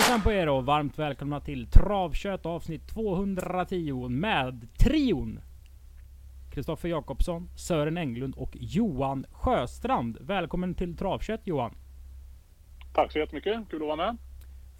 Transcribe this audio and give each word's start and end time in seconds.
Hejsan 0.00 0.22
på 0.22 0.32
er 0.32 0.48
och 0.48 0.66
varmt 0.66 0.98
välkomna 0.98 1.40
till 1.40 1.66
Travkött 1.70 2.46
avsnitt 2.46 2.88
210 2.88 4.08
med 4.08 4.68
trion 4.78 5.40
Kristoffer 6.50 6.88
Jakobsson, 6.88 7.48
Sören 7.56 7.98
Englund 7.98 8.34
och 8.34 8.56
Johan 8.60 9.26
Sjöstrand. 9.30 10.18
Välkommen 10.20 10.74
till 10.74 10.96
Travkött 10.96 11.40
Johan! 11.44 11.74
Tack 12.94 13.12
så 13.12 13.18
jättemycket, 13.18 13.68
kul 13.70 13.82
att 13.82 13.86
vara 13.86 13.96
med. 13.96 14.16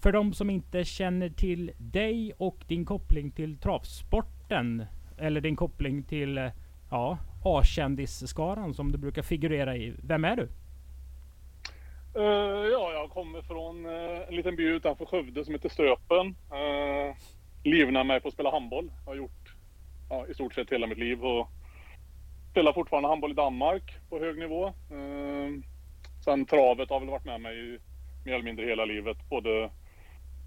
För 0.03 0.12
de 0.12 0.32
som 0.32 0.50
inte 0.50 0.85
känner 0.85 1.29
till 1.29 1.73
dig 1.79 2.32
och 2.37 2.64
din 2.68 2.84
koppling 2.84 3.31
till 3.31 3.59
travsporten, 3.59 4.84
eller 5.18 5.40
din 5.40 5.57
koppling 5.57 6.03
till 6.03 6.50
ja, 6.90 7.18
A-kändisskaran 7.45 8.75
som 8.75 8.93
du 8.93 8.98
brukar 8.98 9.23
figurera 9.23 9.76
i. 9.76 9.95
Vem 10.03 10.25
är 10.25 10.37
du? 10.37 10.48
Uh, 12.17 12.67
ja, 12.73 12.93
jag 12.93 13.11
kommer 13.11 13.43
från 13.43 13.87
uh, 13.87 14.29
en 14.29 14.35
liten 14.35 14.57
by 14.57 14.64
utanför 14.64 15.07
Skövde 15.07 15.45
som 15.45 15.55
heter 15.55 15.68
Stöpen. 15.68 16.27
Uh, 16.53 17.09
eh, 17.09 17.14
livnär 17.64 18.05
mig 18.05 18.21
på 18.21 18.29
att 18.29 18.35
spela 18.35 18.51
handboll. 18.51 18.93
Jag 19.05 19.13
har 19.13 19.17
gjort 19.17 19.55
ja, 20.11 20.27
i 20.27 20.35
stort 20.35 20.54
sett 20.54 20.73
hela 20.73 20.87
mitt 20.87 20.99
liv 20.99 21.25
och 21.25 21.49
spelar 22.51 22.73
fortfarande 22.73 23.09
handboll 23.09 23.31
i 23.31 23.35
Danmark 23.35 23.96
på 24.09 24.18
hög 24.18 24.39
nivå. 24.39 24.67
Uh, 24.67 25.61
sen 26.25 26.46
travet 26.46 26.91
har 26.91 27.01
väl 27.01 27.11
varit 27.11 27.25
med 27.25 27.41
mig 27.41 27.75
i 27.75 27.79
mer 28.25 28.35
eller 28.35 28.45
mindre 28.45 28.67
hela 28.67 28.85
livet. 28.85 29.17
Både 29.29 29.71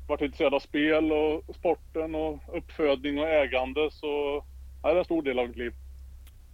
varit 0.07 0.21
intresserad 0.21 0.54
av 0.54 0.59
spel 0.59 1.12
och 1.12 1.55
sporten 1.55 2.16
och 2.16 2.40
uppfödning 2.57 3.20
och 3.20 3.30
ägande. 3.30 3.91
Så 3.91 4.43
ja, 4.84 4.90
det 4.90 4.96
är 4.96 4.99
en 4.99 5.05
stor 5.05 5.21
del 5.21 5.40
av 5.40 5.48
mitt 5.48 5.57
liv. 5.57 5.74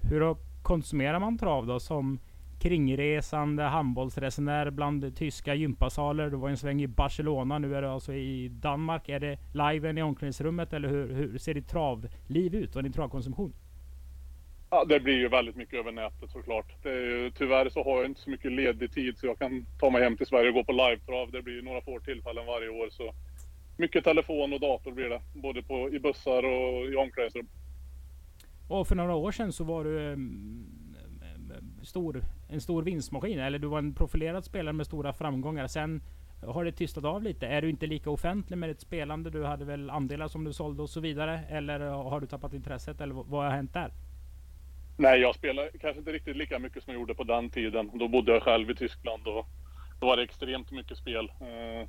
Hur 0.09 0.36
konsumerar 0.61 1.20
man 1.20 1.38
trav 1.38 1.67
då 1.67 1.80
som 1.80 2.20
kringresande 2.59 3.63
handbollsresenär 3.63 4.69
bland 4.69 5.15
tyska 5.15 5.55
gympasaler. 5.55 6.29
Du 6.29 6.38
var 6.38 6.49
en 6.49 6.57
sväng 6.57 6.81
i 6.81 6.88
Barcelona, 6.88 7.59
nu 7.59 7.75
är 7.75 7.81
du 7.81 7.88
alltså 7.88 8.13
i 8.13 8.47
Danmark. 8.47 9.09
Är 9.09 9.19
det 9.19 9.38
liven 9.53 9.97
i 9.97 10.02
omklädningsrummet 10.02 10.73
eller 10.73 10.89
hur, 10.89 11.13
hur 11.13 11.37
ser 11.37 11.53
ditt 11.53 11.69
travliv 11.69 12.55
ut 12.55 12.75
och 12.75 12.83
din 12.83 12.93
travkonsumtion? 12.93 13.53
Ja, 14.71 14.85
det 14.85 14.99
blir 14.99 15.17
ju 15.17 15.27
väldigt 15.27 15.55
mycket 15.55 15.80
över 15.80 15.91
nätet 15.91 16.31
såklart. 16.31 16.83
Det 16.83 16.89
är 16.89 17.02
ju, 17.02 17.31
tyvärr 17.31 17.69
så 17.69 17.83
har 17.83 17.97
jag 17.97 18.05
inte 18.05 18.21
så 18.21 18.30
mycket 18.30 18.52
ledig 18.52 18.93
tid 18.93 19.17
så 19.17 19.25
jag 19.25 19.39
kan 19.39 19.65
ta 19.80 19.89
mig 19.89 20.03
hem 20.03 20.17
till 20.17 20.25
Sverige 20.25 20.49
och 20.49 20.53
gå 20.53 20.63
på 20.63 20.71
live-trav. 20.71 21.31
Det 21.31 21.41
blir 21.41 21.61
några 21.61 21.81
få 21.81 21.99
tillfällen 21.99 22.45
varje 22.45 22.69
år. 22.69 22.89
Så 22.89 23.13
mycket 23.77 24.03
telefon 24.03 24.53
och 24.53 24.59
dator 24.59 24.91
blir 24.91 25.09
det. 25.09 25.21
Både 25.33 25.63
på, 25.63 25.89
i 25.93 25.99
bussar 25.99 26.43
och 26.43 26.85
i 26.85 26.95
omklädningsrum. 26.95 27.47
Och 28.67 28.87
för 28.87 28.95
några 28.95 29.15
år 29.15 29.31
sedan 29.31 29.53
så 29.53 29.63
var 29.63 29.83
du 29.83 29.99
um, 29.99 30.78
stor, 31.83 32.23
en 32.49 32.61
stor 32.61 32.83
vinstmaskin. 32.83 33.39
Eller 33.39 33.59
du 33.59 33.67
var 33.67 33.80
en 33.80 33.94
profilerad 33.94 34.45
spelare 34.45 34.73
med 34.73 34.85
stora 34.85 35.13
framgångar. 35.13 35.67
Sen 35.67 36.02
har 36.45 36.66
det 36.66 36.71
tystat 36.71 37.05
av 37.05 37.23
lite. 37.23 37.47
Är 37.47 37.61
du 37.61 37.69
inte 37.69 37.88
lika 37.88 38.09
offentlig 38.09 38.58
med 38.58 38.69
ditt 38.69 38.81
spelande? 38.81 39.30
Du 39.30 39.44
hade 39.44 39.66
väl 39.66 39.89
andelar 39.89 40.27
som 40.27 40.44
du 40.44 40.53
sålde 40.53 40.83
och 40.83 40.89
så 40.89 40.99
vidare? 40.99 41.39
Eller 41.49 41.80
har 41.80 42.19
du 42.19 42.27
tappat 42.27 42.53
intresset? 42.53 43.02
Eller 43.02 43.13
vad 43.13 43.44
har 43.44 43.52
hänt 43.52 43.73
där? 43.73 43.91
Nej, 44.97 45.19
jag 45.19 45.36
spelar 45.36 45.69
kanske 45.81 45.99
inte 45.99 46.11
riktigt 46.11 46.36
lika 46.36 46.59
mycket 46.59 46.83
som 46.83 46.94
jag 46.94 46.99
gjorde 46.99 47.16
på 47.16 47.23
den 47.23 47.49
tiden. 47.49 47.91
Då 47.93 48.08
bodde 48.08 48.31
jag 48.31 48.43
själv 48.43 48.71
i 48.71 48.75
Tyskland 48.75 49.27
och 49.27 49.45
då 49.99 50.08
var 50.08 50.17
det 50.17 50.23
extremt 50.23 50.71
mycket 50.71 50.97
spel. 50.97 51.31
Eh, 51.41 51.88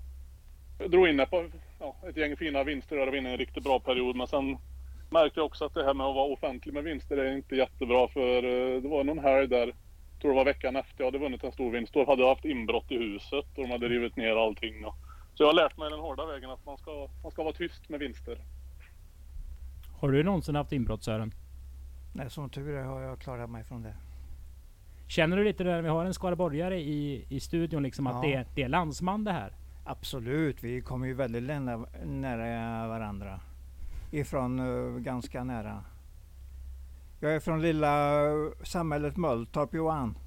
jag 0.78 0.90
drog 0.90 1.08
in 1.08 1.26
på 1.30 1.44
ja, 1.78 1.96
ett 2.08 2.16
gäng 2.16 2.36
fina 2.36 2.64
vinster 2.64 3.00
och 3.00 3.06
var 3.06 3.16
inne 3.16 3.28
i 3.28 3.32
en 3.32 3.38
riktigt 3.38 3.64
bra 3.64 3.80
period. 3.80 4.16
Men 4.16 4.26
sen 4.26 4.58
märkte 5.10 5.40
jag 5.40 5.46
också 5.46 5.64
att 5.64 5.74
det 5.74 5.84
här 5.84 5.94
med 5.94 6.06
att 6.06 6.14
vara 6.14 6.32
offentlig 6.32 6.74
med 6.74 6.84
vinster 6.84 7.16
är 7.16 7.36
inte 7.36 7.56
jättebra. 7.56 8.08
För 8.08 8.36
eh, 8.36 8.82
det 8.82 8.88
var 8.88 9.04
någon 9.04 9.18
här 9.18 9.46
där, 9.46 9.74
tror 10.20 10.30
det 10.30 10.36
var 10.36 10.44
veckan 10.44 10.76
efter 10.76 10.94
jag 10.96 11.06
hade 11.06 11.18
vunnit 11.18 11.44
en 11.44 11.52
stor 11.52 11.70
vinst. 11.70 11.94
Då 11.94 12.06
hade 12.06 12.22
jag 12.22 12.28
haft 12.28 12.44
inbrott 12.44 12.92
i 12.92 12.98
huset 12.98 13.44
och 13.56 13.62
de 13.62 13.70
hade 13.70 13.88
rivit 13.88 14.16
ner 14.16 14.36
allting. 14.36 14.84
Så 15.34 15.42
jag 15.42 15.46
har 15.46 15.54
lärt 15.54 15.78
mig 15.78 15.90
den 15.90 16.00
hårda 16.00 16.26
vägen 16.26 16.50
att 16.50 16.66
man 16.66 16.78
ska, 16.78 17.08
man 17.22 17.32
ska 17.32 17.42
vara 17.42 17.54
tyst 17.54 17.88
med 17.88 18.00
vinster. 18.00 18.38
Har 20.00 20.08
du 20.08 20.22
någonsin 20.22 20.54
haft 20.54 20.72
inbrott 20.72 21.04
Sören? 21.04 21.34
Nej, 22.12 22.30
som 22.30 22.50
tur 22.50 22.76
är 22.76 22.84
har 22.84 23.00
jag 23.00 23.18
klarat 23.18 23.50
mig 23.50 23.64
från 23.64 23.82
det. 23.82 23.94
Känner 25.08 25.36
du 25.36 25.44
lite 25.44 25.64
när 25.64 25.82
vi 25.82 25.88
har 25.88 26.04
en 26.04 26.14
skaraborgare 26.14 26.80
i, 26.80 27.24
i 27.28 27.40
studion 27.40 27.82
liksom 27.82 28.06
att 28.06 28.26
ja. 28.26 28.30
det, 28.30 28.46
det 28.54 28.62
är 28.62 28.68
landsman 28.68 29.24
det 29.24 29.32
här? 29.32 29.52
Absolut, 29.84 30.64
vi 30.64 30.80
kommer 30.80 31.06
ju 31.06 31.14
väldigt 31.14 31.42
nära, 31.42 31.86
nära 32.04 32.88
varandra. 32.88 33.40
Ifrån 34.10 34.60
uh, 34.60 34.98
ganska 34.98 35.44
nära. 35.44 35.84
Jag 37.20 37.34
är 37.34 37.40
från 37.40 37.62
lilla 37.62 38.20
samhället 38.62 39.16
Mölltorp 39.16 39.74
Johan. 39.74 40.18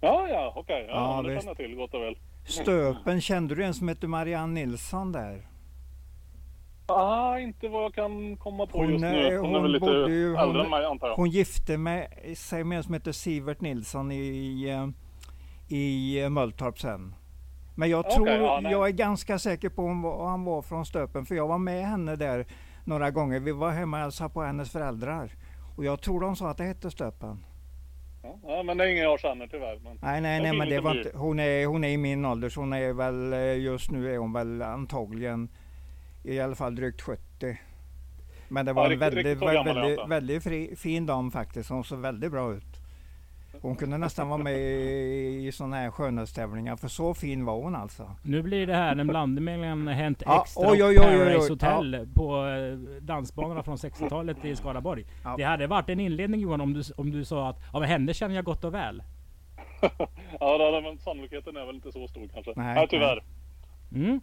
Ja, 0.00 0.28
ja, 0.28 0.52
okej. 0.56 0.84
Okay. 0.84 0.94
Ja, 0.94 1.16
ja, 1.16 1.22
det 1.22 1.36
känner 1.36 1.50
jag 1.50 1.56
till 1.56 1.76
gott 1.76 1.94
och 1.94 2.00
väl. 2.00 2.18
Stöpen, 2.44 3.20
kände 3.20 3.54
du 3.54 3.64
en 3.64 3.74
som 3.74 3.88
hette 3.88 4.06
Marianne 4.06 4.54
Nilsson 4.54 5.12
där? 5.12 5.48
Ah, 6.86 7.38
inte 7.38 7.68
vad 7.68 7.84
jag 7.84 7.94
kan 7.94 8.36
komma 8.36 8.66
på 8.66 8.78
hon, 8.78 8.90
just 8.90 9.02
nu. 9.02 9.36
Hon, 9.36 9.46
hon 9.46 9.54
är 9.54 9.60
väl 9.60 9.72
lite 9.72 9.86
ju, 9.86 10.36
äldre 10.36 10.64
än 10.64 10.70
mig 10.70 10.84
antar 10.84 11.08
jag. 11.08 11.16
Hon 11.16 11.30
gifte 11.30 11.78
med, 11.78 12.08
sig 12.34 12.64
med 12.64 12.78
en 12.78 12.84
som 12.84 12.94
heter 12.94 13.12
Sivert 13.12 13.60
Nilsson 13.60 14.12
i, 14.12 14.86
i 15.68 16.28
Mölltorp 16.30 16.78
sen. 16.78 17.14
Men 17.74 17.90
jag 17.90 18.10
tror, 18.10 18.22
okay, 18.22 18.40
ja, 18.40 18.70
jag 18.70 18.88
är 18.88 18.92
ganska 18.92 19.38
säker 19.38 19.68
på 19.68 19.90
att 19.90 20.28
han 20.28 20.44
var 20.44 20.62
från 20.62 20.86
Stöpen 20.86 21.26
för 21.26 21.34
jag 21.34 21.48
var 21.48 21.58
med 21.58 21.86
henne 21.86 22.16
där 22.16 22.46
några 22.88 23.10
gånger. 23.10 23.40
Vi 23.40 23.52
var 23.52 23.70
hemma 23.70 23.96
och 23.96 24.02
hälsade 24.02 24.30
på 24.30 24.42
hennes 24.42 24.70
föräldrar. 24.70 25.30
Och 25.76 25.84
jag 25.84 26.00
tror 26.00 26.20
de 26.20 26.36
sa 26.36 26.50
att 26.50 26.56
det 26.56 26.64
hette 26.64 26.90
Stöpen. 26.90 27.44
Ja, 28.46 28.62
men 28.62 28.78
det 28.78 28.84
är 28.84 28.88
ingen 28.88 29.04
jag 29.04 29.20
känner 29.20 29.46
tyvärr. 29.46 29.80
Men 29.84 29.98
nej, 30.02 30.20
nej, 30.20 30.42
nej, 30.42 30.58
men 30.58 30.68
det 30.68 30.80
var 30.80 30.98
inte, 30.98 31.10
hon, 31.14 31.40
är, 31.40 31.66
hon 31.66 31.84
är 31.84 31.88
i 31.88 31.96
min 31.96 32.24
ålder, 32.24 32.48
så 32.48 32.60
hon 32.60 32.72
är 32.72 32.92
väl 32.92 33.32
eh, 33.32 33.58
just 33.58 33.90
nu 33.90 34.14
är 34.14 34.18
hon 34.18 34.32
väl 34.32 34.62
antagligen 34.62 35.48
i 36.24 36.40
alla 36.40 36.54
fall 36.54 36.74
drygt 36.74 37.00
70. 37.00 37.58
Men 38.48 38.66
det 38.66 38.72
var 38.72 38.82
ja, 38.82 38.86
en 38.86 38.90
riktigt, 38.90 39.06
väldigt, 39.06 39.26
riktigt 39.26 39.48
väldigt, 39.48 39.76
väldigt, 39.76 40.08
väldigt 40.08 40.42
fri, 40.42 40.76
fin 40.76 41.06
dam 41.06 41.30
faktiskt. 41.30 41.70
Hon 41.70 41.84
såg 41.84 41.98
väldigt 41.98 42.32
bra 42.32 42.52
ut. 42.52 42.77
Hon 43.62 43.76
kunde 43.76 43.98
nästan 43.98 44.28
vara 44.28 44.42
med 44.42 44.58
i, 44.58 45.50
sådana 45.52 45.76
här 45.76 45.90
skönhetstävlingar 45.90 46.76
för 46.76 46.88
så 46.88 47.14
fin 47.14 47.44
var 47.44 47.54
hon 47.54 47.76
alltså. 47.76 48.10
Nu 48.22 48.42
blir 48.42 48.66
det 48.66 48.74
här 48.74 48.96
en 48.96 49.06
blandning 49.06 49.44
mellan 49.44 49.88
Hänt 49.88 50.22
Extra 50.22 50.64
ja, 50.64 50.70
oj, 50.70 50.84
oj, 50.84 50.98
oj, 50.98 50.98
och 50.98 51.02
Paradise 51.02 51.52
Hotel 51.52 51.92
ja. 51.92 52.06
på 52.14 52.46
eh, 52.46 53.02
dansbanorna 53.02 53.62
från 53.62 53.76
60-talet 53.76 54.44
i 54.44 54.56
Skaraborg. 54.56 55.06
Ja. 55.24 55.34
Det 55.36 55.42
hade 55.42 55.66
varit 55.66 55.88
en 55.88 56.00
inledning 56.00 56.40
Johan 56.40 56.60
om 56.60 56.72
du, 56.72 56.82
om 56.96 57.10
du 57.10 57.24
sa 57.24 57.48
att 57.48 57.60
ja, 57.72 57.80
men 57.80 57.88
henne 57.88 58.14
känner 58.14 58.34
jag 58.34 58.44
gott 58.44 58.64
och 58.64 58.74
väl. 58.74 59.02
ja, 60.40 60.58
det, 60.58 60.80
men 60.82 60.98
sannolikheten 60.98 61.56
är 61.56 61.66
väl 61.66 61.74
inte 61.74 61.92
så 61.92 62.08
stor 62.08 62.28
kanske. 62.28 62.52
Nej, 62.56 62.74
nej 62.74 62.86
tyvärr. 62.90 63.22
Mm. 63.94 64.20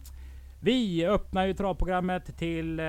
Vi 0.60 1.06
öppnar 1.06 1.46
ju 1.46 1.54
travprogrammet 1.54 2.38
till 2.38 2.80
eh, 2.80 2.86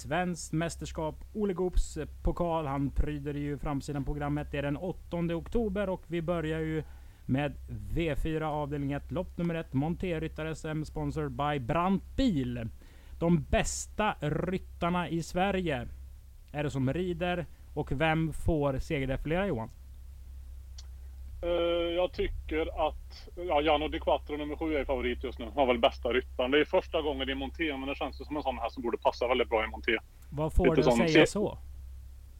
Svenskt 0.00 0.52
mästerskap. 0.52 1.24
Ole 1.32 1.52
Goops 1.52 1.96
eh, 1.96 2.08
pokal. 2.22 2.66
Han 2.66 2.90
pryder 2.90 3.34
ju 3.34 3.58
framsidan 3.58 4.04
programmet. 4.04 4.48
Det 4.50 4.58
är 4.58 4.62
den 4.62 4.76
8 4.76 5.16
oktober 5.16 5.88
och 5.88 6.02
vi 6.06 6.22
börjar 6.22 6.60
ju 6.60 6.82
med 7.26 7.54
V4 7.68 8.42
avdelning 8.42 8.92
1, 8.92 9.12
lopp 9.12 9.38
nummer 9.38 9.54
1. 9.54 9.72
Monterryttare 9.72 10.54
SM 10.54 10.84
sponsored 10.84 11.32
by 11.32 11.58
Brant 11.58 12.16
Bil. 12.16 12.68
De 13.18 13.42
bästa 13.42 14.14
ryttarna 14.20 15.08
i 15.08 15.22
Sverige 15.22 15.88
är 16.52 16.64
det 16.64 16.70
som 16.70 16.92
rider 16.92 17.46
och 17.74 17.92
vem 17.92 18.32
får 18.32 18.78
segerdefilera 18.78 19.46
Johan? 19.46 19.70
Uh, 21.44 21.50
jag 21.94 22.12
tycker 22.12 22.88
att 22.88 23.28
ja, 23.36 23.62
Jano 23.62 23.88
Di 23.88 24.00
Quattro 24.00 24.36
nummer 24.36 24.56
sju 24.56 24.76
är 24.76 24.84
favorit 24.84 25.24
just 25.24 25.38
nu. 25.38 25.44
Han 25.44 25.54
har 25.54 25.66
väl 25.66 25.78
bästa 25.78 26.08
ryttaren. 26.08 26.50
Det 26.50 26.60
är 26.60 26.64
första 26.64 27.02
gången 27.02 27.28
i 27.28 27.34
monté, 27.34 27.76
men 27.76 27.88
det 27.88 27.94
känns 27.94 28.26
som 28.26 28.36
en 28.36 28.42
sån 28.42 28.58
här 28.58 28.68
som 28.68 28.82
borde 28.82 28.98
passa 28.98 29.28
väldigt 29.28 29.48
bra 29.48 29.64
i 29.64 29.68
monté. 29.68 29.98
Vad 30.30 30.52
får 30.52 30.74
du 30.74 30.88
att 30.88 30.96
säga 30.96 31.26
så? 31.26 31.58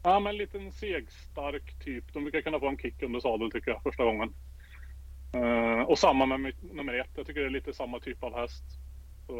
Ja, 0.03 0.19
men 0.19 0.29
en 0.29 0.37
liten 0.37 0.71
segstark 0.71 1.83
typ. 1.83 2.13
De 2.13 2.23
brukar 2.23 2.41
kunna 2.41 2.59
få 2.59 2.67
en 2.67 2.77
kick 2.77 3.03
under 3.03 3.19
sadel 3.19 3.51
tycker 3.51 3.71
jag, 3.71 3.83
första 3.83 4.03
gången. 4.03 4.33
Uh, 5.35 5.81
och 5.81 5.99
samma 5.99 6.25
med 6.25 6.53
nummer 6.73 6.93
ett. 6.93 7.11
Jag 7.15 7.27
tycker 7.27 7.41
det 7.41 7.47
är 7.47 7.49
lite 7.49 7.73
samma 7.73 7.99
typ 7.99 8.23
av 8.23 8.35
häst. 8.35 8.63
Så, 9.27 9.33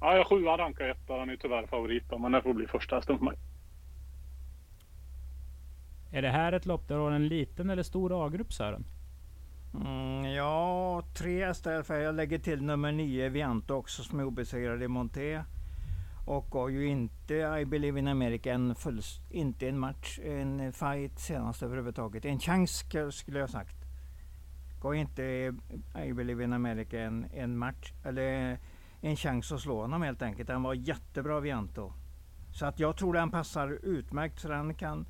ja, 0.00 0.16
jag 0.16 0.26
sjua 0.26 0.58
rankar 0.58 0.88
etta. 0.88 1.18
Han 1.18 1.30
är 1.30 1.36
tyvärr 1.36 1.66
favorit 1.66 2.04
men 2.18 2.32
det 2.32 2.42
får 2.42 2.54
bli 2.54 2.66
första 2.66 2.96
hästen 2.96 3.18
för 3.18 3.24
mig. 3.24 3.36
Är 6.10 6.22
det 6.22 6.30
här 6.30 6.52
ett 6.52 6.66
lopp 6.66 6.88
där 6.88 6.94
du 6.94 7.00
har 7.00 7.10
en 7.10 7.28
liten 7.28 7.70
eller 7.70 7.82
stor 7.82 8.26
A-grupp 8.26 8.52
Sören? 8.52 8.84
Mm, 9.74 10.24
ja, 10.24 11.02
tre 11.14 11.46
hästar 11.46 11.82
för 11.82 12.00
Jag 12.00 12.14
lägger 12.14 12.38
till 12.38 12.62
nummer 12.62 12.92
nio 12.92 13.28
Vianto 13.28 13.74
också 13.74 14.02
som 14.02 14.20
är 14.20 14.24
obesegrad 14.24 14.82
i 14.82 14.88
Monté. 14.88 15.42
Och 16.26 16.46
har 16.46 16.68
ju 16.68 16.86
inte 16.86 17.34
I 17.34 17.64
Believe 17.64 17.98
in 17.98 18.08
America 18.08 18.52
en 18.52 18.74
fullst, 18.74 19.30
inte 19.30 19.68
en 19.68 19.78
match, 19.78 20.18
en 20.24 20.72
fight 20.72 21.18
senast 21.18 21.62
överhuvudtaget. 21.62 22.24
En 22.24 22.40
chans 22.40 22.84
skulle 23.10 23.38
jag 23.38 23.50
sagt. 23.50 23.76
Gav 24.80 24.94
inte 24.94 25.22
I 26.06 26.12
Believe 26.12 26.44
in 26.44 26.52
America 26.52 27.00
en, 27.00 27.26
en 27.34 27.58
match, 27.58 27.92
eller 28.04 28.58
en 29.00 29.16
chans 29.16 29.52
att 29.52 29.60
slå 29.60 29.80
honom 29.80 30.02
helt 30.02 30.22
enkelt. 30.22 30.48
Han 30.48 30.62
var 30.62 30.74
jättebra 30.74 31.40
Vianto. 31.40 31.92
Så 32.52 32.66
att 32.66 32.80
jag 32.80 32.96
tror 32.96 33.12
den 33.12 33.30
passar 33.30 33.78
utmärkt 33.82 34.40
så 34.40 34.48
den 34.48 34.74
kan 34.74 35.06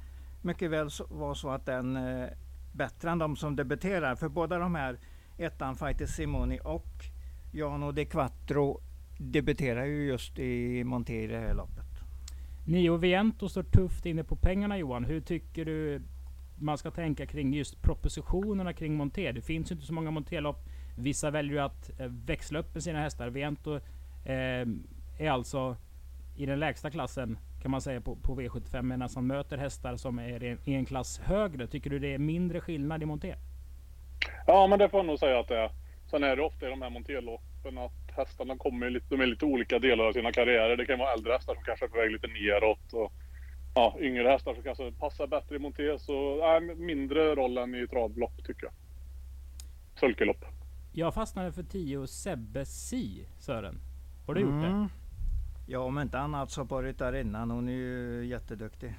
mycket 0.49 0.71
väl 0.71 0.89
vara 1.09 1.35
så 1.35 1.51
att 1.51 1.67
den 1.67 1.97
är 1.97 2.35
bättre 2.73 3.11
än 3.11 3.19
de 3.19 3.37
som 3.37 3.57
debuterar. 3.57 4.15
För 4.15 4.29
båda 4.29 4.59
de 4.59 4.75
här, 4.75 4.99
ettan 5.39 5.77
Fighter 5.77 6.07
Simoni 6.07 6.61
och 6.65 7.05
Jano 7.53 7.93
De 7.93 8.05
Quattro 8.05 8.81
debuterar 9.19 9.85
ju 9.85 10.07
just 10.07 10.39
i 10.39 10.85
Monté 10.85 11.23
i 11.23 11.27
det 11.27 11.39
här 11.39 11.55
loppet. 11.55 11.85
Nio 12.67 12.97
Viento 12.97 13.49
står 13.49 13.63
tufft 13.63 14.07
inne 14.07 14.25
på 14.25 14.37
pengarna 14.37 14.79
Johan. 14.79 15.05
Hur 15.05 15.21
tycker 15.21 15.65
du 15.65 16.03
man 16.61 16.79
ska 16.79 16.91
tänka 16.91 17.27
kring 17.27 17.55
just 17.55 17.83
propositionerna 17.83 18.73
kring 18.73 18.95
Monté? 18.95 19.33
Det 19.33 19.43
finns 19.43 19.71
ju 19.71 19.75
inte 19.75 19.87
så 19.87 19.93
många 19.93 20.11
Monté-lopp. 20.11 20.69
Vissa 20.99 21.31
väljer 21.31 21.53
ju 21.53 21.59
att 21.59 22.01
eh, 22.01 22.07
växla 22.07 22.59
upp 22.59 22.75
med 22.75 22.83
sina 22.83 23.01
hästar. 23.01 23.31
Viento 23.31 23.77
eh, 24.25 24.67
är 25.19 25.31
alltså 25.31 25.77
i 26.37 26.47
den 26.47 26.59
lägsta 26.59 26.91
klassen 26.91 27.39
kan 27.69 27.73
man 27.73 27.81
säga 27.81 28.01
på, 28.01 28.17
på 28.17 28.41
V75 28.41 28.83
medan 28.83 29.09
han 29.15 29.27
möter 29.27 29.59
hästar 29.59 29.97
som 29.97 30.19
är 30.19 30.59
i 30.65 30.75
en 30.75 30.87
klass 30.87 31.19
högre. 31.19 31.67
Tycker 31.67 31.91
du 31.91 31.99
det 31.99 32.15
är 32.15 32.19
mindre 32.19 32.61
skillnad 32.61 33.03
i 33.03 33.07
Monté? 33.07 33.35
Ja, 34.47 34.67
men 34.67 34.79
det 34.79 34.89
får 34.89 34.99
jag 34.99 35.07
nog 35.07 35.19
säga 35.19 35.41
att 35.41 35.49
det 35.49 35.59
är. 35.59 35.71
Sen 36.11 36.25
är 36.25 36.37
det 36.37 36.43
ofta 36.43 36.67
i 36.67 36.71
de 36.71 36.83
här 36.83 36.91
monterloppen 36.91 37.79
att 37.79 38.17
hästarna 38.17 38.57
kommer 38.57 38.91
lite, 38.91 39.07
de 39.09 39.21
är 39.21 39.27
lite 39.27 39.45
olika 39.45 39.79
delar 39.79 40.05
av 40.05 40.13
sina 40.13 40.33
karriärer. 40.33 40.77
Det 40.77 40.87
kan 40.87 40.99
vara 40.99 41.13
äldre 41.13 41.33
hästar 41.33 41.55
som 41.55 41.65
kanske 41.65 41.85
är 41.85 41.89
på 41.89 41.97
väg 41.97 42.11
lite 42.11 42.27
neråt 42.27 42.93
och 42.93 43.13
ja, 43.75 43.97
yngre 44.01 44.29
hästar 44.29 44.55
som 44.55 44.63
kanske 44.63 44.93
passar 44.93 45.27
bättre 45.27 45.57
i 45.57 45.59
monté. 45.59 45.99
Så 45.99 46.15
äh, 46.55 46.61
mindre 46.77 47.35
roll 47.35 47.59
än 47.59 47.75
i 47.75 47.87
travlopp 47.87 48.45
tycker 48.47 48.65
jag. 48.65 48.73
Sulkelopp. 50.01 50.45
Jag 50.93 51.15
fastnade 51.15 51.53
för 51.53 51.63
10 51.63 52.07
Sebbe 52.07 52.67
Si, 52.67 53.27
Sören. 53.39 53.81
Har 54.27 54.35
du 54.35 54.41
gjort 54.41 54.63
det? 54.63 54.89
Mm. 55.69 55.73
Ja, 55.73 55.79
om 55.87 55.99
inte 55.99 56.19
annat 56.19 56.51
så 56.51 56.65
på 56.67 56.83
ryttarinnan. 56.83 57.51
Hon 57.51 57.69
är 57.69 57.73
ju 57.73 58.27
jätteduktig. 58.27 58.95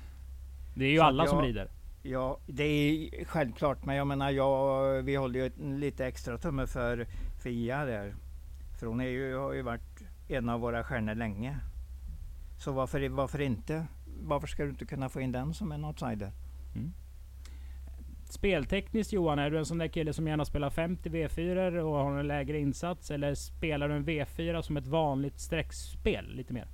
Det 0.76 0.86
är 0.86 0.90
ju 0.90 0.98
Så 0.98 1.04
alla 1.04 1.24
att 1.24 1.30
som 1.30 1.38
jag- 1.38 1.46
rider. 1.48 1.70
Ja, 2.04 2.40
det 2.48 2.64
är 2.64 3.26
självklart. 3.26 3.86
Men 3.86 3.96
jag 3.96 4.08
menar, 4.08 4.30
jag, 4.32 5.02
vi 5.04 5.16
håller 5.16 5.40
ju 5.40 5.78
lite 5.78 6.06
extra 6.06 6.38
tumme 6.38 6.68
för 6.68 7.08
Fia 7.44 7.86
där. 7.86 8.16
För 8.80 8.88
hon 8.88 9.02
är 9.02 9.08
ju, 9.08 9.36
har 9.38 9.54
ju 9.54 9.62
varit 9.62 10.02
en 10.28 10.50
av 10.50 10.60
våra 10.60 10.84
stjärnor 10.84 11.16
länge. 11.16 11.58
Så 12.58 12.72
varför, 12.72 13.10
varför 13.10 13.42
inte? 13.42 13.86
Varför 14.22 14.48
ska 14.48 14.64
du 14.64 14.70
inte 14.70 14.86
kunna 14.86 15.10
få 15.10 15.22
in 15.22 15.32
den 15.32 15.54
som 15.54 15.72
en 15.72 15.86
outsider? 15.86 16.32
Speltekniskt 18.32 19.14
Johan, 19.14 19.40
är 19.40 19.50
du 19.50 19.58
en 19.58 19.66
sån 19.66 19.78
där 19.78 19.88
kille 19.88 20.14
som 20.14 20.28
gärna 20.28 20.46
spelar 20.46 20.70
50 20.70 21.10
V4 21.10 21.80
och 21.80 21.96
har 21.96 22.20
en 22.20 22.28
lägre 22.28 22.60
insats? 22.60 23.12
Eller 23.12 23.36
spelar 23.36 23.90
du 23.90 23.96
en 23.96 24.06
V4 24.06 24.62
som 24.62 24.78
ett 24.78 24.88
vanligt 24.88 25.40
streckspel 25.40 26.36
lite 26.36 26.54
mer? 26.54 26.68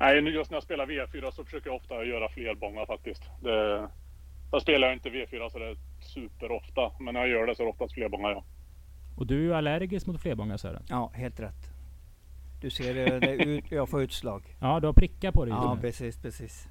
Nej, 0.00 0.22
nu 0.22 0.30
just 0.30 0.50
när 0.50 0.56
jag 0.56 0.62
spelar 0.62 0.86
V4 0.86 1.30
så 1.30 1.44
försöker 1.44 1.70
jag 1.70 1.76
ofta 1.76 2.04
göra 2.04 2.28
fler 2.28 2.54
bångar 2.54 2.86
faktiskt. 2.86 3.22
Det, 3.42 3.88
jag 4.52 4.62
spelar 4.62 4.92
inte 4.92 5.08
V4 5.10 5.48
så 5.48 5.58
det 5.58 5.64
är 5.66 5.76
superofta, 6.00 6.92
men 7.00 7.14
när 7.14 7.20
jag 7.20 7.28
gör 7.30 7.46
det 7.46 7.54
så 7.54 7.62
är 7.62 7.64
det 7.66 7.70
oftast 7.72 7.94
fler 7.94 8.08
bångar 8.08 8.30
ja. 8.30 8.44
Och 9.16 9.26
du 9.26 9.36
är 9.38 9.42
ju 9.42 9.54
allergisk 9.54 10.06
mot 10.06 10.20
flerbångar 10.22 10.56
Sören. 10.56 10.82
Ja, 10.88 11.10
helt 11.14 11.40
rätt. 11.40 11.70
Du 12.60 12.70
ser 12.70 13.12
eh, 13.12 13.20
det 13.20 13.34
ut, 13.34 13.64
jag 13.70 13.88
får 13.88 14.02
utslag. 14.02 14.56
Ja, 14.60 14.80
du 14.80 14.86
har 14.86 14.92
prickar 14.94 15.32
på 15.32 15.44
dig 15.44 15.54
Ja, 15.54 15.74
nu. 15.74 15.80
precis, 15.80 16.22
precis. 16.22 16.68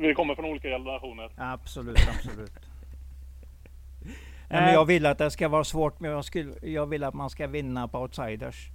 Vi 0.00 0.14
kommer 0.14 0.34
från 0.34 0.44
olika 0.44 0.68
generationer. 0.68 1.30
Absolut, 1.36 1.98
absolut. 2.08 2.52
Nej, 4.48 4.60
men 4.62 4.72
jag 4.72 4.84
vill 4.84 5.06
att 5.06 5.18
det 5.18 5.30
ska 5.30 5.48
vara 5.48 5.64
svårt, 5.64 6.00
men 6.00 6.10
jag, 6.10 6.24
skulle, 6.24 6.54
jag 6.62 6.86
vill 6.86 7.04
att 7.04 7.14
man 7.14 7.30
ska 7.30 7.46
vinna 7.46 7.88
på 7.88 7.98
outsiders. 7.98 8.68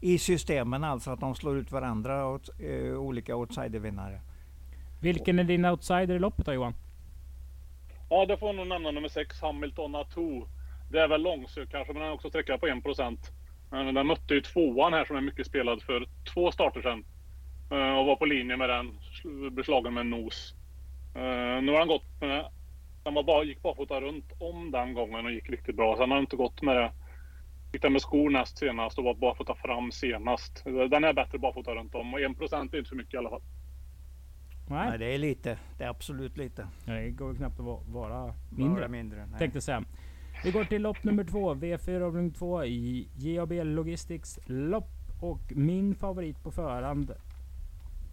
I 0.00 0.18
systemen 0.18 0.84
alltså, 0.84 1.10
att 1.10 1.20
de 1.20 1.34
slår 1.34 1.58
ut 1.58 1.72
varandra, 1.72 2.26
out, 2.26 2.50
eh, 2.60 2.98
olika 2.98 3.36
outsidervinnare. 3.36 4.20
Vilken 5.00 5.38
är 5.38 5.44
din 5.44 5.64
outsider 5.64 6.14
i 6.14 6.18
loppet 6.18 6.46
då 6.46 6.52
Johan? 6.52 6.74
Ja, 8.10 8.26
det 8.26 8.36
får 8.36 8.48
jag 8.48 8.56
nog 8.56 8.66
nämna 8.66 8.90
nummer 8.90 9.08
6, 9.08 9.40
Hamilton 9.40 9.94
Atou. 9.94 10.46
Det 10.90 11.00
är 11.00 11.08
väl 11.08 11.22
långsökt 11.22 11.72
kanske, 11.72 11.92
men 11.92 12.02
den 12.02 12.10
är 12.10 12.14
också 12.14 12.28
sträcka 12.28 12.58
på 12.58 12.66
1%. 12.66 13.18
Men 13.70 13.94
Den 13.94 14.06
mötte 14.06 14.34
ju 14.34 14.40
tvåan 14.40 14.92
här 14.92 15.04
som 15.04 15.16
är 15.16 15.20
mycket 15.20 15.46
spelad 15.46 15.82
för 15.82 16.08
två 16.34 16.52
starter 16.52 16.82
sedan. 16.82 17.04
Eh, 17.72 17.98
Och 17.98 18.06
var 18.06 18.16
på 18.16 18.26
linje 18.26 18.56
med 18.56 18.68
den, 18.68 18.92
sl- 19.22 19.50
beslagen 19.50 19.94
med 19.94 20.00
en 20.00 20.10
nos. 20.10 20.54
Eh, 21.14 21.62
Nu 21.62 21.72
har 21.72 21.78
han 21.78 21.88
gått 21.88 22.20
med, 22.20 22.44
den 23.04 23.14
var 23.14 23.22
bara, 23.22 23.44
gick 23.44 23.62
barfota 23.62 24.00
runt 24.00 24.32
om 24.38 24.70
den 24.70 24.94
gången 24.94 25.24
och 25.26 25.32
gick 25.32 25.50
riktigt 25.50 25.76
bra. 25.76 25.96
Sen 25.96 26.10
har 26.10 26.16
han 26.16 26.24
inte 26.24 26.36
gått 26.36 26.62
med 26.62 26.76
det. 26.76 26.92
Gick 27.72 27.82
den 27.82 27.92
med 27.92 28.02
skor 28.02 28.30
näst 28.30 28.58
senast 28.58 28.98
och 28.98 29.04
var 29.04 29.14
barfota 29.14 29.54
fram 29.54 29.92
senast. 29.92 30.64
Den 30.64 31.04
är 31.04 31.12
bättre 31.12 31.38
barfota 31.38 31.74
runt 31.74 31.94
om 31.94 32.14
och 32.14 32.20
1% 32.20 32.74
är 32.74 32.78
inte 32.78 32.88
för 32.88 32.96
mycket 32.96 33.14
i 33.14 33.16
alla 33.16 33.30
fall. 33.30 33.42
Nej, 34.68 34.88
Nej, 34.88 34.98
det 34.98 35.14
är 35.14 35.18
lite. 35.18 35.58
Det 35.78 35.84
är 35.84 35.88
absolut 35.88 36.36
lite. 36.36 36.66
det 36.86 37.10
går 37.10 37.30
ju 37.32 37.36
knappt 37.36 37.58
att 37.60 37.64
va- 37.66 37.82
vara 37.86 38.34
mindre. 38.50 38.80
Bara 38.80 38.88
mindre. 38.88 39.26
Nej. 39.26 39.38
Tänkte 39.38 39.60
säga. 39.60 39.84
Vi 40.44 40.50
går 40.50 40.64
till 40.64 40.82
lopp 40.82 41.04
nummer 41.04 41.24
två, 41.24 41.54
V4 41.54 42.02
avdelning 42.02 42.30
2 42.32 42.64
i 42.64 43.08
JAB 43.16 43.52
Logistics 43.52 44.38
lopp. 44.46 44.88
Och 45.20 45.40
min 45.50 45.94
favorit 45.94 46.42
på 46.42 46.50
förhand. 46.50 47.12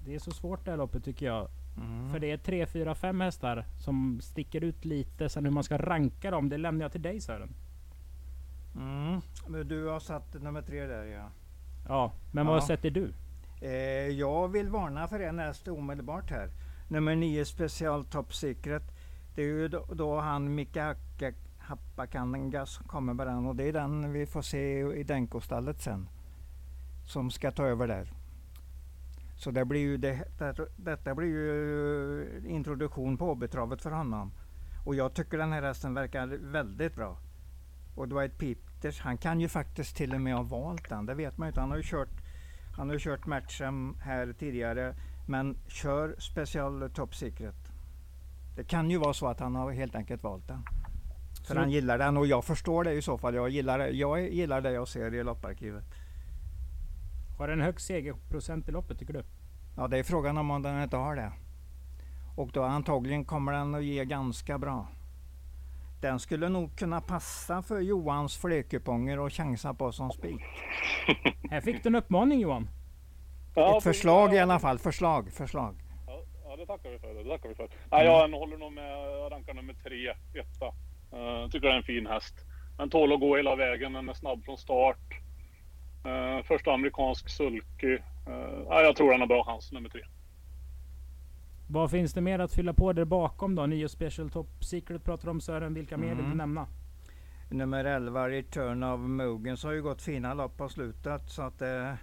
Det 0.06 0.16
är 0.16 0.20
så 0.20 0.32
svårt 0.32 0.66
det 0.66 0.72
här 0.72 0.78
loppet 0.78 1.04
tycker 1.04 1.26
jag. 1.26 1.48
Mm. 1.78 2.12
För 2.12 2.20
det 2.20 2.32
är 2.32 2.38
3, 2.38 2.66
4, 2.66 2.96
5 2.96 3.22
hästar 3.22 3.66
som 3.80 4.20
sticker 4.22 4.64
ut 4.64 4.86
lite. 4.86 5.30
Sen 5.30 5.46
hur 5.46 5.52
man 5.52 5.64
ska 5.64 5.78
ranka 5.78 6.32
dem, 6.32 6.50
det 6.50 6.58
lämnar 6.58 6.86
jag 6.86 6.92
till 6.92 7.02
dig 7.02 7.22
Sören. 7.22 7.54
Mm. 8.76 9.22
Men 9.48 9.68
du 9.68 9.86
har 9.88 10.00
satt 10.00 10.34
nummer 10.34 10.62
tre 10.62 10.86
där 10.86 11.04
ja. 11.06 11.30
Ja, 11.88 12.12
men 12.32 12.46
Ja. 12.46 12.52
vad 12.54 12.64
sätter 12.64 12.90
du? 12.90 13.14
Eh, 13.62 13.72
jag 14.08 14.48
vill 14.48 14.70
varna 14.70 15.08
för 15.08 15.20
en 15.20 15.40
häst 15.40 15.68
omedelbart 15.68 16.30
här. 16.32 16.50
Nummer 16.88 17.16
9 17.16 17.46
Special 17.46 18.06
Top 18.06 18.34
Secret. 18.34 18.84
Det 19.36 19.42
är 19.42 19.46
ju 19.46 19.68
då, 19.68 19.86
då 19.94 20.20
han 20.20 20.56
Micke 20.56 20.78
Happakangas 21.58 22.70
som 22.74 22.88
kommer 22.88 23.14
med 23.14 23.28
den 23.28 23.46
och 23.46 23.56
det 23.56 23.64
är 23.64 23.74
den 23.74 24.14
vi 24.14 24.26
får 24.26 24.42
se 24.42 24.80
i 24.80 25.04
Denko-stallet 25.04 25.82
sen. 25.82 26.08
Som 27.06 27.32
ska 27.32 27.52
ta 27.52 27.66
över 27.66 27.88
där. 27.88 28.14
Så 29.40 29.52
det 29.52 29.66
blir 29.66 29.80
ju 29.80 29.98
det, 29.98 30.24
det, 30.38 30.68
detta 30.78 31.16
blir 31.16 31.28
ju 31.28 32.42
introduktion 32.48 33.18
på 33.18 33.26
hobbytravet 33.26 33.82
för 33.82 33.92
honom. 33.92 34.32
Och 34.86 34.96
jag 34.96 35.14
tycker 35.14 35.38
den 35.38 35.52
här 35.54 35.62
hästen 35.62 35.94
verkar 35.94 36.28
väldigt 36.28 36.96
bra. 36.96 37.18
Och 37.96 38.08
Dwight 38.08 38.38
Peters, 38.38 39.02
han 39.02 39.18
kan 39.18 39.40
ju 39.40 39.48
faktiskt 39.48 39.96
till 39.96 40.14
och 40.14 40.22
med 40.22 40.36
ha 40.36 40.44
valt 40.44 40.90
den. 40.90 41.06
Det 41.06 41.14
vet 41.16 41.38
man 41.38 41.48
ju 41.48 41.50
inte. 41.50 41.60
Han 41.62 41.70
har 41.70 41.78
ju 41.78 41.84
kört 41.84 42.10
han 42.78 42.90
har 42.90 43.00
kört 43.00 43.26
matchen 43.26 43.96
här 44.02 44.34
tidigare, 44.40 44.96
men 45.28 45.58
kör 45.68 46.16
Special 46.20 46.90
Top 46.94 47.16
Secret. 47.16 47.56
Det 48.56 48.64
kan 48.64 48.90
ju 48.92 48.98
vara 48.98 49.14
så 49.14 49.28
att 49.28 49.40
han 49.40 49.56
har 49.56 49.72
helt 49.72 49.96
enkelt 49.96 50.24
valt 50.24 50.48
den. 50.48 50.64
För 51.48 51.54
Så- 51.54 51.60
han 51.60 51.72
gillar 51.72 51.98
den 51.98 52.18
och 52.18 52.28
jag 52.28 52.46
förstår 52.46 52.84
det 52.84 52.94
i 52.94 53.02
så 53.02 53.18
fall. 53.18 53.36
Jag 53.36 53.50
gillar, 53.50 53.80
jag 53.80 54.30
gillar 54.34 54.62
det 54.62 54.72
jag 54.72 54.88
ser 54.88 55.14
i 55.14 55.24
lopparkivet. 55.24 55.84
Har 57.40 57.48
den 57.48 57.62
högst 57.62 57.88
segerprocent 57.88 58.70
i 58.70 58.72
loppet 58.72 59.00
tycker 59.00 59.14
du? 59.14 59.24
Ja, 59.78 59.88
det 59.88 59.98
är 59.98 60.04
frågan 60.04 60.38
om 60.38 60.62
den 60.62 60.84
inte 60.84 60.98
har 60.98 61.16
det. 61.16 61.32
Och 62.36 62.52
då 62.52 62.64
antagligen 62.64 63.26
kommer 63.26 63.52
den 63.52 63.76
att 63.76 63.84
ge 63.84 64.06
ganska 64.06 64.58
bra. 64.58 64.88
Den 66.02 66.20
skulle 66.20 66.50
nog 66.50 66.78
kunna 66.78 67.02
passa 67.02 67.62
för 67.62 67.80
Johans 67.80 68.38
flerkuponger 68.38 69.20
och 69.20 69.34
chansa 69.34 69.74
på 69.74 69.92
som 69.92 70.12
spik. 70.12 70.42
Här 71.52 71.62
fick 71.62 71.84
du 71.84 71.90
en 71.90 71.96
uppmaning 71.96 72.40
Johan. 72.40 72.70
Ja, 73.56 73.78
Ett 73.78 73.84
förslag 73.84 74.34
i 74.34 74.40
alla 74.40 74.60
fall. 74.60 74.80
Förslag, 74.80 75.32
förslag. 75.32 75.76
Ja, 76.08 76.24
ja, 76.46 76.56
det 76.56 76.66
tackar 76.66 76.90
vi 76.90 77.00
för. 77.00 77.24
Det 77.24 77.30
tackar 77.30 77.50
vi 77.50 77.56
för. 77.56 77.70
Nej, 77.92 78.06
jag 78.06 78.30
håller 78.30 78.58
nog 78.58 78.74
med. 78.74 79.32
Rankar 79.32 79.54
nummer 79.54 79.74
tre, 79.74 80.10
etta. 80.42 80.66
Uh, 80.66 81.50
tycker 81.50 81.68
det 81.68 81.74
är 81.74 81.78
en 81.78 81.84
fin 81.84 82.08
häst. 82.08 82.36
Den 82.78 82.90
tål 82.90 83.14
att 83.14 83.20
gå 83.20 83.38
hela 83.38 83.56
vägen. 83.56 83.94
Den 83.94 84.10
är 84.10 84.14
snabb 84.14 84.46
från 84.46 84.58
start. 84.58 85.29
Uh, 86.06 86.44
första 86.44 86.72
amerikansk 86.74 87.30
sulky. 87.30 87.94
Uh, 88.28 88.64
ja, 88.70 88.82
jag 88.82 88.96
tror 88.96 89.12
den 89.12 89.20
har 89.20 89.28
bra 89.28 89.44
chans, 89.44 89.72
nummer 89.72 89.90
tre. 89.90 90.02
Vad 91.68 91.92
finns 91.92 92.14
det 92.14 92.22
mer 92.22 92.40
att 92.40 92.54
fylla 92.54 92.74
på 92.74 92.94
där 92.94 93.06
bakom 93.06 93.56
då? 93.56 93.66
Nio 93.66 93.90
Special 93.90 94.30
Top 94.30 94.64
Secret 94.64 95.04
pratar 95.04 95.30
om 95.30 95.42
Sören. 95.42 95.74
Vilka 95.74 95.98
mer 95.98 96.08
vill 96.08 96.18
du 96.18 96.24
Mm. 96.24 96.38
nämna? 96.38 96.68
Nummer 97.50 97.86
11, 97.86 98.30
Return 98.30 98.84
of 98.84 99.00
Mogens, 99.00 99.64
har 99.64 99.72
ju 99.72 99.82
gått 99.82 100.02
fina 100.02 100.34
lopp 100.34 100.58
på 100.58 100.70
slutet. 100.70 101.30
Så 101.30 101.42
att, 101.42 101.62
eh, 101.62 101.94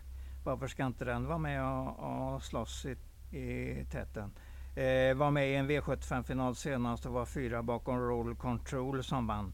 varför 0.44 0.66
ska 0.66 0.86
inte 0.86 1.04
den 1.04 1.26
vara 1.26 1.38
med 1.38 1.64
och, 1.64 2.34
och 2.34 2.42
slåss 2.42 2.86
i, 2.86 2.96
i 3.38 3.84
täten? 3.90 4.30
Eh, 4.76 5.16
var 5.16 5.30
med 5.30 5.50
i 5.50 5.54
en 5.54 5.70
V75-final 5.70 6.54
senast 6.54 7.06
och 7.06 7.12
var 7.12 7.26
fyra 7.26 7.62
bakom 7.62 7.98
Roll 8.00 8.36
Control 8.36 9.04
som 9.04 9.26
vann. 9.26 9.52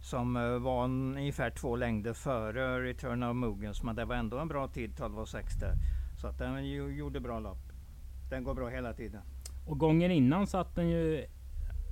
Som 0.00 0.36
eh, 0.36 0.58
var 0.58 0.84
ungefär 0.84 1.50
två 1.50 1.76
längder 1.76 2.12
före 2.12 2.82
Return 2.82 3.22
of 3.22 3.36
Mogens. 3.36 3.82
Men 3.82 3.96
det 3.96 4.04
var 4.04 4.14
ändå 4.14 4.38
en 4.38 4.48
bra 4.48 4.68
tid, 4.68 4.90
12,6 4.90 5.60
där. 5.60 5.74
Så 6.20 6.26
att 6.26 6.38
den 6.38 6.70
gjorde 6.96 7.20
bra 7.20 7.38
lopp. 7.40 7.72
Den 8.30 8.44
går 8.44 8.54
bra 8.54 8.68
hela 8.68 8.92
tiden. 8.92 9.22
Och 9.66 9.78
gången 9.78 10.10
innan 10.10 10.46
satt 10.46 10.74
den 10.74 10.88
ju... 10.88 11.26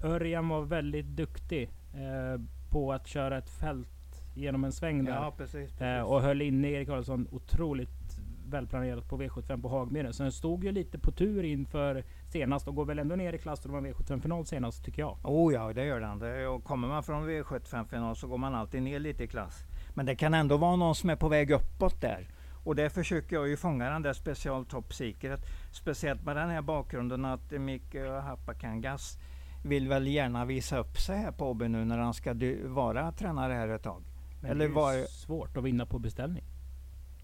Örjan 0.05 0.49
var 0.49 0.63
väldigt 0.63 1.07
duktig 1.07 1.71
eh, 1.95 2.41
på 2.71 2.93
att 2.93 3.07
köra 3.07 3.39
ett 3.39 3.51
fält 3.51 3.89
genom 4.35 4.65
en 4.65 4.73
sväng 4.73 5.05
där. 5.05 5.13
Ja, 5.13 5.35
precis. 5.37 5.53
precis. 5.53 5.81
Eh, 5.81 6.03
och 6.03 6.23
höll 6.23 6.43
inne 6.43 6.69
Erik 6.69 6.89
Karlsson 6.89 7.29
otroligt 7.31 8.21
välplanerat 8.49 9.09
på 9.09 9.23
V75 9.23 9.63
på 9.63 9.69
Hagmyren. 9.69 10.13
Så 10.13 10.23
den 10.23 10.33
stod 10.33 10.65
ju 10.65 10.73
lite 10.73 10.99
på 10.99 11.13
tur 11.13 11.43
inför 11.43 12.05
senast 12.33 12.69
och 12.69 12.75
går 12.75 12.85
väl 12.85 12.99
ändå 12.99 13.17
ner 13.17 13.33
i 13.33 13.39
klass 13.39 13.61
då 13.61 13.73
var 13.73 13.81
V75-final 13.81 14.47
senast 14.47 14.85
tycker 14.85 15.03
jag. 15.03 15.19
Oh 15.23 15.55
ja, 15.55 15.73
det 15.73 15.85
gör 15.85 16.01
den. 16.01 16.47
Och 16.49 16.65
kommer 16.65 16.89
man 16.89 17.03
från 17.03 17.31
V75-final 17.31 18.17
så 18.17 18.27
går 18.27 18.39
man 18.39 18.55
alltid 18.55 18.83
ner 18.83 18.99
lite 18.99 19.25
i 19.25 19.27
klass. 19.27 19.65
Men 19.95 20.07
det 20.07 20.17
kan 20.17 20.35
ändå 20.35 20.57
vara 20.57 20.77
någon 20.77 20.95
som 20.95 21.11
är 21.11 21.17
på 21.17 21.29
väg 21.29 21.51
uppåt 21.51 22.01
där. 22.01 22.29
Och 22.65 22.77
det 22.77 22.91
försöker 22.91 23.37
jag 23.37 23.49
ju 23.49 23.57
fånga 23.57 23.91
den 23.91 24.03
där 24.03 24.13
special 24.13 24.67
top 24.67 24.95
secret. 24.95 25.41
Speciellt 25.73 26.25
med 26.25 26.37
den 26.37 26.51
här 26.51 26.63
bakgrunden 26.63 27.25
att 27.25 27.51
Micke 27.51 27.97
Hapakangas 28.23 29.19
vill 29.65 29.89
väl 29.89 30.07
gärna 30.07 30.45
visa 30.45 30.79
upp 30.79 30.99
sig 30.99 31.19
här 31.19 31.33
på 31.33 31.51
Åby 31.51 31.69
nu 31.69 31.85
när 31.85 31.99
han 31.99 32.15
ska 32.15 32.35
vara 32.65 33.13
tränare 33.13 33.53
här 33.53 33.69
ett 33.69 33.83
tag. 33.83 34.03
Men 34.43 34.51
Eller 34.51 34.65
det 34.65 34.73
är 34.73 34.75
var... 34.75 35.07
svårt 35.07 35.57
att 35.57 35.65
vinna 35.65 35.87
på 35.87 35.99
beställning. 35.99 36.45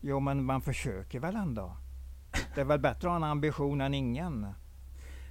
Jo 0.00 0.20
men 0.20 0.44
man 0.44 0.60
försöker 0.60 1.20
väl 1.20 1.36
ändå. 1.36 1.76
Det 2.54 2.60
är 2.60 2.64
väl 2.64 2.80
bättre 2.80 3.08
att 3.08 3.10
ha 3.10 3.16
en 3.16 3.24
ambition 3.24 3.80
än 3.80 3.94
ingen. 3.94 4.46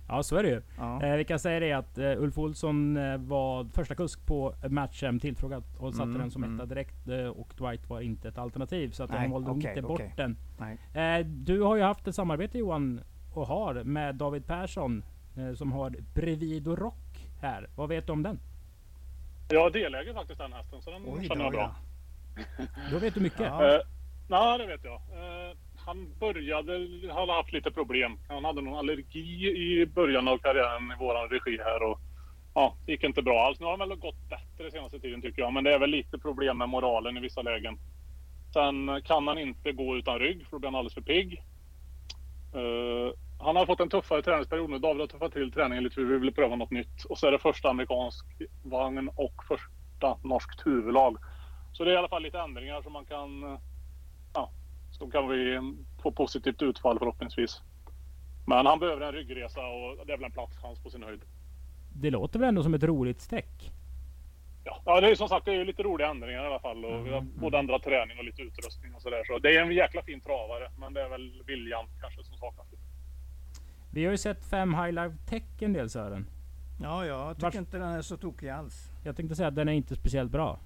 Ja, 0.07 0.23
så 0.23 0.35
är 0.35 0.43
det 0.43 0.49
ju. 0.49 0.61
Ja. 0.77 1.03
Eh, 1.03 1.15
vi 1.15 1.25
kan 1.25 1.39
säga 1.39 1.59
det 1.59 1.71
att 1.71 1.97
uh, 1.97 2.23
Ulf 2.23 2.37
Olsson 2.37 2.97
uh, 2.97 3.17
var 3.17 3.65
första 3.73 3.95
kusk 3.95 4.25
på 4.25 4.55
matchen 4.69 5.19
tillfrågad 5.19 5.63
och 5.77 5.93
satte 5.93 6.09
mm, 6.09 6.21
den 6.21 6.31
som 6.31 6.43
mm. 6.43 6.55
etta 6.55 6.65
direkt. 6.65 7.07
Uh, 7.07 7.27
och 7.27 7.53
Dwight 7.57 7.89
var 7.89 8.01
inte 8.01 8.27
ett 8.27 8.37
alternativ. 8.37 8.91
Så 8.91 9.03
att 9.03 9.09
Nej, 9.09 9.19
han 9.19 9.31
valde 9.31 9.51
okay, 9.51 9.69
inte 9.69 9.81
bort 9.81 10.17
den. 10.17 10.37
du 11.25 11.61
har 11.61 11.75
ju 11.75 11.81
haft 11.81 12.07
ett 12.07 12.15
samarbete 12.15 12.57
Johan, 12.57 13.01
och 13.33 13.47
har, 13.47 13.83
med 13.83 14.15
David 14.15 14.47
Persson. 14.47 15.03
som 15.55 15.71
har 15.71 15.95
Bredvid 16.13 16.67
och 16.67 16.77
Rock 16.77 17.29
här. 17.41 17.69
Vad 17.75 17.89
vet 17.89 18.07
du 18.07 18.13
om 18.13 18.23
den? 18.23 18.39
Jag 19.49 19.73
deläger 19.73 20.13
faktiskt 20.13 20.39
den 20.39 20.53
hästen, 20.53 20.81
så 20.81 20.91
den 20.91 21.03
Oj, 21.05 21.27
känner 21.27 21.43
jag 21.43 21.53
bra. 21.53 21.75
Då 22.91 22.99
vet 22.99 23.13
du 23.13 23.19
mycket. 23.19 23.39
Ja. 23.49 23.81
Nej, 24.27 24.57
det 24.57 24.67
vet 24.67 24.83
jag 24.83 25.01
han 25.85 26.13
började, 26.19 26.73
han 27.13 27.29
har 27.29 27.35
haft 27.35 27.53
lite 27.53 27.71
problem. 27.71 28.19
Han 28.27 28.45
hade 28.45 28.61
någon 28.61 28.77
allergi 28.77 29.47
i 29.47 29.85
början 29.85 30.27
av 30.27 30.37
karriären 30.37 30.91
i 30.91 30.99
våran 30.99 31.29
regi 31.29 31.57
här 31.57 31.83
och 31.83 31.99
ja, 32.53 32.75
det 32.85 32.91
gick 32.91 33.03
inte 33.03 33.21
bra 33.21 33.45
alls. 33.45 33.59
Nu 33.59 33.65
har 33.65 33.77
han 33.77 33.89
väl 33.89 33.97
gått 33.97 34.29
bättre 34.29 34.71
senaste 34.71 34.99
tiden 34.99 35.21
tycker 35.21 35.41
jag, 35.41 35.53
men 35.53 35.63
det 35.63 35.73
är 35.73 35.79
väl 35.79 35.89
lite 35.89 36.17
problem 36.17 36.57
med 36.57 36.69
moralen 36.69 37.17
i 37.17 37.19
vissa 37.19 37.41
lägen. 37.41 37.77
Sen 38.53 39.01
kan 39.05 39.27
han 39.27 39.37
inte 39.37 39.71
gå 39.71 39.97
utan 39.97 40.19
rygg 40.19 40.45
för 40.45 40.51
då 40.51 40.59
blir 40.59 40.67
han 40.67 40.75
alldeles 40.75 40.93
för 40.93 41.01
pigg. 41.01 41.43
Uh, 42.55 43.13
han 43.39 43.55
har 43.55 43.65
fått 43.65 43.79
en 43.79 43.89
tuffare 43.89 44.21
träningsperiod 44.21 44.69
nu. 44.69 44.79
David 44.79 44.99
har 44.99 45.07
tuffat 45.07 45.33
till 45.33 45.51
träningen 45.51 45.83
lite 45.83 45.95
för 45.95 46.01
vi 46.01 46.17
vill 46.17 46.33
pröva 46.33 46.55
något 46.55 46.71
nytt. 46.71 47.03
Och 47.09 47.17
så 47.17 47.27
är 47.27 47.31
det 47.31 47.39
första 47.39 47.69
amerikansk 47.69 48.25
vagn 48.63 49.09
och 49.15 49.43
första 49.47 50.17
norskt 50.23 50.65
huvudlag. 50.67 51.17
Så 51.73 51.83
det 51.83 51.91
är 51.91 51.95
i 51.95 51.97
alla 51.97 52.07
fall 52.07 52.23
lite 52.23 52.39
ändringar 52.39 52.81
som 52.81 52.93
man 52.93 53.05
kan 53.05 53.43
eh, 53.43 53.59
så 54.93 55.07
kan 55.07 55.29
vi 55.29 55.59
få 56.01 56.11
positivt 56.11 56.61
utfall 56.61 56.99
förhoppningsvis. 56.99 57.61
Men 58.47 58.65
han 58.65 58.79
behöver 58.79 59.01
en 59.01 59.13
ryggresa 59.13 59.61
och 59.61 60.07
det 60.07 60.13
är 60.13 60.17
väl 60.17 60.25
en 60.25 60.31
platschans 60.31 60.79
på 60.79 60.89
sin 60.89 61.03
höjd. 61.03 61.21
Det 61.93 62.09
låter 62.09 62.39
väl 62.39 62.49
ändå 62.49 62.63
som 62.63 62.73
ett 62.73 62.83
roligt 62.83 63.21
streck? 63.21 63.71
Ja, 64.63 64.81
ja 64.85 65.01
det 65.01 65.11
är 65.11 65.15
som 65.15 65.29
sagt 65.29 65.45
det 65.45 65.53
är 65.53 65.65
lite 65.65 65.83
roliga 65.83 66.09
ändringar 66.09 66.43
i 66.43 66.47
alla 66.47 66.59
fall. 66.59 66.85
Och 66.85 66.91
mm. 66.91 67.03
Vi 67.03 67.11
har 67.11 67.21
både 67.21 67.57
ändrat 67.57 67.83
träning 67.83 68.17
och 68.17 68.23
lite 68.23 68.41
utrustning 68.41 68.95
och 68.95 69.01
sådär. 69.01 69.23
Så 69.23 69.39
det 69.39 69.55
är 69.55 69.61
en 69.61 69.71
jäkla 69.71 70.01
fin 70.01 70.21
travare. 70.21 70.71
Men 70.79 70.93
det 70.93 71.01
är 71.01 71.09
väl 71.09 71.43
viljan 71.45 71.85
kanske 72.01 72.23
som 72.23 72.37
saknas 72.37 72.71
lite. 72.71 72.83
Vi 73.91 74.05
har 74.05 74.11
ju 74.11 74.17
sett 74.17 74.45
fem 74.45 74.73
High 74.73 74.91
Life 74.91 75.17
Tech 75.29 75.43
en 75.59 75.73
del 75.73 75.89
Sören. 75.89 76.25
Ja, 76.81 77.05
jag 77.05 77.35
tycker 77.35 77.47
Vars... 77.47 77.55
inte 77.55 77.77
den 77.77 77.89
är 77.89 78.01
så 78.01 78.17
tokig 78.17 78.49
alls. 78.49 78.91
Jag 79.03 79.15
tänkte 79.15 79.35
säga 79.35 79.47
att 79.47 79.55
den 79.55 79.69
är 79.69 79.73
inte 79.73 79.95
speciellt 79.95 80.31
bra. 80.31 80.59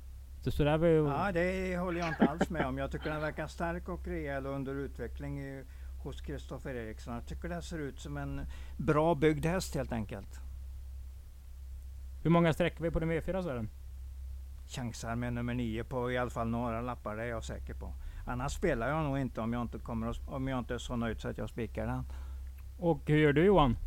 Det 0.47 0.51
så 0.51 0.63
där 0.63 0.77
var 0.77 0.87
ju... 0.87 1.07
Ja, 1.07 1.31
det 1.31 1.77
håller 1.77 1.99
jag 1.99 2.09
inte 2.09 2.25
alls 2.25 2.49
med 2.49 2.65
om. 2.65 2.77
Jag 2.77 2.91
tycker 2.91 3.09
den 3.09 3.21
verkar 3.21 3.47
stark 3.47 3.89
och 3.89 4.07
rejäl 4.07 4.45
och 4.45 4.53
under 4.53 4.75
utveckling 4.75 5.39
i, 5.41 5.63
hos 6.03 6.21
Kristoffer 6.21 6.75
Eriksson. 6.75 7.13
Jag 7.13 7.25
tycker 7.25 7.49
den 7.49 7.61
ser 7.61 7.79
ut 7.79 7.99
som 7.99 8.17
en 8.17 8.41
bra 8.77 9.15
byggd 9.15 9.45
häst 9.45 9.75
helt 9.75 9.91
enkelt. 9.91 10.39
Hur 12.23 12.29
många 12.29 12.53
sträcker 12.53 12.83
vi 12.83 12.91
på 12.91 12.99
den 12.99 13.11
V4 13.11 13.43
Sören? 13.43 13.69
Chansar 14.67 15.15
med 15.15 15.33
nummer 15.33 15.53
nio 15.53 15.83
på 15.83 16.11
i 16.11 16.17
alla 16.17 16.29
fall 16.29 16.47
några 16.47 16.81
lappar, 16.81 17.15
det 17.15 17.23
är 17.23 17.27
jag 17.27 17.43
säker 17.43 17.73
på. 17.73 17.93
Annars 18.25 18.51
spelar 18.51 18.89
jag 18.89 19.03
nog 19.03 19.19
inte 19.19 19.41
om 19.41 19.53
jag 19.53 19.61
inte, 19.61 19.79
kommer 19.79 20.07
att, 20.07 20.27
om 20.27 20.47
jag 20.47 20.59
inte 20.59 20.73
är 20.73 20.77
så 20.77 20.95
nöjd 20.95 21.21
så 21.21 21.29
att 21.29 21.37
jag 21.37 21.49
spikar 21.49 21.87
den. 21.87 22.03
Och 22.79 23.01
hur 23.05 23.17
gör 23.17 23.33
du 23.33 23.45
Johan? 23.45 23.77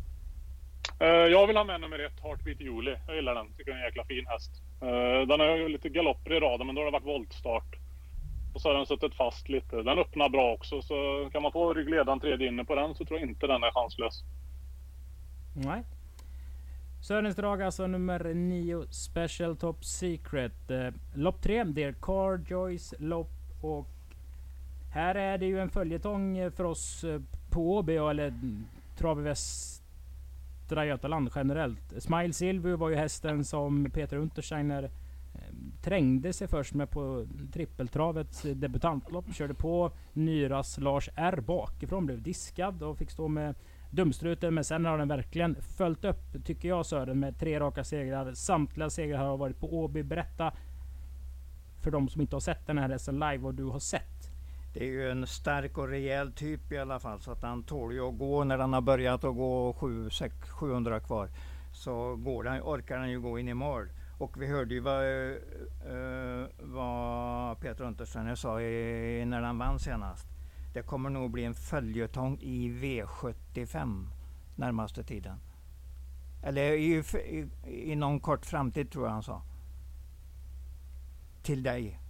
Uh, 1.01 1.07
jag 1.07 1.47
vill 1.47 1.57
ha 1.57 1.63
med 1.63 1.81
nummer 1.81 1.99
ett, 1.99 2.19
Heartbeat 2.23 2.59
Julie. 2.59 2.99
Jag 3.07 3.15
gillar 3.15 3.35
den. 3.35 3.47
Tycker 3.57 3.71
den 3.71 3.79
är 3.79 3.83
en 3.83 3.87
jäkla 3.87 4.05
fin 4.05 4.27
häst. 4.27 4.70
Eh, 4.81 5.27
den 5.27 5.39
har 5.39 5.57
ju 5.57 5.69
lite 5.69 5.89
galopper 5.89 6.33
i 6.33 6.39
raden 6.39 6.67
men 6.67 6.75
då 6.75 6.81
har 6.81 6.85
det 6.85 6.91
varit 6.91 7.05
voltstart. 7.05 7.75
Och 8.53 8.61
så 8.61 8.69
har 8.69 8.75
den 8.75 8.85
suttit 8.85 9.15
fast 9.15 9.49
lite. 9.49 9.75
Den 9.75 9.99
öppnar 9.99 10.29
bra 10.29 10.53
också 10.53 10.81
så 10.81 11.29
kan 11.31 11.41
man 11.41 11.51
få 11.51 11.73
ryggledaren 11.73 12.19
tredje 12.19 12.47
inne 12.47 12.65
på 12.65 12.75
den 12.75 12.95
så 12.95 13.05
tror 13.05 13.19
jag 13.19 13.29
inte 13.29 13.47
den 13.47 13.63
är 13.63 13.71
chanslös. 13.71 14.23
Nej. 15.55 15.83
Sörens 17.01 17.35
drag 17.35 17.61
alltså 17.61 17.87
nummer 17.87 18.33
9 18.33 18.85
Special 18.89 19.57
Top 19.57 19.85
Secret. 19.85 20.71
Eh, 20.71 20.87
lopp 21.13 21.41
3 21.41 21.63
det 21.63 21.83
är 21.83 21.95
Carjoys 22.01 22.93
lopp 22.99 23.31
och 23.61 23.87
här 24.93 25.15
är 25.15 25.37
det 25.37 25.45
ju 25.45 25.59
en 25.59 25.69
följetong 25.69 26.51
för 26.51 26.63
oss 26.63 27.03
eh, 27.03 27.21
på 27.49 27.77
Åby 27.77 27.95
eller 27.95 28.33
Trav 28.97 29.23
Västra 30.71 30.85
Götaland 30.85 31.29
generellt. 31.35 32.03
Smile 32.03 32.33
Silver 32.33 32.73
var 32.73 32.89
ju 32.89 32.95
hästen 32.95 33.45
som 33.45 33.91
Peter 33.91 34.17
Untersteiner 34.17 34.83
eh, 34.83 35.39
trängde 35.83 36.33
sig 36.33 36.47
först 36.47 36.73
med 36.73 36.89
på 36.89 37.27
trippeltravets 37.53 38.41
debutantlopp. 38.41 39.33
Körde 39.33 39.53
på 39.53 39.91
Nyras 40.13 40.77
Lars 40.77 41.09
R 41.15 41.43
bakifrån, 41.47 42.05
blev 42.05 42.21
diskad 42.21 42.83
och 42.83 42.97
fick 42.97 43.11
stå 43.11 43.27
med 43.27 43.55
dumstruten. 43.89 44.53
Men 44.53 44.63
sen 44.63 44.85
har 44.85 44.97
den 44.97 45.07
verkligen 45.07 45.55
följt 45.61 46.05
upp, 46.05 46.45
tycker 46.45 46.69
jag 46.69 46.85
Sören, 46.85 47.19
med 47.19 47.39
tre 47.39 47.59
raka 47.59 47.83
segrar. 47.83 48.33
Samtliga 48.33 48.89
segrar 48.89 49.25
har 49.25 49.37
varit 49.37 49.59
på 49.59 49.73
Åby. 49.73 50.03
Berätta 50.03 50.53
för 51.83 51.91
de 51.91 52.09
som 52.09 52.21
inte 52.21 52.35
har 52.35 52.41
sett 52.41 52.67
den 52.67 52.77
här 52.77 52.89
hästen 52.89 53.15
live 53.15 53.37
vad 53.37 53.55
du 53.55 53.63
har 53.63 53.79
sett. 53.79 54.20
Det 54.73 54.83
är 54.83 54.87
ju 54.87 55.11
en 55.11 55.27
stark 55.27 55.77
och 55.77 55.87
rejäl 55.87 56.31
typ 56.31 56.71
i 56.71 56.77
alla 56.77 56.99
fall 56.99 57.19
så 57.19 57.31
att 57.31 57.41
han 57.41 57.63
tål 57.63 57.93
ju 57.93 58.09
att 58.09 58.17
gå 58.17 58.43
när 58.43 58.57
han 58.57 58.73
har 58.73 58.81
börjat 58.81 59.23
att 59.23 59.35
gå 59.35 59.75
700 60.59 60.99
kvar. 60.99 61.29
Så 61.73 62.15
går 62.15 62.43
den, 62.43 62.61
orkar 62.61 62.97
han 62.97 63.09
ju 63.09 63.21
gå 63.21 63.39
in 63.39 63.47
i 63.47 63.53
mål. 63.53 63.89
Och 64.17 64.41
vi 64.41 64.47
hörde 64.47 64.73
ju 64.73 64.79
vad, 64.79 65.03
uh, 65.03 66.47
vad 66.59 67.59
Peter 67.59 67.83
Untersteiner 67.83 68.35
sa 68.35 68.61
i, 68.61 69.25
när 69.25 69.41
han 69.41 69.57
vann 69.57 69.79
senast. 69.79 70.27
Det 70.73 70.81
kommer 70.81 71.09
nog 71.09 71.31
bli 71.31 71.45
en 71.45 71.53
följetong 71.53 72.39
i 72.41 72.69
V75 72.69 74.05
närmaste 74.55 75.03
tiden. 75.03 75.39
Eller 76.43 76.71
i, 76.71 77.03
i, 77.15 77.49
i 77.91 77.95
någon 77.95 78.19
kort 78.19 78.45
framtid 78.45 78.91
tror 78.91 79.05
jag 79.05 79.13
han 79.13 79.23
sa. 79.23 79.41
Till 81.43 81.63
dig. 81.63 82.00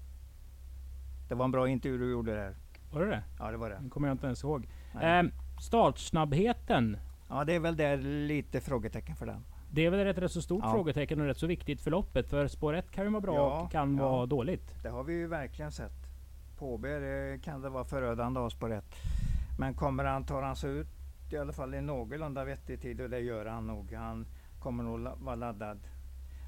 Det 1.32 1.36
var 1.36 1.46
en 1.46 1.52
bra 1.52 1.68
intervju 1.68 1.98
du 1.98 2.12
gjorde 2.12 2.36
där. 2.36 2.56
Var 2.92 3.02
det 3.02 3.08
det? 3.08 3.24
Ja, 3.40 3.52
det 3.52 3.58
var 3.58 3.70
det. 3.70 3.80
Det 3.84 3.90
kommer 3.90 4.08
jag 4.08 4.16
inte 4.16 4.26
ens 4.26 4.44
ihåg. 4.44 4.68
Eh, 5.02 5.24
startsnabbheten. 5.62 6.98
Ja, 7.30 7.44
det 7.44 7.56
är 7.56 7.60
väl 7.60 7.76
där 7.76 7.98
lite 7.98 8.62
frågetecken 8.62 9.16
för 9.16 9.26
den. 9.26 9.46
Det 9.70 9.86
är 9.86 9.90
väl 9.90 10.08
ett 10.08 10.18
rätt 10.18 10.32
så 10.32 10.42
stort 10.42 10.64
ja. 10.64 10.72
frågetecken 10.72 11.22
och 11.22 11.28
rätt 11.28 11.38
så 11.38 11.48
viktigt 11.48 11.82
för 11.82 11.92
loppet. 11.92 12.30
För 12.30 12.48
spår 12.48 12.76
1 12.76 12.92
kan 12.92 13.06
ju 13.06 13.12
vara 13.12 13.22
bra 13.22 13.36
ja, 13.36 13.62
och 13.62 13.72
kan 13.72 13.98
ja. 13.98 14.10
vara 14.10 14.26
dåligt. 14.26 14.84
Det 14.84 14.90
har 14.90 15.04
vi 15.04 15.14
ju 15.14 15.28
verkligen 15.28 15.72
sett. 15.72 16.08
På 16.58 16.74
OB 16.74 16.86
kan 17.44 17.62
det 17.62 17.70
vara 17.70 17.86
förödande 17.86 18.40
av 18.40 18.50
spår 18.50 18.74
1. 18.74 18.86
Men 19.60 19.74
kommer 19.74 20.04
han, 20.04 20.26
tar 20.26 20.42
han 20.42 20.56
sig 20.56 20.72
ut 20.72 20.88
i 21.32 21.38
alla 21.38 21.54
fall 21.54 21.74
i 21.74 21.82
någorlunda 21.82 22.46
vettig 22.46 22.82
tid 22.82 23.02
och 23.02 23.10
det 23.10 23.20
gör 23.20 23.46
han 23.46 23.68
nog. 23.68 23.94
Han 23.94 24.26
kommer 24.60 24.84
nog 24.84 25.00
vara 25.18 25.36
laddad. 25.36 25.80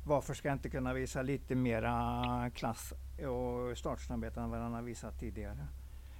Varför 0.03 0.33
ska 0.33 0.47
jag 0.47 0.55
inte 0.55 0.69
kunna 0.69 0.93
visa 0.93 1.21
lite 1.21 1.55
mera 1.55 2.51
klass 2.55 2.93
och 3.27 3.77
startsnabbhet 3.77 4.37
än 4.37 4.49
vad 4.49 4.59
han 4.59 4.73
har 4.73 4.81
visat 4.81 5.19
tidigare. 5.19 5.67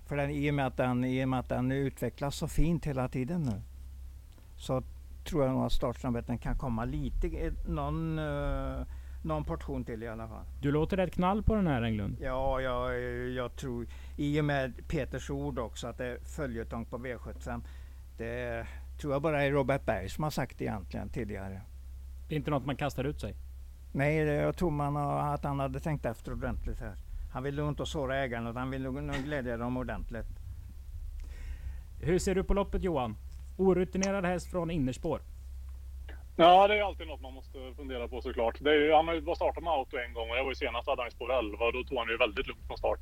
För 0.06 0.18
den, 0.18 0.30
i, 0.30 0.50
och 0.50 0.54
med 0.54 0.68
att 0.68 0.78
den, 0.78 1.04
I 1.04 1.26
och 1.26 1.30
med 1.30 1.40
att 1.40 1.50
den 1.50 1.72
utvecklas 1.72 2.36
så 2.36 2.48
fint 2.48 2.86
hela 2.86 3.08
tiden 3.08 3.44
nu 3.44 3.62
så 4.58 4.84
tror 5.24 5.44
jag 5.44 5.54
nog 5.54 5.66
att 5.66 5.72
startsnabbheten 5.72 6.38
kan 6.38 6.58
komma 6.58 6.86
lite, 6.86 7.28
eh, 7.28 7.54
någon, 7.68 8.20
uh, 8.20 8.86
någon 9.24 9.44
portion 9.44 9.86
till 9.86 10.04
i 10.04 10.08
alla 10.08 10.28
fall. 10.28 10.46
Du 10.62 10.72
låter 10.72 10.98
rätt 10.98 11.14
knall 11.14 11.44
på 11.44 11.56
den 11.56 11.68
här 11.68 11.82
Englund. 11.82 12.18
Ja, 12.22 12.62
jag, 12.62 13.00
jag 13.30 13.56
tror 13.56 13.88
i 14.18 14.42
och 14.42 14.46
med 14.46 14.88
Peters 14.88 15.30
ord 15.30 15.60
också 15.60 15.88
att 15.88 15.98
det 15.98 16.06
är 16.06 16.20
följetong 16.20 16.86
på 16.86 16.98
V75. 16.98 17.62
Det 18.18 18.68
tror 19.02 19.14
jag 19.14 19.22
bara 19.22 19.44
är 19.44 19.52
Robert 19.52 19.86
Berg 19.86 20.10
som 20.10 20.24
har 20.24 20.32
sagt 20.32 20.62
egentligen 20.62 21.10
tidigare. 21.10 21.62
Det 22.28 22.36
är 22.36 22.38
inte 22.38 22.52
något 22.52 22.66
man 22.66 22.76
kastar 22.76 23.04
ut 23.04 23.22
sig? 23.22 23.36
Nej, 23.96 24.16
jag 24.18 24.58
tror 24.58 24.72
man 24.72 24.96
har, 24.96 25.34
att 25.34 25.44
han 25.44 25.60
hade 25.60 25.80
tänkt 25.80 26.06
efter 26.06 26.32
ordentligt 26.32 26.80
här. 26.80 26.96
Han 27.34 27.44
vill 27.44 27.56
nog 27.56 27.70
inte 27.70 27.86
såra 27.86 28.18
ägarna 28.18 28.50
utan 28.50 28.60
han 28.60 28.72
vill 28.72 28.82
nog 28.82 29.24
glädja 29.26 29.58
dem 29.58 29.78
ordentligt. 29.78 30.26
Hur 32.02 32.20
ser 32.20 32.36
du 32.36 32.44
på 32.44 32.54
loppet 32.54 32.84
Johan? 32.84 33.16
Orutinerad 33.58 34.26
häst 34.26 34.52
från 34.52 34.72
innerspår. 34.72 35.22
Ja, 36.36 36.68
det 36.68 36.78
är 36.78 36.84
alltid 36.84 37.08
något 37.08 37.22
man 37.22 37.34
måste 37.34 37.74
fundera 37.78 38.08
på 38.08 38.22
såklart. 38.22 38.58
Det 38.60 38.70
är 38.70 38.80
ju, 38.80 38.94
han 38.94 39.08
har 39.08 39.16
ju 39.16 39.22
startat 39.36 39.64
med 39.64 39.74
auto 39.74 39.98
en 39.98 40.14
gång 40.14 40.30
och 40.30 40.38
jag 40.38 40.44
var 40.44 40.52
ju 40.52 40.56
senast 40.56 40.88
hade 40.88 41.02
han 41.02 41.12
spår 41.12 41.34
11 41.34 41.66
och 41.66 41.74
då 41.74 41.84
tog 41.84 41.98
han 41.98 42.08
ju 42.08 42.18
väldigt 42.18 42.48
lugnt 42.48 42.68
från 42.68 42.78
start. 42.78 43.00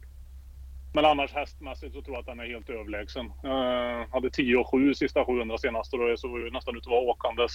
Men 0.94 1.06
annars 1.06 1.34
hästmässigt 1.34 1.94
så 1.94 2.02
tror 2.02 2.16
jag 2.16 2.20
att 2.20 2.26
den 2.26 2.40
är 2.40 2.48
helt 2.48 2.70
överlägsen. 2.70 3.26
Uh, 3.26 4.12
hade 4.12 4.30
10 4.30 4.58
och 4.58 4.72
7 4.72 4.94
sista 4.94 5.26
700 5.26 5.58
senast 5.58 5.94
och 5.94 6.00
då 6.00 6.18
såg 6.18 6.40
det 6.40 6.52
nästan 6.52 6.78
ut 6.78 6.88
att 6.88 6.92
vara 6.92 7.02
åkandes. 7.02 7.52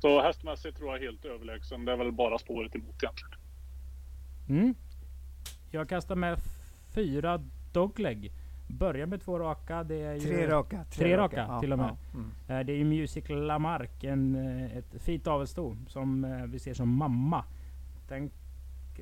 Så 0.00 0.22
hästmässigt 0.22 0.76
tror 0.78 0.92
jag 0.92 1.00
helt 1.00 1.24
överlägsen. 1.24 1.84
Det 1.84 1.92
är 1.92 1.96
väl 1.96 2.12
bara 2.12 2.38
spåret 2.38 2.74
emot 2.74 3.02
egentligen. 3.02 3.34
Mm. 4.48 4.74
Jag 5.70 5.88
kastar 5.88 6.14
med 6.16 6.38
fyra 6.94 7.40
dogleg. 7.72 8.32
börjar 8.66 9.06
med 9.06 9.20
två 9.22 9.38
raka. 9.38 9.84
Det 9.84 10.02
är 10.02 10.14
ju, 10.14 10.20
Tre 10.20 10.48
raka. 10.48 10.84
Tre 10.90 11.16
raka, 11.16 11.60
till 11.60 11.72
och 11.72 11.78
med. 11.78 11.96
Ja, 12.12 12.18
mm. 12.18 12.30
Eh, 12.60 12.66
Det 12.66 12.72
är 12.72 12.76
ju 12.76 12.84
Music 12.84 13.24
Lamarck, 13.28 14.04
en, 14.04 14.36
eh, 14.36 14.76
ett 14.76 15.02
fint 15.02 15.26
avelsto 15.26 15.76
som 15.88 16.24
eh, 16.24 16.44
vi 16.44 16.58
ser 16.58 16.74
som 16.74 16.88
mamma. 16.96 17.44
Den 18.08 18.30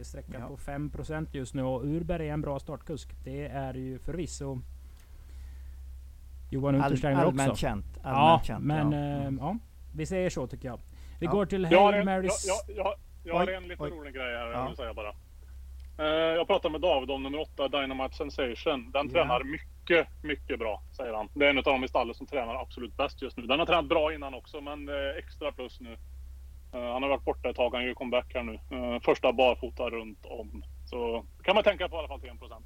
sträckan 0.03 0.41
Ja. 0.41 0.47
på 0.49 0.57
5% 0.57 1.27
just 1.33 1.55
nu 1.55 1.63
och 1.63 1.85
Urberg 1.85 2.29
är 2.29 2.33
en 2.33 2.41
bra 2.41 2.59
startkusk. 2.59 3.09
Det 3.25 3.47
är 3.47 3.75
ju 3.75 3.99
förvisso 3.99 4.61
Johan 6.51 6.75
All, 6.75 6.81
Untersteiner 6.83 7.25
allmänt 7.25 7.51
också. 7.51 7.61
känt. 7.61 7.87
Ja, 8.03 8.09
Allmänt 8.09 8.45
känt, 8.47 8.65
men 8.65 8.93
ja. 8.93 8.99
Mm. 8.99 9.39
ja, 9.41 9.59
vi 9.95 10.07
säger 10.07 10.31
så 10.31 10.47
tycker 10.47 10.69
jag. 10.69 10.79
Vi 11.19 11.27
Ja. 11.27 11.33
går 11.33 11.47
till 11.47 11.65
Hail 11.65 11.77
en, 11.77 11.95
jag, 11.97 12.05
Marys... 12.05 12.45
jag, 12.47 12.77
jag, 12.77 12.95
jag 13.25 13.35
har 13.35 13.47
en 13.47 13.69
lite 13.69 13.83
oj. 13.83 13.91
rolig 13.91 14.15
grej 14.15 14.37
här 14.37 14.47
Ja. 14.47 14.53
jag 14.53 14.67
vill 14.69 14.77
säga 14.77 14.95
bara. 14.95 15.09
Eh, 15.99 16.07
Jag 16.37 16.47
pratade 16.47 16.73
med 16.73 16.81
David 16.81 17.11
om 17.11 17.23
nummer 17.23 17.41
8, 17.41 17.69
Dynamite 17.69 18.15
Sensation. 18.17 18.91
Den 18.91 19.07
Ja. 19.07 19.13
tränar 19.13 19.45
mycket, 19.45 20.09
mycket 20.23 20.59
bra, 20.59 20.83
säger 20.97 21.15
han. 21.15 21.29
Det 21.35 21.47
är 21.47 21.51
en 21.51 21.59
av 21.59 21.65
de 21.65 21.85
i 21.85 21.89
stallet 21.89 22.17
som 22.17 22.27
tränar 22.27 22.55
absolut 22.63 22.97
bäst 22.97 23.23
just 23.23 23.37
nu. 23.37 23.47
Den 23.47 23.59
har 23.59 23.67
tränat 23.67 23.89
bra 23.89 24.15
innan 24.15 24.35
också, 24.35 24.61
men 24.61 24.89
eh, 24.89 24.95
extra 25.19 25.53
plus 25.53 25.81
nu. 25.81 25.93
Eh, 26.73 26.93
Han 26.93 27.03
har 27.03 27.09
varit 27.09 27.25
borta 27.25 27.49
ett 27.51 27.57
tag, 27.57 27.75
han 27.75 27.85
gör 27.85 27.95
comeback 27.95 28.35
här 28.35 28.43
nu. 28.43 28.59
Första 29.05 29.33
barfota 29.33 29.91
runt 29.91 30.27
om. 30.27 30.65
Så 30.85 31.25
kan 31.43 31.55
man 31.55 31.65
tänka 31.65 31.89
på 31.89 31.97
i 31.97 31.99
alla 31.99 32.09
fall 32.09 32.21
till 32.21 32.31
1%. 32.31 32.63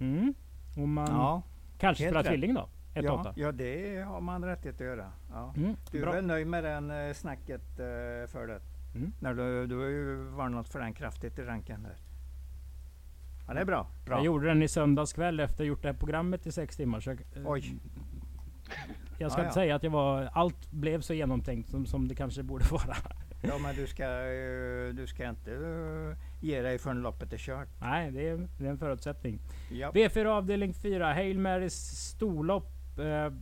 Mm. 0.00 0.34
Om 0.76 0.92
man 0.92 1.06
Ja, 1.10 1.42
kanske 1.78 2.04
spelar 2.04 2.22
tvilling 2.22 2.54
då? 2.54 2.68
1 2.94 3.04
ja, 3.04 3.20
8 3.20 3.32
ja, 3.36 3.52
det 3.52 4.00
har 4.00 4.20
man 4.20 4.44
rättighet 4.44 4.74
att 4.74 4.86
göra. 4.86 5.12
Ja. 5.30 5.54
mm. 5.56 5.76
Du 5.90 5.98
är 5.98 6.02
Bra. 6.02 6.12
väl 6.12 6.26
nöjd 6.26 6.46
med 6.46 6.64
den 6.64 6.90
eh, 6.90 7.12
snacket 7.12 7.78
eh, 7.78 8.28
för 8.28 8.46
det? 8.46 8.60
Mm. 8.94 9.12
När 9.20 9.34
du, 9.34 9.66
du 9.66 9.78
har 9.78 9.86
ju 9.86 10.16
varnat 10.16 10.68
för 10.68 10.80
den 10.80 10.94
kraftigt 10.94 11.38
i 11.38 11.42
ranken 11.42 11.82
där. 11.82 11.96
Ja, 13.46 13.54
det 13.54 13.60
är 13.60 13.64
bra. 13.64 13.86
bra. 14.04 14.16
Jag 14.16 14.24
gjorde 14.24 14.46
den 14.48 14.62
i 14.62 14.68
söndags 14.68 15.12
kväll 15.12 15.40
efter 15.40 15.64
att 15.64 15.68
gjort 15.68 15.82
det 15.82 15.88
här 15.88 15.96
programmet 15.96 16.46
i 16.46 16.52
sex 16.52 16.76
timmar. 16.76 17.02
Jag, 17.06 17.20
eh, 17.36 17.42
Oj. 17.44 17.78
Jag 19.18 19.32
ska 19.32 19.40
Ja, 19.40 19.44
inte 19.44 19.54
säga 19.54 19.74
att 19.76 19.82
jag 19.82 19.90
var, 19.90 20.30
allt 20.32 20.70
blev 20.70 21.00
så 21.00 21.14
genomtänkt 21.14 21.70
som, 21.70 21.86
som 21.86 22.08
det 22.08 22.14
kanske 22.14 22.42
borde 22.42 22.64
vara. 22.70 22.96
Ja, 23.42 23.58
men 23.58 23.74
du 23.76 23.86
ska, 23.86 24.06
du 24.92 25.06
ska 25.06 25.28
inte 25.28 25.50
ge 26.40 26.62
dig 26.62 26.78
förrän 26.78 27.02
loppet 27.02 27.32
är 27.32 27.38
kört. 27.38 27.68
Nej, 27.80 28.10
det 28.10 28.28
är, 28.28 28.48
det 28.58 28.66
är 28.66 28.70
en 28.70 28.78
förutsättning. 28.78 29.40
Ja. 29.70 29.90
V4 29.90 30.26
avdelning 30.26 30.74
4, 30.74 31.12
Hail 31.12 31.38
Marys 31.38 31.74
storlopp. 32.10 32.79
Eh, 32.98 33.32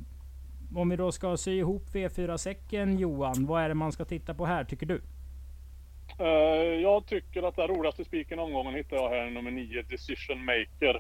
om 0.75 0.89
vi 0.89 0.97
då 0.97 1.13
ska 1.13 1.37
sy 1.37 1.59
ihop 1.59 1.87
V4-säcken 1.93 2.99
Johan, 2.99 3.47
vad 3.47 3.63
är 3.63 3.69
det 3.69 3.75
man 3.75 3.93
ska 3.93 4.05
titta 4.05 4.35
på 4.35 4.47
här 4.47 4.65
tycker 4.65 4.87
du? 4.87 5.03
Eh, 6.19 6.81
jag 6.83 7.07
tycker 7.07 7.43
att 7.43 7.57
den 7.57 7.69
roligaste 7.69 8.05
spiken 8.05 8.39
i 8.39 8.43
omgången 8.43 8.75
hittar 8.75 8.97
jag 8.97 9.09
här, 9.09 9.31
nummer 9.31 9.51
9, 9.51 9.83
Decision 9.83 10.45
Maker. 10.45 10.97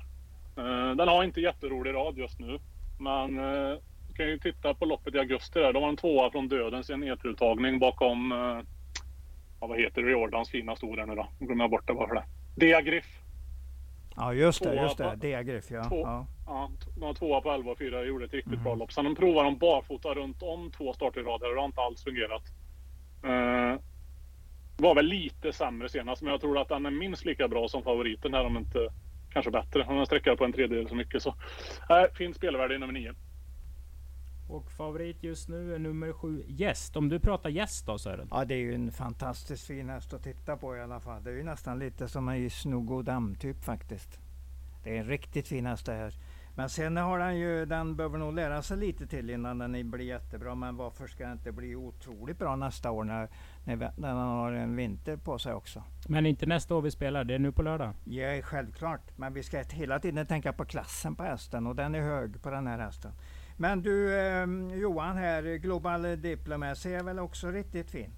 Eh, 0.57 0.97
den 0.97 1.09
har 1.09 1.25
inte 1.25 1.41
jätterolig 1.41 1.95
rad 1.95 2.19
just 2.19 2.39
nu. 2.39 2.59
Men 3.01 3.39
uh, 3.39 3.79
kan 4.19 4.29
ju 4.29 4.39
titta 4.39 4.75
på 4.75 4.85
loppet 4.85 5.15
i 5.15 5.19
augusti 5.19 5.59
där. 5.59 5.73
De 5.73 5.83
var 5.83 5.89
en 5.89 5.97
tvåa 5.97 6.31
från 6.31 6.49
dödens 6.49 6.91
i 6.91 6.93
en 6.93 7.01
nedfruttagning 7.01 7.79
bakom, 7.79 8.33
eh, 8.33 8.61
ja, 9.61 9.67
vad 9.67 9.81
heter 9.81 10.03
det, 10.03 10.11
Jordans 10.11 10.51
fina 10.51 10.77
stora 10.77 11.07
nu 11.07 11.15
då? 11.15 11.29
Nu 11.39 11.47
glömmer 11.47 11.65
jag 11.65 11.71
bort 11.71 11.87
det 11.87 11.95
bara 11.95 12.09
för 12.09 12.15
det. 12.15 12.25
Diagriff 12.57 13.18
ja, 14.19 14.35
just 14.35 14.63
det. 14.63 14.75
Just 14.83 14.99
det. 14.99 15.17
Diagriff, 15.17 15.71
ja. 15.71 15.85
två- 15.89 16.01
ja. 16.07 16.27
Ja, 16.47 16.71
de 16.97 17.15
tvåa 17.15 17.41
på 17.41 17.51
11 17.51 17.71
och 17.71 17.79
4 17.79 18.05
gjorde 18.05 18.25
ett 18.25 18.33
riktigt 18.35 18.55
Mhm. 18.55 18.63
bra 18.65 18.75
lopp. 18.75 18.93
Sen 18.93 19.05
de 19.05 19.15
provade 19.15 19.47
de 19.49 19.59
barfota 19.59 20.15
runt 20.15 20.43
om 20.43 20.71
två 20.71 20.93
starter 20.93 21.21
i 21.21 21.25
rad 21.25 21.41
här 21.43 21.49
och 21.49 21.55
det 21.55 21.61
har 21.61 21.67
inte 21.67 21.81
alls 21.81 22.05
fungerat. 22.05 22.43
Uh, 23.25 23.81
var 24.77 24.95
väl 24.95 25.07
lite 25.07 25.53
sämre 25.53 25.89
senast, 25.89 26.23
men 26.23 26.31
jag 26.31 26.41
tror 26.41 26.59
att 26.59 26.69
den 26.69 26.87
är 26.87 26.91
minst 26.91 27.25
lika 27.25 27.49
bra 27.49 27.69
som 27.69 27.83
favoriten 27.83 28.35
här 28.35 28.45
om 28.47 28.57
inte 28.57 28.89
kanske 29.33 29.51
bättre. 29.51 29.83
Han 29.83 29.99
har 29.99 30.05
sträckat 30.05 30.39
på 30.39 30.45
en 30.45 30.53
tredjedel 30.53 30.89
så 30.89 30.95
mycket 30.95 31.23
så. 31.23 31.35
Äh, 31.91 32.05
fint 32.15 32.37
spelvärde 32.37 32.75
i 32.75 32.79
nummer 32.79 32.93
9. 32.93 33.13
Och 34.49 34.71
favorit 34.71 35.23
just 35.23 35.49
nu 35.49 35.75
är 35.75 35.79
nummer 35.79 36.13
7, 36.13 36.45
Gäst. 36.49 36.97
Om 36.97 37.09
du 37.09 37.21
pratar 37.21 37.51
gäst 37.51 37.87
då 37.87 37.99
Sören? 37.99 38.29
Ja, 38.31 38.45
det 38.45 38.55
är 38.55 38.59
ju 38.59 38.75
en 38.75 38.93
fantastiskt 38.93 39.67
fin 39.67 39.89
häst 39.89 40.15
att 40.15 40.23
titta 40.23 40.57
på 40.57 40.77
i 40.77 40.81
alla 40.81 41.01
fall. 41.01 41.25
Det 41.25 41.31
är 41.31 41.35
ju 41.35 41.43
nästan 41.43 41.79
lite 41.79 42.09
som 42.09 42.29
en 42.29 42.51
Snogodam 42.51 43.35
typ 43.35 43.65
faktiskt. 43.65 44.21
Det 44.85 44.97
är 44.97 45.01
en 45.01 45.07
riktigt 45.07 45.49
fin 45.49 45.67
häst 45.67 45.87
det 45.87 45.93
här. 45.93 46.15
Men 46.55 46.69
sen 46.69 46.97
har 46.97 47.19
den 47.19 47.39
ju, 47.39 47.67
den 47.67 47.97
behöver 47.97 48.19
nog 48.19 48.35
lära 48.35 48.63
sig 48.63 48.77
lite 48.77 49.07
till 49.07 49.31
innan 49.31 49.59
den 49.59 49.91
blir 49.91 50.05
jättebra. 50.05 50.55
Men 50.55 50.77
varför 50.77 51.07
ska 51.07 51.25
den 51.25 51.33
inte 51.33 51.53
bli 51.53 51.77
otroligt 51.77 52.39
bra 52.39 52.57
nästa 52.57 52.91
år 52.91 53.05
när, 53.05 53.29
när 53.65 53.93
den 53.97 54.17
har 54.17 54.53
en 54.53 54.77
vinter 54.77 55.17
på 55.17 55.39
sig 55.39 55.55
också? 55.55 55.83
Men 56.09 56.27
inte 56.27 56.47
nästa 56.47 56.75
år 56.75 56.83
vi 56.83 56.91
spelar, 56.91 57.25
det 57.25 57.35
är 57.35 57.39
nu 57.39 57.53
på 57.53 57.63
lördag. 57.63 57.93
Ja, 58.05 58.43
självklart. 58.43 59.01
Men 59.17 59.35
vi 59.35 59.43
ska 59.43 59.63
hela 59.63 59.99
tiden 59.99 60.27
tänka 60.27 60.53
på 60.53 60.65
klassen 60.65 61.17
på 61.17 61.23
hästen 61.23 61.67
och 61.67 61.77
den 61.77 61.95
är 61.95 62.01
hög 62.01 62.43
på 62.43 62.51
den 62.51 62.67
här 62.67 62.79
hästen. 62.79 63.13
Men 63.61 63.83
du 63.83 64.19
eh, 64.21 64.47
Johan 64.81 65.17
här, 65.17 65.57
Global 65.57 66.03
Diplomacy 66.23 66.91
är 66.93 67.03
väl 67.03 67.19
också 67.19 67.47
riktigt 67.51 67.91
fin? 67.91 68.11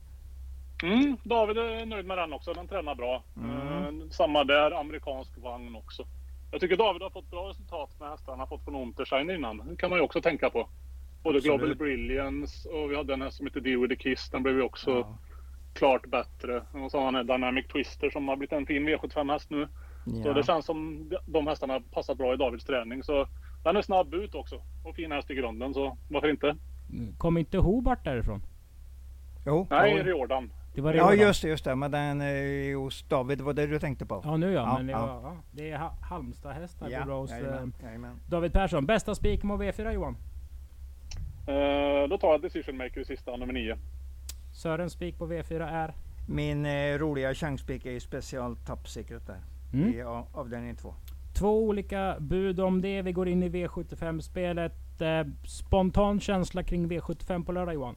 Mm, 0.82 1.16
David 1.24 1.58
är 1.58 1.86
nöjd 1.86 2.06
med 2.06 2.18
den 2.18 2.32
också. 2.32 2.52
Den 2.52 2.68
tränar 2.68 2.94
bra. 2.94 3.22
Mm. 3.36 4.00
Eh, 4.00 4.08
samma 4.10 4.44
där, 4.44 4.80
amerikansk 4.80 5.30
vagn 5.38 5.76
också. 5.76 6.04
Jag 6.52 6.60
tycker 6.60 6.76
David 6.76 7.02
har 7.02 7.10
fått 7.10 7.30
bra 7.30 7.48
resultat 7.48 7.90
med 8.00 8.08
hästarna 8.10 8.32
han 8.32 8.40
har 8.40 8.46
fått 8.46 8.64
från 8.64 8.74
Unterstein 8.76 9.30
innan. 9.30 9.56
Det 9.68 9.76
kan 9.76 9.90
man 9.90 9.98
ju 9.98 10.02
också 10.04 10.20
tänka 10.20 10.50
på. 10.50 10.68
Både 11.22 11.38
Absolut. 11.38 11.60
Global 11.60 11.76
Brilliance 11.76 12.68
och 12.68 12.90
vi 12.90 12.96
hade 12.96 13.14
en 13.14 13.22
häst 13.22 13.36
som 13.36 13.46
heter 13.46 13.60
Deal 13.60 13.80
with 13.80 13.94
the 13.94 14.02
Kiss. 14.02 14.30
Den 14.30 14.42
blev 14.42 14.54
ju 14.56 14.62
också 14.62 14.90
Ja. 14.90 15.18
klart 15.74 16.06
bättre. 16.06 16.62
Och 16.72 16.90
så 16.90 16.98
har 16.98 17.04
han 17.04 17.14
en 17.14 17.26
Dynamic 17.26 17.66
Twister 17.68 18.10
som 18.10 18.28
har 18.28 18.36
blivit 18.36 18.52
en 18.52 18.66
fin 18.66 18.88
V75-häst 18.88 19.50
nu. 19.50 19.68
Så 20.04 20.28
Ja. 20.28 20.32
det 20.32 20.42
känns 20.46 20.66
som 20.66 21.08
de- 21.26 21.46
hästarna 21.46 21.80
passat 21.80 22.18
bra 22.18 22.34
i 22.34 22.36
Davids 22.36 22.64
träning. 22.64 23.02
Så 23.02 23.26
den 23.62 23.76
är 23.76 23.82
snabb 23.82 24.14
ut 24.14 24.34
också. 24.34 24.62
Och 24.84 24.94
fin 24.94 25.12
häst 25.12 25.30
i 25.30 25.34
grunden, 25.34 25.74
så 25.74 25.96
varför 26.08 26.30
inte? 26.30 26.56
Kom 27.18 27.38
inte 27.38 27.58
Hobart 27.58 28.04
därifrån? 28.04 28.42
Jo, 29.46 29.66
Nej, 29.70 29.96
ja. 29.96 30.04
Riordan. 30.04 30.52
Det 30.74 30.80
var 30.80 30.94
Ja 30.94 31.04
redan. 31.10 31.18
just 31.26 31.42
det, 31.42 31.48
just 31.48 31.64
det. 31.64 31.74
Men 31.76 31.90
den 31.90 32.20
är 32.20 32.74
hos 32.74 33.02
David, 33.08 33.38
det 33.38 33.44
var 33.44 33.52
det 33.52 33.66
du 33.66 33.78
tänkte 33.78 34.06
på? 34.06 34.20
Ja 34.24 34.36
nu 34.36 34.46
ja, 34.52 34.52
Ja, 34.60 34.76
men 34.76 34.86
det, 34.86 34.92
ja. 34.92 35.06
var, 35.06 35.30
ja, 35.30 35.36
det 35.50 35.70
är 35.70 35.78
Ha- 35.78 35.96
Halmstad-hästar 36.00 36.88
ja, 36.90 37.00
på 37.00 37.06
bra 37.06 37.20
hos 37.20 37.30
eh, 37.32 37.38
jajamän, 37.38 37.72
jajamän. 37.82 38.20
David 38.26 38.52
Persson. 38.52 38.86
Bästa 38.86 39.14
spik 39.14 39.42
mot 39.42 39.60
V4 39.60 39.92
Johan? 39.92 40.16
Eh, 41.46 42.08
då 42.08 42.18
tar 42.18 42.28
jag 42.28 42.42
Decision 42.42 42.76
Maker 42.76 43.00
i 43.00 43.04
sista, 43.04 43.36
nummer 43.36 43.52
9. 43.52 43.76
Sörens 44.52 44.92
spik 44.92 45.18
på 45.18 45.26
V4 45.26 45.68
är? 45.72 45.94
Min 46.28 46.66
eh, 46.66 46.98
roliga 46.98 47.34
chanspik 47.34 47.86
är 47.86 47.90
ju 47.90 48.00
special 48.00 48.56
top 48.56 48.88
secret 48.88 49.26
där. 49.26 49.38
Mm. 49.72 49.88
I 49.94 50.02
avdelning 50.32 50.76
två. 50.76 50.94
Två 51.40 51.58
olika 51.64 52.16
bud 52.20 52.60
om 52.60 52.80
det. 52.80 53.02
Vi 53.02 53.12
går 53.12 53.28
in 53.28 53.42
i 53.42 53.48
V75-spelet. 53.48 55.00
Eh, 55.00 55.26
spontan 55.44 56.20
känsla 56.20 56.62
kring 56.62 56.90
V75 56.90 57.44
på 57.44 57.52
lördag 57.52 57.74
Johan? 57.74 57.96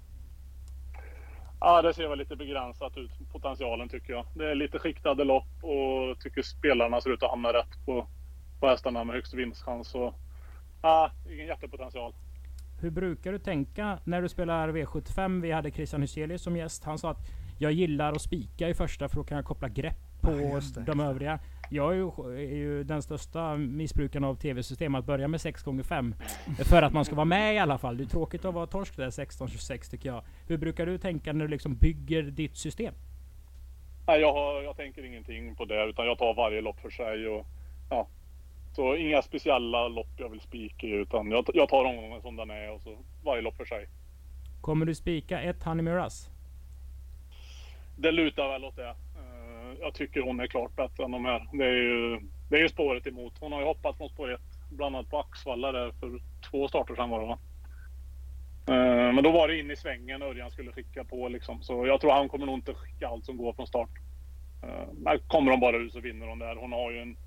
Ja, 1.60 1.82
det 1.82 1.94
ser 1.94 2.08
väl 2.08 2.18
lite 2.18 2.36
begränsat 2.36 2.98
ut, 2.98 3.12
potentialen 3.32 3.90
tycker 3.90 4.14
jag. 4.14 4.26
Det 4.36 4.52
är 4.52 4.56
lite 4.56 4.80
skiktade 4.80 5.24
lopp 5.24 5.64
och 5.64 6.20
tycker 6.20 6.42
spelarna 6.42 7.02
ser 7.02 7.14
ut 7.14 7.24
att 7.24 7.30
hamna 7.30 7.54
rätt 7.54 7.86
på, 7.86 8.08
på 8.60 8.68
hästarna 8.68 9.04
med 9.04 9.16
högst 9.16 9.34
vinstchans. 9.34 9.88
Så, 9.88 10.14
ja, 10.82 11.12
ingen 11.32 11.48
jättepotential. 11.48 12.14
Hur 12.82 12.92
brukar 12.92 13.32
du 13.32 13.40
tänka 13.40 14.00
när 14.04 14.22
du 14.22 14.30
spelar 14.30 14.70
V75? 14.70 15.42
Vi 15.42 15.52
hade 15.52 15.72
Christian 15.72 16.02
Hyselius 16.02 16.42
som 16.42 16.58
gäst. 16.58 16.84
Han 16.84 16.98
sa 16.98 17.12
att 17.12 17.26
jag 17.60 17.72
gillar 17.72 18.12
att 18.12 18.22
spika 18.22 18.70
i 18.70 18.74
första 18.74 19.10
för 19.10 19.16
då 19.16 19.24
kan 19.24 19.36
jag 19.36 19.46
koppla 19.46 19.70
grepp 19.70 20.22
på 20.22 20.32
Ja, 20.32 20.84
de 20.86 21.00
övriga. 21.00 21.40
Jag 21.70 21.92
är 21.92 21.96
ju, 21.96 22.08
är 22.38 22.56
ju 22.56 22.84
den 22.84 23.02
största 23.02 23.56
missbrukaren 23.56 24.24
av 24.24 24.36
tv-system 24.36 24.96
att 24.96 25.06
börja 25.06 25.28
med 25.28 25.42
6 25.42 25.64
gånger 25.64 25.84
5 25.84 26.16
För 26.70 26.82
att 26.82 26.94
man 26.94 27.06
ska 27.06 27.16
vara 27.16 27.26
med 27.26 27.56
i 27.56 27.58
alla 27.58 27.78
fall. 27.78 27.98
Det 27.98 28.04
är 28.04 28.08
tråkigt 28.08 28.46
att 28.46 28.54
vara 28.54 28.68
torsk 28.68 28.98
där 28.98 29.10
16-26 29.10 29.92
tycker 29.92 30.10
jag. 30.10 30.24
Hur 30.48 30.58
brukar 30.58 30.86
du 30.86 30.98
tänka 30.98 31.34
när 31.34 31.46
du 31.46 31.52
liksom 31.52 31.76
bygger 31.76 32.24
ditt 32.24 32.58
system? 32.58 32.94
Nej, 34.08 34.22
jag, 34.22 34.34
har, 34.34 34.62
jag 34.62 34.78
tänker 34.78 35.06
ingenting 35.06 35.56
på 35.56 35.66
det 35.66 35.86
utan 35.86 36.06
jag 36.06 36.18
tar 36.18 36.34
varje 36.34 36.62
lopp 36.62 36.80
för 36.80 36.90
sig. 36.90 37.28
Och, 37.28 37.46
ja. 37.90 38.08
Så 38.76 38.96
inga 38.96 39.22
speciella 39.22 39.88
lopp 39.88 40.08
jag 40.18 40.30
vill 40.30 40.42
spika 40.42 40.88
i 40.88 40.92
utan 40.92 41.32
jag, 41.32 41.46
jag 41.54 41.70
tar 41.70 41.86
omgången 41.86 42.22
som 42.22 42.36
den 42.36 42.50
är 42.50 42.72
och 42.72 42.82
så 42.82 42.98
varje 43.24 43.42
lopp 43.42 43.58
för 43.58 43.66
sig. 43.66 43.88
Kommer 44.62 44.86
du 44.86 44.96
spika 44.96 45.42
ett 45.42 45.64
Honey 45.64 45.84
Miraz? 45.84 46.30
Det 47.98 48.12
lutar 48.12 48.50
väl 48.50 48.66
åt 48.66 48.76
det. 48.76 48.96
Jag 49.80 49.94
tycker 49.94 50.22
hon 50.22 50.40
är 50.40 50.48
klart 50.48 50.76
bättre 50.76 51.04
än 51.04 51.12
de 51.12 51.26
här. 51.26 51.48
Det 51.54 51.66
är 51.66 51.74
ju, 51.74 52.20
det 52.50 52.56
är 52.56 52.62
ju 52.62 52.70
spåret 52.70 53.08
emot. 53.08 53.34
Hon 53.40 53.52
har 53.52 53.60
ju 53.60 53.66
hoppat 53.66 53.98
från 53.98 54.10
spår 54.10 54.34
1, 54.34 54.42
bland 54.70 54.96
annat 54.96 55.10
på 55.10 55.20
Axvalla 55.20 55.72
där 55.72 55.92
för 55.92 56.20
två 56.52 56.68
starter 56.68 56.96
sedan 56.96 57.10
var 57.10 57.22
det 57.22 57.28
va? 57.28 57.40
Eh, 58.68 59.14
Men 59.14 59.24
då 59.24 59.32
var 59.32 59.48
det 59.48 59.60
in 59.60 59.72
i 59.72 59.76
svängen 59.76 60.22
Örjan 60.22 60.52
skulle 60.52 60.72
skicka 60.72 61.04
på 61.04 61.28
liksom. 61.28 61.62
Så 61.64 61.88
jag 61.88 62.02
tror 62.02 62.12
han 62.12 62.30
kommer 62.30 62.46
nog 62.46 62.56
inte 62.56 62.74
skicka 62.74 63.08
allt 63.08 63.26
som 63.26 63.38
går 63.38 63.54
från 63.54 63.68
start. 63.68 63.90
Eh, 64.64 64.88
Men 64.94 65.20
kommer 65.28 65.52
de 65.52 65.60
bara 65.60 65.78
ut 65.78 65.94
så 65.94 66.00
vinner 66.00 66.28
hon 66.28 66.40
där. 66.40 66.56
Hon 66.56 66.72
har 66.72 66.92
ju 66.92 67.00
en 67.02 67.18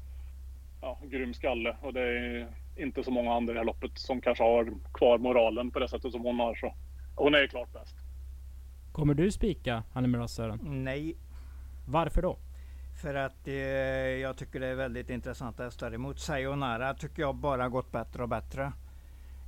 ja, 0.81 0.99
grym 1.05 1.35
skalle 1.35 1.77
och 1.83 1.93
det 1.93 2.01
är 2.01 2.49
inte 2.77 3.05
så 3.05 3.11
många 3.11 3.33
andra 3.35 3.53
i 3.53 3.55
det 3.55 3.61
här 3.61 3.65
loppet 3.67 3.99
som 3.99 4.21
kanske 4.21 4.45
har 4.45 4.73
kvar 4.95 5.19
moralen 5.19 5.71
på 5.71 5.79
det 5.79 5.89
sättet 5.89 6.13
som 6.13 6.23
hon 6.23 6.41
har. 6.41 6.55
Så 6.55 6.75
hon 7.17 7.35
är 7.35 7.39
ju 7.39 7.49
klart 7.49 7.73
bäst. 7.73 7.97
Kommer 8.93 9.15
du 9.15 9.33
spika 9.33 9.83
Honey 9.93 10.09
Miraz 10.11 10.35
Sören? 10.35 10.59
Nej, 10.63 11.17
Varför 11.87 12.23
då? 12.23 12.39
För 13.03 13.15
att 13.15 13.49
eh, 13.49 13.55
jag 13.55 14.37
tycker 14.37 14.61
det 14.61 14.67
är 14.67 14.75
väldigt 14.75 15.11
intressanta 15.11 15.65
hästar. 15.65 15.95
Emot 15.95 16.21
Sayonara 16.21 16.95
tycker 16.95 17.23
jag 17.23 17.35
bara 17.35 17.69
gått 17.69 17.93
bättre 17.93 18.23
och 18.23 18.29
bättre. 18.29 18.73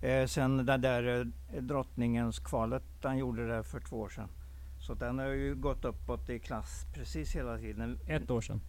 Eh, 0.03 0.27
sen 0.27 0.67
det 0.67 0.77
där 0.77 1.21
eh, 1.53 1.63
drottningens 1.63 2.39
kvalet 2.39 2.83
han 3.03 3.19
gjorde 3.19 3.49
det 3.49 3.65
för 3.65 3.81
två 3.81 4.01
år 4.01 4.09
sedan. 4.09 4.29
Så 4.81 4.95
den 4.95 5.19
har 5.19 5.27
ju 5.27 5.55
gått 5.55 5.85
uppåt 5.85 6.31
i 6.31 6.39
klass 6.39 6.87
precis 6.95 7.37
hela 7.37 7.59
tiden. 7.59 7.99
Ett 8.07 8.31
år 8.31 8.41
sedan. 8.41 8.61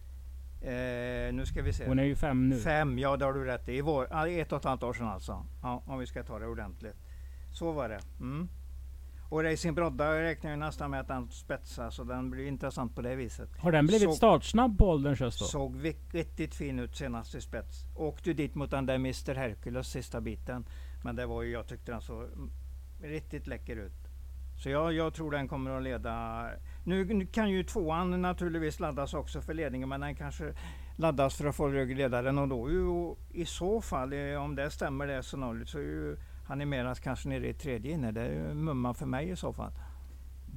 Eh, 0.62 1.34
nu 1.34 1.46
ska 1.46 1.62
vi 1.62 1.72
se. 1.72 1.86
Hon 1.88 1.98
är 1.98 2.04
ju 2.04 2.16
fem 2.16 2.48
nu. 2.48 2.58
Fem, 2.58 2.98
ja 2.98 3.16
det 3.16 3.24
har 3.24 3.32
du 3.32 3.44
rätt 3.44 3.68
i. 3.68 3.76
I 3.76 3.80
vår, 3.80 4.28
ett 4.28 4.52
och 4.52 4.58
ett 4.58 4.64
halvt 4.64 4.82
år 4.82 4.92
sedan 4.92 5.08
alltså. 5.08 5.46
Ja, 5.62 5.82
om 5.86 5.98
vi 5.98 6.06
ska 6.06 6.22
ta 6.22 6.38
det 6.38 6.46
ordentligt. 6.46 6.96
Så 7.52 7.72
var 7.72 7.88
det. 7.88 8.00
Mm. 8.20 8.48
Och 9.30 9.42
Racing 9.44 9.74
Brodda 9.74 10.22
räknar 10.22 10.50
ju 10.50 10.56
nästan 10.56 10.90
med 10.90 11.00
att 11.00 11.08
den 11.08 11.30
spetsar 11.30 11.90
så 11.90 12.04
den 12.04 12.30
blir 12.30 12.46
intressant 12.46 12.94
på 12.94 13.02
det 13.02 13.14
viset. 13.16 13.48
Har 13.58 13.72
den 13.72 13.86
blivit 13.86 14.08
Så- 14.10 14.16
startsnabb 14.16 14.78
på 14.78 14.88
ålderns 14.90 15.20
höst 15.20 15.38
då? 15.38 15.44
Såg 15.44 15.84
riktigt 16.12 16.54
fin 16.54 16.78
ut 16.78 16.96
senast 16.96 17.34
i 17.34 17.40
spets. 17.40 17.84
Åkte 17.96 18.32
dit 18.32 18.54
mot 18.54 18.70
den 18.70 18.86
där 18.86 18.94
Mr 18.94 19.34
Hercules 19.34 19.88
sista 19.88 20.20
biten. 20.20 20.64
Men 21.04 21.16
det 21.16 21.26
var 21.26 21.42
ju, 21.42 21.50
jag 21.52 21.66
tyckte 21.66 21.92
den 21.92 22.00
såg 22.00 22.28
riktigt 23.02 23.46
läcker 23.46 23.76
ut. 23.76 23.92
Så 24.62 24.70
jag, 24.70 24.92
jag 24.92 25.14
tror 25.14 25.30
den 25.30 25.48
kommer 25.48 25.70
att 25.70 25.82
leda. 25.82 26.46
Nu, 26.84 27.04
nu 27.04 27.26
kan 27.26 27.50
ju 27.50 27.64
tvåan 27.64 28.22
naturligtvis 28.22 28.80
laddas 28.80 29.14
också 29.14 29.40
för 29.40 29.54
ledningen 29.54 29.88
men 29.88 30.00
den 30.00 30.14
kanske 30.14 30.54
laddas 30.96 31.36
för 31.36 31.46
att 31.46 31.56
få 31.56 31.68
ryggledaren 31.68 32.38
och 32.38 32.48
då 32.48 32.70
ju, 32.70 33.14
i 33.42 33.44
så 33.44 33.80
fall, 33.80 34.12
eh, 34.12 34.42
om 34.42 34.54
det 34.56 34.70
stämmer 34.70 35.06
det 35.06 35.22
scenariot 35.22 35.68
så 35.68 35.78
är 35.78 35.82
ju 35.82 36.16
Hanimeras 36.50 37.00
kanske 37.00 37.28
nere 37.28 37.48
i 37.48 37.54
tredje 37.54 37.92
inne. 37.92 38.12
Det 38.12 38.20
är 38.20 38.54
mumma 38.54 38.94
för 38.94 39.06
mig 39.06 39.28
i 39.30 39.36
så 39.36 39.52
fall. 39.52 39.72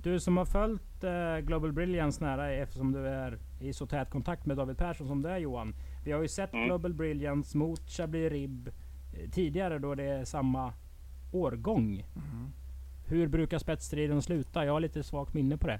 Du 0.03 0.19
som 0.19 0.38
har 0.38 0.45
följt 0.45 1.03
eh, 1.03 1.38
Global 1.38 1.71
Brilliance 1.71 2.23
nära 2.25 2.51
eftersom 2.51 2.91
du 2.91 3.08
är 3.08 3.38
i 3.60 3.73
så 3.73 3.86
tät 3.88 4.10
kontakt 4.10 4.45
med 4.45 4.58
David 4.58 4.77
Persson 4.77 5.08
som 5.08 5.21
du 5.21 5.29
är 5.29 5.38
Johan. 5.38 5.75
Vi 6.06 6.12
har 6.12 6.21
ju 6.21 6.27
sett 6.27 6.53
Mm. 6.53 6.65
Global 6.65 6.93
Brilliance 6.93 7.58
mot 7.58 7.89
Chablis 7.89 8.32
Rib 8.32 8.67
eh, 8.67 9.29
tidigare 9.29 9.79
då 9.79 9.95
det 9.95 10.03
är 10.03 10.25
samma 10.25 10.73
årgång. 11.32 12.03
Hur 13.08 13.27
brukar 13.27 13.58
spetsstriden 13.58 14.21
sluta? 14.21 14.65
Jag 14.65 14.73
har 14.73 14.79
lite 14.79 15.03
svagt 15.03 15.34
minne 15.34 15.58
på 15.58 15.67
det. 15.67 15.79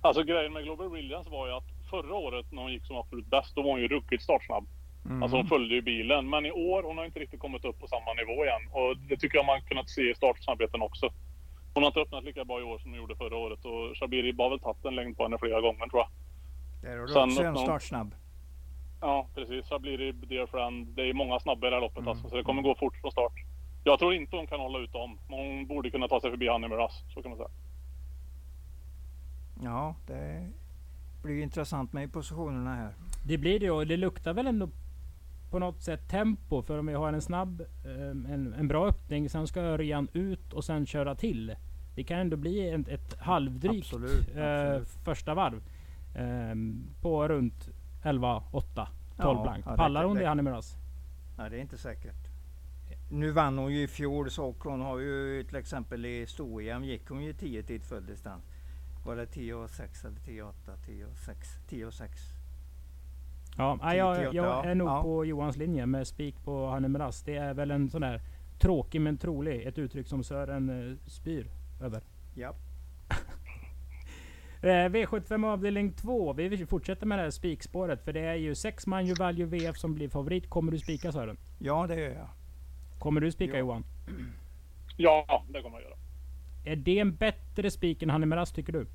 Alltså 0.00 0.22
grejen 0.22 0.52
med 0.52 0.64
Global 0.64 0.90
Brilliance 0.90 1.30
var 1.30 1.46
ju 1.46 1.52
att 1.52 1.88
förra 1.90 2.14
året 2.14 2.52
när 2.52 2.62
hon 2.62 2.72
gick 2.72 2.86
som 2.86 2.96
absolut 2.96 3.26
bäst, 3.30 3.54
då 3.54 3.62
var 3.62 3.70
hon 3.70 3.80
ju 3.80 3.88
ruggigt 3.88 4.22
startsnabb. 4.22 4.66
Mm. 5.04 5.22
Alltså 5.22 5.36
hon 5.36 5.46
följde 5.46 5.74
ju 5.74 5.82
bilen. 5.82 6.30
Men 6.30 6.46
i 6.46 6.52
år, 6.52 6.82
hon 6.82 6.98
har 6.98 7.04
inte 7.04 7.18
riktigt 7.20 7.40
kommit 7.40 7.64
upp 7.64 7.78
på 7.80 7.86
samma 7.86 8.12
nivå 8.14 8.44
igen. 8.44 8.62
Och 8.72 8.96
det 8.96 9.16
tycker 9.16 9.36
jag 9.38 9.46
man 9.46 9.62
kunnat 9.62 9.88
se 9.90 10.10
i 10.10 10.14
startsnabbheten 10.14 10.82
också. 10.82 11.12
Hon 11.74 11.82
har 11.82 11.90
inte 11.90 12.00
öppnat 12.00 12.24
lika 12.24 12.44
bra 12.44 12.60
i 12.60 12.62
år 12.62 12.78
som 12.78 12.90
hon 12.90 12.98
gjorde 13.00 13.16
förra 13.16 13.36
året. 13.36 13.64
Och 13.64 13.96
Shabiri 13.98 14.34
har 14.38 14.50
väl 14.50 14.60
tagit 14.60 14.84
en 14.84 14.94
längd 14.94 15.16
på 15.16 15.22
henne 15.22 15.38
flera 15.38 15.60
gånger 15.60 15.86
tror 15.88 16.02
jag. 16.02 16.08
Där 16.82 16.98
har 16.98 17.06
du 17.06 17.12
Sen 17.12 17.22
också 17.30 17.42
en 17.42 17.56
startsnabb. 17.56 18.14
Ja, 19.00 19.26
precis. 19.34 19.68
Shabiri, 19.68 20.12
Dear 20.12 20.46
Friend. 20.46 20.86
Det 20.86 21.02
är 21.02 21.14
många 21.14 21.40
snabba 21.40 21.66
i 21.66 21.70
det 21.70 21.76
här 21.76 21.80
loppet 21.80 21.98
Mm. 21.98 22.08
alltså. 22.08 22.28
Så 22.28 22.36
det 22.36 22.42
kommer 22.42 22.62
gå 22.62 22.74
fort 22.74 22.96
från 23.00 23.12
start. 23.12 23.32
Jag 23.84 23.98
tror 23.98 24.14
inte 24.14 24.36
hon 24.36 24.46
kan 24.46 24.60
hålla 24.60 24.78
ut 24.78 24.92
dem. 24.92 25.18
Men 25.28 25.38
hon 25.38 25.66
borde 25.66 25.90
kunna 25.90 26.08
ta 26.08 26.20
sig 26.20 26.30
förbi 26.30 26.48
Hanni 26.48 26.68
Miraz. 26.68 26.92
Så 27.14 27.22
kan 27.22 27.30
man 27.30 27.38
säga. 27.38 27.50
Ja, 29.62 29.94
det 30.06 30.50
blir 31.22 31.42
intressant 31.42 31.92
med 31.92 32.12
positionerna 32.12 32.74
här. 32.74 32.94
Det 33.26 33.38
blir 33.38 33.60
det 33.60 33.70
och 33.70 33.86
det 33.86 33.96
luktar 33.96 34.32
väl 34.34 34.46
ändå 34.46 34.68
på 35.50 35.58
något 35.58 35.82
sätt 35.82 36.08
tempo. 36.08 36.62
För 36.62 36.78
om 36.78 36.86
vi 36.86 36.94
har 36.94 37.12
en 37.12 37.22
snabb, 37.22 37.60
eh, 37.84 38.10
en, 38.10 38.54
en 38.58 38.68
bra 38.68 38.86
öppning, 38.88 39.28
sen 39.30 39.46
ska 39.46 39.60
Örjan 39.60 40.08
ut 40.12 40.52
och 40.52 40.64
sen 40.64 40.86
köra 40.86 41.14
till. 41.14 41.54
Det 41.94 42.04
kan 42.04 42.18
ändå 42.18 42.36
bli 42.36 42.70
ett, 42.70 42.88
ett 42.88 43.18
halvdrygt 43.18 43.86
Absolut, 43.86 44.36
eh, 44.36 44.62
absolut. 44.62 44.88
första 45.04 45.34
varv. 45.34 45.62
Eh, 46.14 46.54
på 47.02 47.28
runt 47.28 47.68
11, 48.04 48.42
8, 48.52 48.88
12 49.16 49.36
Ja, 49.38 49.42
blank. 49.42 49.64
Pallar 49.64 50.04
hon 50.04 50.14
det 50.16 50.22
det- 50.22 50.28
Hanni 50.28 50.42
Miraz? 50.42 50.76
Nej, 51.38 51.50
det 51.50 51.56
är 51.56 51.60
inte 51.60 51.78
säkert. 51.78 52.16
Nu 53.10 53.30
vann 53.30 53.58
hon 53.58 53.72
ju 53.72 53.82
i 53.82 53.88
fjol 53.88 54.30
så 54.30 54.54
hon 54.58 54.80
har 54.80 54.98
ju 54.98 55.44
till 55.44 55.56
exempel 55.56 56.06
i 56.06 56.26
sto-EM 56.26 56.84
gick 56.84 57.08
hon 57.08 57.24
ju 57.24 57.32
10 57.32 57.62
tid 57.62 57.82
full 57.84 58.06
distans. 58.06 58.42
Var 59.06 59.16
det 59.16 59.26
10 59.26 59.54
och 59.54 59.70
6 59.70 60.04
eller 60.04 60.20
10 60.20 60.42
och 60.42 60.48
8? 60.48 60.72
10 60.86 61.04
och 61.06 61.18
6? 61.18 61.48
10 61.68 61.86
och 61.86 61.94
6. 61.94 62.20
Ja, 63.60 63.78
Tio 63.90 63.94
jag, 63.98 64.16
till 64.16 64.36
jag 64.36 64.44
ja. 64.46 64.64
är 64.64 64.74
nog 64.74 64.88
Ja. 64.88 65.02
på 65.02 65.24
Johans 65.24 65.56
linje 65.56 65.86
med 65.86 66.06
spik 66.06 66.44
på 66.44 66.66
Hanni 66.66 66.88
Miraz. 66.88 67.22
Det 67.22 67.36
är 67.36 67.54
väl 67.54 67.70
en 67.70 67.90
sån 67.90 68.00
där 68.00 68.20
tråkig 68.58 69.00
men 69.00 69.16
trolig. 69.18 69.66
Ett 69.66 69.78
uttryck 69.78 70.06
som 70.06 70.24
Sören 70.24 70.90
eh, 70.90 70.96
spyr 71.06 71.46
över. 71.82 72.00
Ja. 72.34 72.54
Eh, 74.62 74.66
V75 74.68 75.46
avdelning 75.46 75.92
2. 75.92 76.32
Vi 76.32 76.66
fortsätter 76.66 77.06
med 77.06 77.18
det 77.18 77.22
här 77.22 77.30
spikspåret. 77.30 78.04
För 78.04 78.12
det 78.12 78.20
är 78.20 78.34
ju 78.34 78.54
sex 78.54 78.86
man 78.86 79.06
ju 79.06 79.14
Value 79.14 79.46
VF 79.46 79.76
som 79.78 79.94
blir 79.94 80.08
favorit. 80.08 80.50
Kommer 80.50 80.72
du 80.72 80.78
spika 80.78 81.12
Sören? 81.12 81.36
ja, 81.58 81.86
det 81.86 82.00
gör 82.00 82.10
jag. 82.10 82.28
Kommer 82.98 83.20
du 83.20 83.32
spika 83.32 83.52
Ja. 83.52 83.58
Johan? 83.58 83.84
Ja, 84.96 85.44
det 85.48 85.62
kommer 85.62 85.76
jag 85.80 85.84
göra. 85.84 85.98
Är 86.64 86.76
det 86.76 86.98
en 86.98 87.16
bättre 87.16 87.70
spik 87.70 88.02
än 88.02 88.10
Hanni 88.10 88.26
Miraz 88.26 88.52
tycker 88.52 88.72
du? 88.72 88.86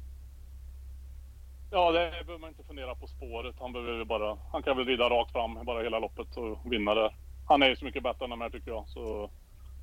Ja, 1.76 1.92
det 1.92 2.12
behöver 2.26 2.38
man 2.38 2.50
inte 2.50 2.64
fundera 2.64 2.96
på 2.96 3.08
spåret. 3.08 3.56
Han 3.60 3.74
behöver 3.74 4.06
bara... 4.06 4.38
Han 4.52 4.64
kan 4.64 4.78
väl 4.78 4.86
rida 4.86 5.10
rakt 5.10 5.32
fram 5.32 5.66
bara 5.66 5.84
hela 5.84 6.00
loppet 6.00 6.38
och 6.38 6.72
vinna 6.72 6.94
det. 6.94 7.14
Han 7.48 7.62
är 7.62 7.70
ju 7.70 7.76
så 7.76 7.86
mycket 7.86 8.04
bättre 8.04 8.26
än 8.26 8.30
de 8.30 8.42
här 8.42 8.50
tycker 8.50 8.72
jag. 8.72 8.88
Så 8.88 9.30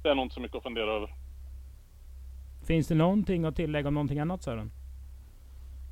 det 0.02 0.08
är 0.08 0.14
nog 0.14 0.24
inte 0.24 0.34
så 0.34 0.40
mycket 0.40 0.56
att 0.56 0.62
fundera 0.62 0.92
över. 0.92 1.14
Finns 2.66 2.88
det 2.88 2.94
någonting 2.94 3.44
att 3.44 3.56
tillägga 3.56 3.88
om 3.88 3.94
någonting 3.94 4.18
annat 4.18 4.42
Sören? 4.42 4.70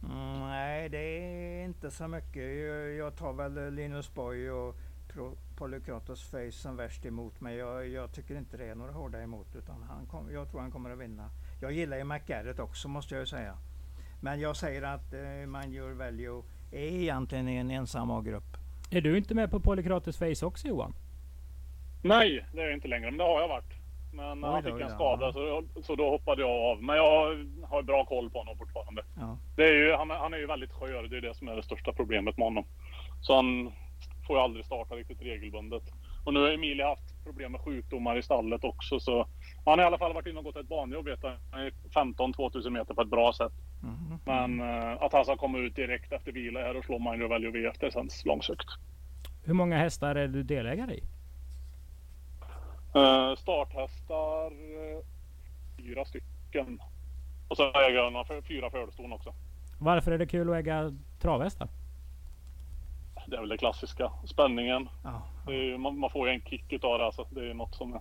Mm, 0.02 0.40
nej, 0.40 0.88
det 0.88 0.98
är 0.98 1.64
inte 1.64 1.90
så 1.90 2.08
mycket. 2.08 2.42
Jag, 2.42 2.94
jag 2.94 3.16
tar 3.16 3.32
väl 3.32 3.74
Linus 3.74 4.14
Borg 4.14 4.50
och 4.50 4.76
Polykratos 5.56 6.30
Face 6.30 6.52
som 6.52 6.76
värst 6.76 7.06
emot 7.06 7.40
mig. 7.40 7.56
Jag, 7.56 7.88
jag 7.88 8.12
tycker 8.12 8.38
inte 8.38 8.56
det 8.56 8.64
är 8.64 8.74
några 8.74 8.92
hårda 8.92 9.22
emot. 9.22 9.56
Utan 9.56 9.82
han 9.82 10.06
kom, 10.06 10.32
jag 10.32 10.50
tror 10.50 10.60
han 10.60 10.70
kommer 10.70 10.90
att 10.90 10.98
vinna. 10.98 11.30
Jag 11.60 11.72
gillar 11.72 11.96
ju 11.96 12.04
McGarrett 12.04 12.58
också 12.58 12.88
måste 12.88 13.14
jag 13.14 13.20
ju 13.20 13.26
säga. 13.26 13.58
Men 14.20 14.40
jag 14.40 14.56
säger 14.56 14.82
att 14.82 15.12
eh, 15.12 15.46
man 15.48 15.72
gör 15.72 15.90
value 15.92 16.42
är 16.72 16.78
egentligen 16.78 17.48
en 17.48 17.70
ensam 17.70 18.10
A-grupp. 18.10 18.56
Är 18.90 19.00
du 19.00 19.18
inte 19.18 19.34
med 19.34 19.50
på 19.50 19.60
Polykrates 19.60 20.18
Face 20.18 20.46
också 20.46 20.68
Johan? 20.68 20.94
Nej, 22.02 22.46
det 22.54 22.60
är 22.60 22.64
jag 22.64 22.74
inte 22.74 22.88
längre. 22.88 23.10
Men 23.10 23.18
det 23.18 23.24
har 23.24 23.40
jag 23.40 23.48
varit. 23.48 23.72
Men 24.12 24.42
han 24.42 24.62
fick 24.62 24.80
en 24.80 24.90
skada 24.90 25.26
ja. 25.26 25.32
så, 25.32 25.82
så 25.82 25.96
då 25.96 26.10
hoppade 26.10 26.42
jag 26.42 26.50
av. 26.50 26.82
Men 26.82 26.96
jag 26.96 27.46
har 27.68 27.82
bra 27.82 28.04
koll 28.04 28.30
på 28.30 28.38
honom 28.38 28.58
fortfarande. 28.58 29.04
Ja. 29.16 29.38
Det 29.56 29.64
är 29.64 29.72
ju, 29.72 29.92
han, 29.92 30.10
är- 30.10 30.14
han 30.14 30.34
är 30.34 30.38
ju 30.38 30.46
väldigt 30.46 30.72
skör. 30.72 31.02
Det 31.02 31.16
är 31.16 31.20
det 31.20 31.34
som 31.34 31.48
är 31.48 31.56
det 31.56 31.62
största 31.62 31.92
problemet 31.92 32.36
med 32.36 32.46
honom. 32.46 32.64
Så 33.20 33.34
han 33.36 33.72
får 34.26 34.36
ju 34.36 34.42
aldrig 34.42 34.64
starta 34.66 34.94
riktigt 34.94 35.22
regelbundet. 35.22 35.82
Och 36.24 36.34
nu 36.34 36.40
har 36.40 36.48
Emilia 36.48 36.88
haft 36.88 37.24
problem 37.24 37.52
med 37.52 37.60
sjukdomar 37.60 38.16
i 38.18 38.22
stallet 38.22 38.64
också. 38.64 39.00
Så 39.00 39.26
han 39.64 39.78
har 39.78 39.84
i 39.84 39.86
alla 39.86 39.98
fall 39.98 40.14
varit 40.14 40.26
inne 40.26 40.38
och 40.38 40.44
gått 40.44 40.56
ett 40.56 40.68
banjobb. 40.68 41.04
vet 41.04 41.22
jag. 41.22 41.36
Han 41.50 41.60
är 41.60 41.70
15-2000 41.70 42.70
meter 42.70 42.94
på 42.94 43.02
ett 43.02 43.08
bra 43.08 43.32
sätt. 43.32 43.52
Mhm. 43.82 44.18
Men 44.24 44.60
eh, 44.60 45.02
att 45.02 45.12
han 45.12 45.24
ska 45.24 45.36
komma 45.36 45.58
ut 45.58 45.76
direkt 45.76 46.12
efter 46.12 46.32
vila 46.32 46.60
här 46.60 46.76
och 46.76 46.84
slå 46.84 46.98
Minor 46.98 47.28
Value 47.28 47.50
VF, 47.50 47.78
det 47.80 47.92
känns 47.92 48.24
långsökt. 48.24 48.66
Hur 49.44 49.54
många 49.54 49.78
hästar 49.78 50.14
är 50.14 50.28
du 50.28 50.42
delägare 50.42 50.94
i? 50.94 51.02
Uh, 52.96 53.34
starthästar, 53.36 54.46
eh, 54.46 55.04
fyra 55.76 56.04
stycken. 56.04 56.82
Och 57.48 57.56
så 57.56 57.62
äger 57.62 57.98
jag 57.98 58.12
några 58.12 58.42
fyra 58.42 58.70
förston 58.70 59.12
också. 59.12 59.34
Varför 59.78 60.12
är 60.12 60.18
det 60.18 60.26
kul 60.26 60.50
att 60.50 60.56
äga 60.56 60.92
travhästar? 61.20 61.68
Det 63.26 63.36
är 63.36 63.40
väl 63.40 63.48
det 63.48 63.58
klassiska. 63.58 64.12
Spänningen. 64.26 64.88
Ja. 65.04 65.22
Ju- 65.52 65.78
man, 65.78 65.98
man 65.98 66.10
får 66.10 66.28
ju 66.28 66.34
en 66.34 66.40
kick 66.42 66.72
utav 66.72 66.98
det. 66.98 67.04
Alltså. 67.06 67.26
Det 67.30 67.50
är 67.50 67.54
något 67.54 67.74
som 67.74 67.94
är 67.94 68.00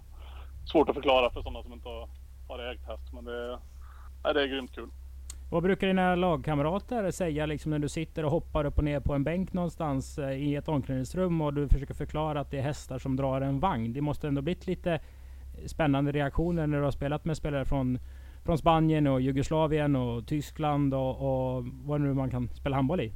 svårt 0.72 0.90
att 0.90 0.96
förklara 0.96 1.30
för 1.30 1.42
sådana 1.42 1.64
som 1.64 1.74
inte 1.74 1.90
har, 1.90 2.10
har 2.48 2.72
ägt 2.74 2.88
häst. 2.88 3.14
Men 3.14 3.26
det, 3.26 3.32
är- 3.54 3.60
nej, 4.24 4.34
det 4.34 4.42
är 4.44 4.48
grymt 4.48 4.76
kul. 4.76 4.90
Vad 5.52 5.64
brukar 5.64 5.88
dina 5.88 6.16
lagkamrater 6.16 7.12
säga 7.12 7.46
liksom 7.46 7.70
när 7.72 7.80
du 7.80 7.90
sitter 7.90 8.26
och 8.26 8.32
hoppar 8.32 8.66
upp 8.66 8.78
och 8.78 8.84
ner 8.84 9.00
på 9.00 9.14
en 9.14 9.24
bänk 9.24 9.54
någonstans 9.54 10.18
eh, 10.20 10.32
i 10.32 10.56
ett 10.56 10.68
omklädningsrum 10.70 11.42
och 11.42 11.54
du 11.54 11.68
försöker 11.68 11.94
förklara 11.94 12.40
att 12.40 12.52
det 12.52 12.58
är 12.58 12.62
hästar 12.62 13.00
som 13.00 13.16
drar 13.16 13.42
en 13.42 13.60
vagn? 13.60 13.94
Det 13.94 14.02
måste 14.02 14.28
ändå 14.28 14.42
blivit 14.42 14.68
lite 14.68 15.00
spännande 15.66 16.12
reaktioner 16.12 16.68
när 16.68 16.78
du 16.78 16.84
har 16.84 16.92
spelat 16.92 17.26
med 17.26 17.38
spelare 17.38 17.66
från, 17.66 18.00
från 18.46 18.58
Spanien 18.58 19.08
och 19.08 19.22
Jugoslavien 19.22 19.96
och 19.96 20.28
Tyskland 20.28 20.94
och, 20.94 21.10
och 21.58 21.66
vad 21.66 22.02
nu 22.02 22.14
man 22.14 22.30
kan 22.30 22.50
spela 22.50 22.76
handboll 22.76 23.02
i. 23.02 23.14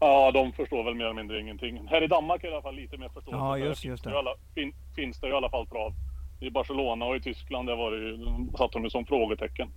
Ja, 0.00 0.30
de 0.30 0.52
förstår 0.52 0.84
väl 0.84 0.94
mer 0.94 1.04
eller 1.04 1.14
mindre 1.14 1.40
ingenting. 1.40 1.86
Här 1.88 2.02
i 2.02 2.06
Danmark 2.06 2.44
är 2.44 2.48
det 2.48 2.52
i 2.52 2.54
alla 2.54 2.62
fall 2.62 2.74
lite 2.74 2.96
mer 2.98 3.08
förståelse. 3.08 3.38
Ja, 3.38 3.58
just- 3.58 3.68
just 3.68 3.82
finns 3.82 4.02
det. 4.02 4.18
alla, 4.18 4.30
fin, 4.54 4.72
finns 4.96 5.20
det 5.20 5.28
i 5.28 5.32
alla 5.32 5.50
fall 5.50 5.66
trav. 5.66 5.92
I 6.40 6.50
Barcelona 6.50 7.04
och 7.04 7.16
i 7.16 7.20
Tyskland 7.20 7.68
där 7.68 7.76
var 7.76 7.90
det 7.90 7.96
ju, 7.98 8.16
de 8.16 8.52
satt 8.58 8.72
de 8.72 8.84
ju 8.84 8.90
som 8.90 9.06
frågetecken. 9.06 9.68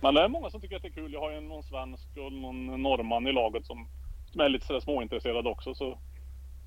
Men 0.00 0.14
det 0.14 0.22
är 0.22 0.28
många 0.28 0.50
som 0.50 0.60
tycker 0.60 0.76
att 0.76 0.82
det 0.82 0.88
är 0.88 0.92
kul. 0.92 1.12
Jag 1.12 1.20
har 1.20 1.30
ju 1.32 1.40
någon 1.40 1.62
svensk 1.62 2.08
och 2.16 2.32
någon 2.32 2.82
norrman 2.82 3.26
i 3.26 3.32
laget 3.32 3.66
som, 3.66 3.88
som 4.26 4.40
är 4.40 4.48
lite 4.48 4.66
sådär 4.66 4.80
småintresserade 4.80 5.48
också. 5.48 5.74
Så 5.74 5.98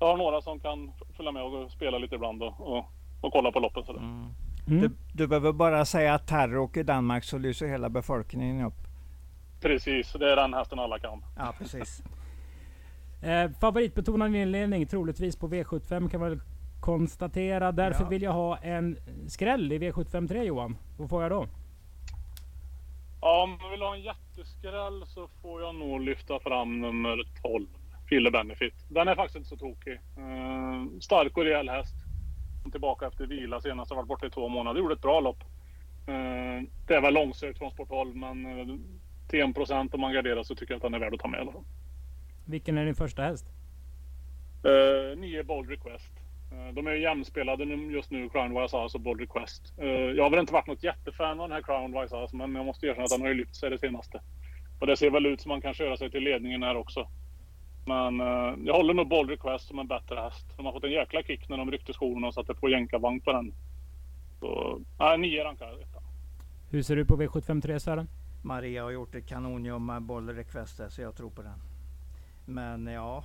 jag 0.00 0.06
har 0.06 0.16
några 0.16 0.40
som 0.40 0.60
kan 0.60 0.92
följa 1.16 1.32
med 1.32 1.42
och 1.42 1.70
spela 1.70 1.98
lite 1.98 2.14
ibland 2.14 2.42
och, 2.42 2.60
och, 2.60 2.84
och 3.20 3.32
kolla 3.32 3.52
på 3.52 3.60
loppen 3.60 3.84
sådär. 3.84 4.00
Mm. 4.00 4.26
Mm. 4.68 4.80
Du, 4.80 4.90
du 5.12 5.26
behöver 5.26 5.52
bara 5.52 5.84
säga 5.84 6.14
att 6.14 6.26
terror 6.26 6.78
i 6.78 6.82
Danmark 6.82 7.24
så 7.24 7.38
lyser 7.38 7.66
hela 7.66 7.88
befolkningen 7.88 8.66
upp. 8.66 8.74
Precis, 9.60 10.12
det 10.12 10.32
är 10.32 10.36
den 10.36 10.54
hästen 10.54 10.78
alla 10.78 10.98
kan. 10.98 11.24
Ja, 11.36 11.54
precis. 11.58 12.02
Eh, 13.22 13.50
favoritbetonad 13.60 14.34
inledning, 14.36 14.86
troligtvis 14.86 15.36
på 15.36 15.48
V75 15.48 16.08
kan 16.10 16.20
man 16.20 16.40
konstatera. 16.80 17.72
Därför 17.72 18.02
Ja. 18.04 18.08
vill 18.08 18.22
jag 18.22 18.32
ha 18.32 18.56
en 18.56 18.96
skräll 19.28 19.72
i 19.72 19.78
V75 19.78 20.28
3 20.28 20.42
Johan. 20.44 20.76
Vad 20.98 21.08
får 21.10 21.22
jag 21.22 21.30
då? 21.32 21.46
Ja, 23.20 23.42
om 23.42 23.50
man 23.62 23.70
vill 23.70 23.82
ha 23.82 23.94
en 23.94 24.02
jätteskräll 24.02 25.02
så 25.06 25.28
får 25.42 25.62
jag 25.62 25.74
nog 25.74 26.00
lyfta 26.00 26.40
fram 26.40 26.80
nummer 26.80 27.18
12. 27.42 27.66
Fille 28.08 28.30
Benefit. 28.30 28.74
Den 28.90 29.08
är 29.08 29.14
faktiskt 29.14 29.36
inte 29.36 29.48
så 29.48 29.56
tokig. 29.56 29.92
Eh, 29.94 30.98
stark 31.00 31.36
och 31.36 31.44
rejäl 31.44 31.68
häst. 31.68 31.94
Kom 32.62 32.72
Tillbaka 32.72 33.06
efter 33.06 33.26
vila 33.26 33.60
senast. 33.60 33.90
Har 33.90 33.96
varit 33.96 34.08
borta 34.08 34.26
i 34.26 34.30
två 34.30 34.48
månader. 34.48 34.80
Gjorde 34.80 34.94
ett 34.94 35.02
bra 35.02 35.20
lopp. 35.20 35.40
Eh, 36.06 36.62
det 36.86 36.94
är 36.94 37.00
väl 37.00 37.14
långsökt 37.14 37.58
från 37.58 37.70
sport 37.70 37.88
12 37.88 38.16
men 38.16 38.46
eh, 38.60 38.76
till 39.28 39.40
1% 39.42 39.94
om 39.94 40.00
man 40.00 40.12
garderar 40.12 40.42
så 40.42 40.54
tycker 40.54 40.72
jag 40.74 40.76
att 40.76 40.82
den 40.82 40.94
är 40.94 40.98
värd 40.98 41.14
att 41.14 41.20
ta 41.20 41.28
med 41.28 41.38
i 41.38 41.40
alla 41.40 41.52
fall. 41.52 41.64
Vilken 42.48 42.78
är 42.78 42.84
din 42.84 42.94
första 42.94 43.22
häst? 43.22 43.46
Uh, 44.66 45.18
nio 45.18 45.44
Bold 45.44 45.70
Request. 45.70 46.12
Eh, 46.52 46.74
de 46.74 46.86
är 46.86 46.90
ju 46.92 47.02
jämspelade 47.02 47.64
nu- 47.64 47.92
just 47.92 48.10
nu, 48.10 48.28
Crown 48.28 48.62
Wise 48.62 48.76
House 48.76 48.96
och 48.98 49.00
Bold 49.02 49.20
Request. 49.20 49.72
Eh, 49.78 49.86
jag 49.88 50.22
har 50.24 50.30
väl 50.30 50.40
inte 50.40 50.52
varit 50.52 50.66
något 50.66 50.82
jättefan 50.82 51.40
av 51.40 51.48
den 51.48 51.52
här 51.52 51.62
Crown 51.62 52.00
Wise 52.02 52.16
House, 52.16 52.36
men 52.36 52.54
jag 52.54 52.66
måste 52.66 52.86
erkänna 52.86 53.04
att 53.04 53.10
den 53.10 53.20
har 53.20 53.28
ju 53.28 53.34
lyft 53.34 53.56
sig 53.56 53.70
det 53.70 53.78
senaste. 53.78 54.20
Och 54.80 54.86
det 54.86 54.96
ser 54.96 55.10
väl 55.10 55.26
ut 55.26 55.40
som 55.40 55.48
man 55.48 55.60
kan 55.60 55.74
köra 55.74 55.96
sig 55.96 56.10
till 56.10 56.22
ledningen 56.22 56.62
här 56.62 56.76
också. 56.76 57.08
Men 57.86 58.20
eh, 58.20 58.54
jag 58.64 58.74
håller 58.74 58.94
nog 58.94 59.08
Bold 59.08 59.30
Request 59.30 59.68
som 59.68 59.78
en 59.78 59.88
bättre 59.88 60.20
häst. 60.20 60.46
De 60.56 60.66
har 60.66 60.72
fått 60.72 60.84
en 60.84 60.90
jäkla 60.90 61.22
kick 61.22 61.48
när 61.48 61.56
de 61.56 61.70
ryckte 61.70 61.92
skorna 61.92 62.26
och 62.26 62.34
satte 62.34 62.54
på 62.54 62.68
jänkarvagn 62.68 63.20
på 63.20 63.32
den. 63.32 63.54
Så, 64.40 64.80
nej, 64.98 65.18
nio 65.18 65.44
rankar 65.44 65.66
etta. 65.82 66.02
Hur 66.70 66.82
ser 66.82 66.96
du 66.96 67.04
på 67.04 67.16
V75 67.16 67.60
3 67.62 67.80
Sören? 67.80 68.08
Maria 68.42 68.82
har 68.82 68.90
gjort 68.90 69.14
ett 69.14 69.26
kanonjobb 69.26 69.82
med 69.82 70.02
Boll 70.02 70.28
Request 70.28 70.78
där, 70.78 70.88
så 70.88 71.02
jag 71.02 71.16
tror 71.16 71.30
på 71.30 71.42
den. 71.42 71.58
Men 72.48 72.86
ja. 72.86 73.24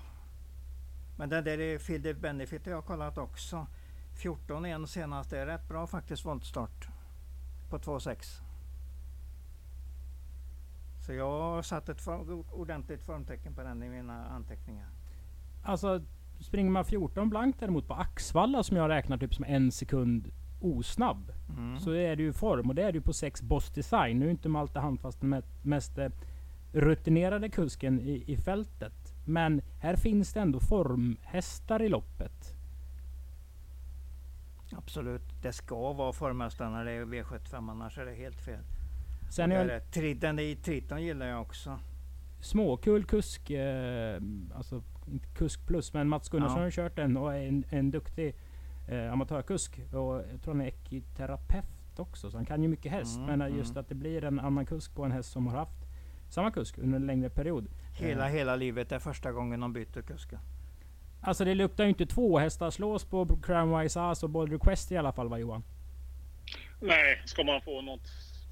Men 1.15 1.29
den 1.29 1.43
där 1.43 1.59
är 1.59 1.77
Field 1.77 2.19
Benefit 2.19 2.65
har 2.65 2.71
jag 2.71 2.85
kollat 2.85 3.17
också. 3.17 3.67
14 4.15 4.65
en 4.65 4.87
senast. 4.87 5.29
Det 5.29 5.39
är 5.39 5.45
rätt 5.45 5.67
bra 5.67 5.87
faktiskt 5.87 6.25
voltstart. 6.25 6.87
På 7.69 7.77
2,6. 7.77 8.41
Så 11.05 11.13
jag 11.13 11.39
har 11.41 11.61
satt 11.61 11.89
ett 11.89 12.01
form, 12.01 12.43
ordentligt 12.51 13.03
formtecken 13.03 13.55
på 13.55 13.63
den 13.63 13.83
i 13.83 13.89
mina 13.89 14.25
anteckningar. 14.25 14.87
Alltså, 15.63 16.01
springer 16.39 16.71
man 16.71 16.85
14 16.85 17.29
blankt 17.29 17.59
däremot 17.59 17.87
på 17.87 17.93
Axvalla 17.93 18.63
som 18.63 18.77
jag 18.77 18.89
räknar 18.89 19.17
typ 19.17 19.35
som 19.35 19.45
en 19.45 19.71
sekund 19.71 20.31
osnabb. 20.61 21.31
Mm. 21.49 21.79
Så 21.79 21.91
är 21.91 22.15
det 22.15 22.23
ju 22.23 22.33
form 22.33 22.69
och 22.69 22.75
det 22.75 22.83
är 22.83 22.91
det 22.91 22.97
ju 22.97 23.01
på 23.01 23.13
6 23.13 23.41
Boss 23.41 23.69
Design. 23.69 24.19
Nu 24.19 24.25
är 24.25 24.31
inte 24.31 24.49
Malte 24.49 24.79
Handfast 24.79 25.21
den 25.21 25.33
me- 25.33 25.43
mest 25.61 25.99
rutinerade 26.73 27.49
kusken 27.49 27.99
i, 27.99 28.23
i 28.27 28.37
fältet. 28.37 29.02
Men 29.25 29.61
här 29.79 29.95
finns 29.95 30.33
det 30.33 30.39
ändå 30.39 30.59
formhästar 30.59 31.81
i 31.81 31.89
loppet. 31.89 32.55
Absolut. 34.77 35.21
Det 35.41 35.53
ska 35.53 35.93
vara 35.93 36.13
formmästaren 36.13 36.71
när 36.71 36.85
det 36.85 36.91
är 36.91 37.05
V75 37.05 37.71
annars 37.71 37.97
är 37.97 38.05
det 38.05 38.13
helt 38.13 38.41
fel. 38.41 38.59
Sen 39.29 39.51
är 39.51 39.55
jag 39.55 39.75
är 39.75 39.79
Tri- 39.79 40.19
Den 40.19 40.39
i 40.39 40.55
Triton 40.55 41.03
gillar 41.03 41.25
jag 41.25 41.41
också. 41.41 41.79
småkul 42.41 43.05
kusk, 43.05 43.49
eh, 43.49 44.21
alltså 44.55 44.83
inte 45.07 45.27
kusk 45.27 45.67
plus, 45.67 45.93
men 45.93 46.09
Mats 46.09 46.29
Gunnarsson 46.29 46.57
Ja. 46.57 46.63
har 46.63 46.71
kört 46.71 46.95
den 46.95 47.17
och 47.17 47.33
är 47.33 47.47
en, 47.47 47.63
en 47.69 47.91
duktig 47.91 48.35
eh, 48.87 49.13
amatörkusk. 49.13 49.79
Och 49.93 50.15
jag 50.31 50.41
tror 50.43 50.53
han 50.53 50.61
är 50.61 50.67
ekiterapeut 50.67 51.99
också, 51.99 52.31
så 52.31 52.37
han 52.37 52.45
kan 52.45 52.63
ju 52.63 52.69
mycket 52.69 52.91
häst. 52.91 53.17
Mm, 53.17 53.39
men 53.39 53.55
just 53.55 53.71
mm. 53.71 53.81
att 53.81 53.89
det 53.89 53.95
blir 53.95 54.23
en 54.23 54.39
annan 54.39 54.65
kusk 54.65 54.95
på 54.95 55.03
en 55.03 55.11
häst 55.11 55.31
som 55.31 55.47
har 55.47 55.57
haft 55.57 55.82
samma 56.33 56.51
kusk 56.51 56.77
under 56.77 56.95
en 56.95 57.05
längre 57.05 57.29
period. 57.29 57.67
Hela, 57.99 58.27
Eh, 58.27 58.33
hela 58.33 58.55
livet 58.55 58.91
är 58.91 58.99
första 58.99 59.31
gången 59.31 59.59
de 59.59 59.73
byter 59.73 60.01
kusken. 60.01 60.39
Alltså 61.21 61.45
det 61.45 61.55
luktar 61.55 61.83
ju 61.83 61.89
inte 61.89 62.05
två 62.05 62.39
hästar 62.39 62.69
slås 62.69 63.05
på 63.05 63.27
Crown 63.43 63.79
Wise 63.79 64.01
Ass 64.01 64.23
och 64.23 64.29
Bold 64.29 64.51
Request 64.51 64.91
i 64.91 64.97
alla 64.97 65.11
fall 65.11 65.29
va 65.29 65.37
Johan? 65.39 65.63
Nej, 66.81 67.21
ska 67.25 67.43
man 67.43 67.61
få 67.61 67.81
något 67.81 68.07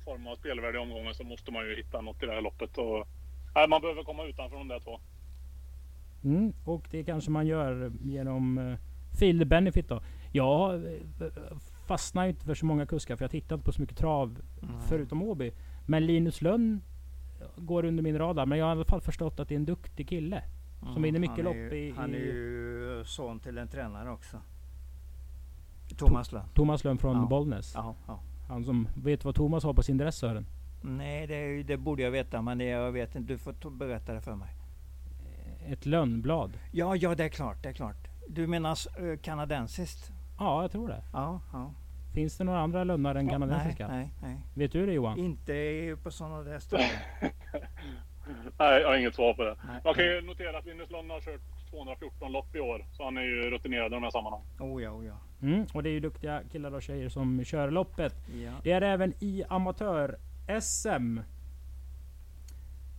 form 0.06 0.28
av 0.28 0.36
spelvärde 0.36 0.78
i 0.78 0.82
omgången 0.82 1.14
så 1.14 1.24
måste 1.24 1.52
man 1.52 1.66
ju 1.66 1.76
hitta 1.76 2.02
något 2.02 2.24
i 2.24 2.26
det 2.26 2.32
här 2.32 2.42
loppet. 2.42 2.78
Och, 2.78 3.08
nej, 3.56 3.68
man 3.68 3.82
behöver 3.82 4.04
komma 4.04 4.24
utanför 4.26 4.58
de 4.58 4.68
där 4.68 4.80
två. 4.80 5.00
Mm, 6.24 6.54
och 6.66 6.88
det 6.92 7.04
kanske 7.04 7.32
man 7.32 7.48
gör 7.48 7.92
genom 8.02 8.58
uh, 8.58 8.78
Field 9.20 9.48
Benefit 9.48 9.90
då. 9.90 10.02
Jag 10.32 10.74
eh, 10.76 11.00
fastnar 11.88 12.24
ju 12.24 12.30
inte 12.30 12.46
för 12.46 12.56
så 12.56 12.66
många 12.66 12.86
kuskar 12.86 13.16
för 13.16 13.24
jag 13.24 13.32
tittar 13.32 13.56
inte 13.56 13.66
på 13.66 13.72
så 13.72 13.82
mycket 13.82 13.98
trav 13.98 14.38
Mm. 14.64 14.82
förutom 14.82 15.24
Åby. 15.24 15.52
Men 15.86 16.06
Linus 16.06 16.42
Lönn 16.42 16.82
går 17.58 17.86
under 17.86 18.04
min 18.04 18.18
radar. 18.18 18.46
Men 18.46 18.58
jag 18.58 18.66
har 18.66 18.72
i 18.72 18.76
alla 18.76 18.86
fall 18.86 19.02
förstått 19.02 19.40
att 19.40 19.48
det 19.50 19.56
är 19.56 19.60
en 19.60 19.66
duktig 19.66 20.10
kille. 20.10 20.44
Som 20.94 21.02
vinner 21.02 21.20
mycket 21.20 21.40
är 21.40 21.44
lopp 21.44 21.56
ju, 21.56 21.76
i- 21.76 21.94
Han 21.98 22.14
är 22.14 22.18
ju 22.18 23.04
son 23.06 23.40
till 23.40 23.58
en 23.58 23.68
tränare 23.68 24.12
också. 24.12 24.38
Thomas 25.98 26.32
Lönn. 26.32 26.46
Thomas 26.54 26.84
Lönn 26.84 26.98
från 26.98 27.16
Ja. 27.18 27.26
Bollnäs. 27.26 27.72
Ja, 27.76 27.96
ja. 28.08 28.20
Han 28.48 28.66
som 28.66 28.88
vet 28.96 29.26
vad 29.26 29.36
Thomas 29.36 29.64
har 29.64 29.74
på 29.74 29.84
sin 29.84 29.98
dress 29.98 30.16
Sören. 30.16 30.46
Nej, 30.82 31.28
det, 31.28 31.48
ju- 31.48 31.64
det 31.64 31.78
borde 31.78 32.02
jag 32.04 32.12
veta, 32.12 32.42
men 32.42 32.58
det, 32.58 32.64
jag 32.66 32.92
vet 32.92 33.16
inte. 33.16 33.34
Du 33.34 33.38
får 33.38 33.70
berätta 33.70 34.14
det 34.14 34.22
för 34.22 34.36
mig. 34.36 34.50
Ett 35.68 35.86
lönnblad. 35.86 36.58
Ja, 36.72 36.96
ja, 36.96 37.16
det 37.16 37.24
är 37.24 37.30
klart, 37.30 37.64
det 37.64 37.70
är 37.70 37.74
klart. 37.74 38.08
Du 38.30 38.48
menar 38.48 38.78
eh, 39.12 39.18
kanadensiskt? 39.18 40.12
Ja, 40.40 40.62
jag 40.62 40.72
tror 40.72 40.88
det. 40.88 41.04
Ja, 41.14 41.42
ja. 41.54 41.72
Finns 42.14 42.38
det 42.38 42.44
några 42.44 42.60
andra 42.60 42.84
lönnar 42.84 43.16
än 43.16 43.26
nej, 43.26 43.34
kanadensiska? 43.34 43.88
nej, 43.88 44.14
nej. 44.22 44.38
Vet 44.54 44.72
du 44.72 44.86
det 44.86 44.94
Johan? 44.94 45.20
Inte 45.20 45.98
på 46.04 46.12
sådana 46.12 46.44
där 46.44 46.60
ställen. 46.60 46.90
Nej, 48.60 48.82
jag 48.82 48.88
har 48.88 48.98
inget 48.98 49.16
svar 49.16 49.34
på 49.34 49.44
det. 49.44 49.56
Nej. 49.68 49.82
Man 49.84 49.94
kan 49.94 50.06
ju 50.06 50.22
notera 50.22 50.58
att 50.58 50.66
Linus 50.66 50.92
Lund 50.92 51.12
har 51.12 51.22
kört 51.22 51.42
214 51.70 52.32
lopp 52.32 52.56
i 52.56 52.60
år. 52.60 52.86
Så 52.92 53.04
han 53.04 53.18
är 53.18 53.22
ju 53.22 53.50
rutinerad 53.50 53.92
i 53.92 53.96
de 53.96 54.04
här 54.04 54.12
sammanhangen. 54.12 54.48
Oh 54.60 54.84
ja, 54.84 54.92
oh 54.92 55.06
ja. 55.06 55.14
Mm, 55.42 55.66
och 55.74 55.84
det 55.84 55.90
är 55.90 55.92
ju 55.92 56.00
duktiga 56.00 56.42
killar 56.52 56.74
och 56.74 56.82
tjejer 56.82 57.10
som 57.10 57.44
kör 57.44 57.72
loppet. 57.72 58.16
ja. 58.44 58.52
Det 58.64 58.72
är 58.72 58.82
även 58.82 59.14
i 59.20 59.44
amatör-SM. 59.50 61.20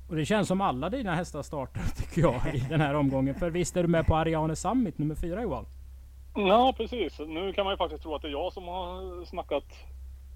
Och 0.09 0.17
det 0.17 0.25
känns 0.25 0.49
som 0.49 0.61
alla 0.61 0.91
dina 0.91 1.15
hästar 1.15 1.43
startar 1.43 1.83
tycker 1.97 2.21
jag 2.21 2.55
i 2.55 2.67
den 2.69 2.81
här 2.81 2.95
omgången. 2.95 3.35
För 3.35 3.51
visst 3.51 3.77
är 3.77 3.83
du 3.83 3.89
med 3.89 4.07
på 4.07 4.17
Ariane 4.17 4.57
Summit 4.57 4.99
nummer 4.99 5.15
fyra 5.15 5.43
Johan? 5.43 5.67
Ja, 6.35 6.75
precis. 6.77 7.19
Nu 7.19 7.53
kan 7.53 7.65
man 7.65 7.73
ju 7.73 7.77
faktiskt 7.77 8.03
tro 8.03 8.15
att 8.15 8.23
det 8.23 8.29
är 8.29 8.33
jag 8.33 8.53
som 8.53 8.69
har 8.69 9.25
snackat, 9.25 9.65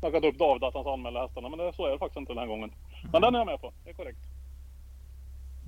snackat 0.01 0.25
upp 0.25 0.39
David 0.39 0.65
att 0.65 0.75
han 0.75 0.83
ska 0.83 0.93
anmäla 0.93 1.23
hästarna. 1.23 1.49
Men 1.49 1.59
det, 1.59 1.73
så 1.73 1.87
är 1.87 1.91
det 1.91 1.99
faktiskt 1.99 2.19
inte 2.21 2.33
den 2.33 2.39
här 2.39 2.47
gången. 2.47 2.73
Men 3.13 3.23
den 3.23 3.35
är 3.35 3.39
jag 3.39 3.47
med 3.47 3.61
på. 3.61 3.73
Det 3.85 3.91
är 3.91 3.95
korrekt. 3.95 4.19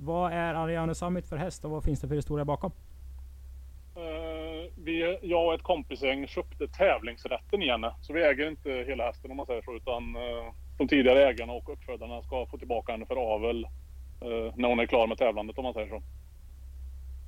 Vad 0.01 0.31
är 0.33 0.53
Ariane 0.53 0.95
Summit 0.95 1.27
för 1.27 1.37
häst 1.37 1.65
och 1.65 1.71
vad 1.71 1.83
finns 1.83 2.01
det 2.01 2.07
för 2.07 2.15
historia 2.15 2.45
bakom? 2.45 2.71
Eh, 3.95 4.71
vi, 4.77 5.19
jag 5.21 5.47
och 5.47 5.53
ett 5.53 5.63
kompisgäng 5.63 6.27
köpte 6.27 6.67
tävlingsrätten 6.67 7.61
i 7.61 7.69
henne. 7.69 7.95
Så 8.01 8.13
vi 8.13 8.23
äger 8.23 8.47
inte 8.49 8.71
hela 8.71 9.03
hästen 9.05 9.31
om 9.31 9.37
man 9.37 9.45
säger 9.45 9.61
så. 9.61 9.75
Utan 9.75 10.15
eh, 10.15 10.53
de 10.77 10.87
tidigare 10.87 11.27
ägarna 11.29 11.53
och 11.53 11.69
uppfödarna 11.73 12.21
ska 12.21 12.45
få 12.45 12.57
tillbaka 12.57 12.91
henne 12.91 13.05
för 13.05 13.33
avel. 13.35 13.65
eh, 14.21 14.53
när 14.55 14.69
hon 14.69 14.79
är 14.79 14.85
klar 14.85 15.07
med 15.07 15.17
tävlandet 15.17 15.57
om 15.57 15.63
man 15.63 15.73
säger 15.73 15.89
så. 15.89 16.01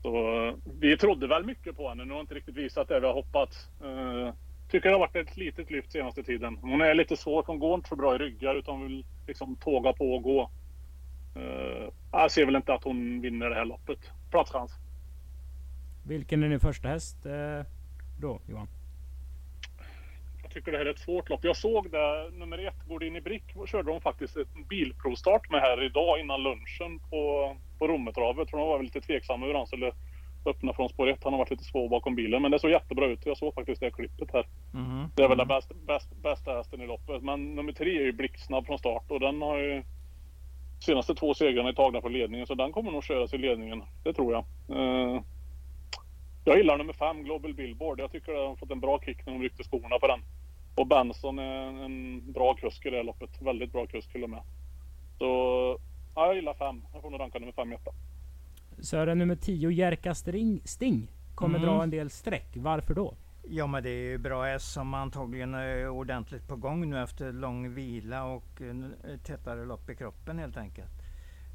Så 0.01 0.47
eh, 0.47 0.55
vi 0.79 0.97
trodde 0.97 1.27
väl 1.27 1.45
mycket 1.45 1.77
på 1.77 1.89
henne. 1.89 2.05
Nu 2.05 2.09
har 2.09 2.15
hon 2.15 2.23
inte 2.23 2.35
riktigt 2.35 2.57
visat 2.57 2.87
det 2.87 2.99
vi 2.99 3.05
har 3.05 3.13
hoppats. 3.13 3.69
Eh, 3.83 4.33
tycker 4.69 4.89
det 4.89 4.95
har 4.95 4.99
varit 4.99 5.15
ett 5.15 5.37
litet 5.37 5.71
lyft 5.71 5.91
senaste 5.91 6.23
tiden. 6.23 6.57
Hon 6.61 6.81
är 6.81 6.93
lite 6.93 7.17
svår. 7.17 7.43
Hon 7.47 7.59
går 7.59 7.75
inte 7.75 7.89
så 7.89 7.95
bra 7.95 8.15
i 8.15 8.17
ryggar 8.17 8.55
utan 8.55 8.83
vill 8.83 9.05
liksom 9.27 9.55
tåga 9.55 9.93
på 9.93 10.15
och 10.15 10.23
gå. 10.23 10.49
Eh, 11.35 11.89
jag 12.11 12.31
ser 12.31 12.45
väl 12.45 12.55
inte 12.55 12.73
att 12.73 12.83
hon 12.83 13.21
vinner 13.21 13.49
det 13.49 13.55
här 13.55 13.65
loppet. 13.65 13.99
Platschans. 14.31 14.71
Vilken 16.07 16.43
är 16.43 16.49
din 16.49 16.59
första 16.59 16.87
häst 16.87 17.17
då 18.19 18.41
Johan? 18.47 18.67
Jag 20.41 20.51
tycker 20.51 20.71
det 20.71 20.77
här 20.77 20.85
är 20.85 20.89
ett 20.89 20.99
svårt 20.99 21.29
lopp. 21.29 21.43
Jag 21.43 21.57
såg 21.57 21.91
det, 21.91 22.29
nummer 22.33 22.67
ett, 22.67 22.87
går 22.87 23.03
in 23.03 23.15
i 23.15 23.21
Brick, 23.21 23.43
körde 23.67 23.91
de 23.91 24.01
faktiskt 24.01 24.37
en 24.37 24.63
bilprovstart 24.69 25.49
med 25.51 25.61
här 25.61 25.83
idag 25.83 26.19
innan 26.19 26.43
lunchen 26.43 26.99
på, 27.09 27.55
på 27.81 27.87
Rommetravet. 27.87 28.49
För 28.49 28.57
de 28.57 28.67
var 28.67 28.83
lite 28.83 29.01
tveksamma 29.01 29.45
hur 29.45 29.53
han 29.53 29.67
skulle 29.67 29.91
öppna 30.45 30.73
från 30.73 30.89
spår 30.89 31.09
ett. 31.09 31.23
Han 31.23 31.33
har 31.33 31.37
varit 31.37 31.51
lite 31.51 31.63
svår 31.63 31.89
bakom 31.89 32.15
bilen. 32.15 32.41
Men 32.41 32.51
det 32.51 32.59
såg 32.59 32.71
jättebra 32.71 33.05
ut. 33.05 33.25
Jag 33.25 33.37
såg 33.37 33.53
faktiskt 33.53 33.81
det 33.81 33.91
klippet 33.91 34.33
här. 34.33 34.45
Mhm. 34.73 35.11
Det 35.15 35.23
är 35.23 35.27
väl 35.27 35.37
den 35.37 35.47
bästa, 35.47 35.73
bäst, 35.87 36.09
bästa 36.23 36.53
hästen 36.53 36.81
i 36.81 36.87
loppet. 36.87 37.23
Men 37.23 37.55
nummer 37.55 37.71
tre 37.71 37.97
är 37.97 38.01
ju 38.01 38.11
blixtsnabb 38.11 38.65
från 38.65 38.77
start 38.77 39.11
och 39.11 39.19
den 39.19 39.41
har 39.41 39.57
ju 39.57 39.83
senaste 40.79 41.15
två 41.15 41.33
segrarna 41.33 41.69
är 41.69 41.73
tagna 41.73 42.01
från 42.01 42.13
ledningen. 42.13 42.47
Så 42.47 42.55
den 42.55 42.71
kommer 42.71 42.91
nog 42.91 43.03
köras 43.03 43.33
i 43.33 43.37
ledningen. 43.37 43.83
Det 44.03 44.13
tror 44.13 44.33
jag. 44.33 44.43
Eh, 44.77 45.21
jag 46.45 46.57
gillar 46.57 46.77
nummer 46.77 46.93
fem, 46.93 47.23
Global 47.23 47.53
Billboard. 47.53 47.99
Jag 47.99 48.11
tycker 48.11 48.33
de 48.33 48.47
har 48.47 48.55
fått 48.55 48.71
en 48.71 48.79
bra 48.79 48.99
kick 49.05 49.25
när 49.25 49.33
de 49.33 49.41
ryckte 49.41 49.63
skorna 49.63 49.99
på 49.99 50.07
den. 50.07 50.19
Och 50.75 50.87
Benson 50.87 51.39
är 51.39 51.67
en, 51.67 51.79
en 51.79 52.31
bra 52.31 52.53
kusk 52.53 52.85
i 52.85 52.89
det 52.89 52.97
här 52.97 53.03
loppet. 53.03 53.41
Väldigt 53.41 53.71
bra 53.71 53.85
kusk 53.85 54.11
till 54.11 54.23
och 54.23 54.29
med. 54.29 54.41
Så 55.17 55.79
ja, 56.15 56.25
jag 56.25 56.35
gillar 56.35 56.53
fem. 56.53 56.81
Jag 56.93 57.01
får 57.01 57.09
nog 57.11 57.19
ranka 57.19 57.39
nummer 57.39 57.51
fem 57.53 57.71
i 57.71 57.75
etta. 57.75 57.91
Sören 58.79 59.17
nummer 59.17 59.35
10 59.35 59.69
Jerka 59.71 60.15
Sting, 60.15 60.61
Sting 60.65 61.11
kommer 61.35 61.59
Mm. 61.59 61.69
dra 61.69 61.83
en 61.83 61.89
del 61.89 62.09
streck. 62.09 62.47
Varför 62.55 62.93
då? 62.93 63.13
Ja 63.49 63.67
men 63.67 63.83
det 63.83 63.89
är 63.89 64.09
ju 64.09 64.17
bra 64.17 64.43
häst 64.43 64.73
som 64.73 64.93
antagligen 64.93 65.53
är 65.53 65.89
ordentligt 65.89 66.47
på 66.47 66.55
gång 66.55 66.89
nu 66.89 67.03
efter 67.03 67.31
lång 67.31 67.73
vila 67.73 68.23
och 68.25 68.61
tätare 69.23 69.65
lopp 69.65 69.89
i 69.89 69.95
kroppen 69.95 70.39
helt 70.39 70.57
enkelt. 70.57 70.91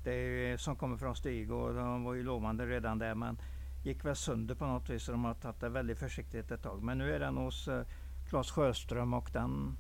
Det 0.05 0.13
är, 0.13 0.57
som 0.57 0.77
kommer 0.77 0.97
från 0.97 1.17
Stig 1.17 1.53
och 1.53 1.75
de 1.75 2.05
var 2.05 2.15
ju 2.15 2.23
lovande 2.23 2.67
redan 2.67 2.99
där 2.99 3.15
men 3.15 3.39
gick 3.85 4.05
väl 4.05 4.17
sönder 4.17 4.55
på 4.55 4.65
något 4.67 4.91
vis. 4.91 5.03
Så 5.05 5.13
de 5.13 5.25
har 5.25 5.35
tagit 5.35 5.61
det 5.61 5.69
väldigt 5.69 5.99
försiktigt 5.99 6.51
ett 6.51 6.63
tag. 6.63 6.83
Men 6.83 6.99
nu 6.99 7.15
är 7.15 7.19
den 7.21 7.37
hos 7.37 7.69
eh, 7.69 7.83
Claes 8.29 8.51
Sjöström 8.51 9.15
och 9.15 9.31
den, 9.33 9.77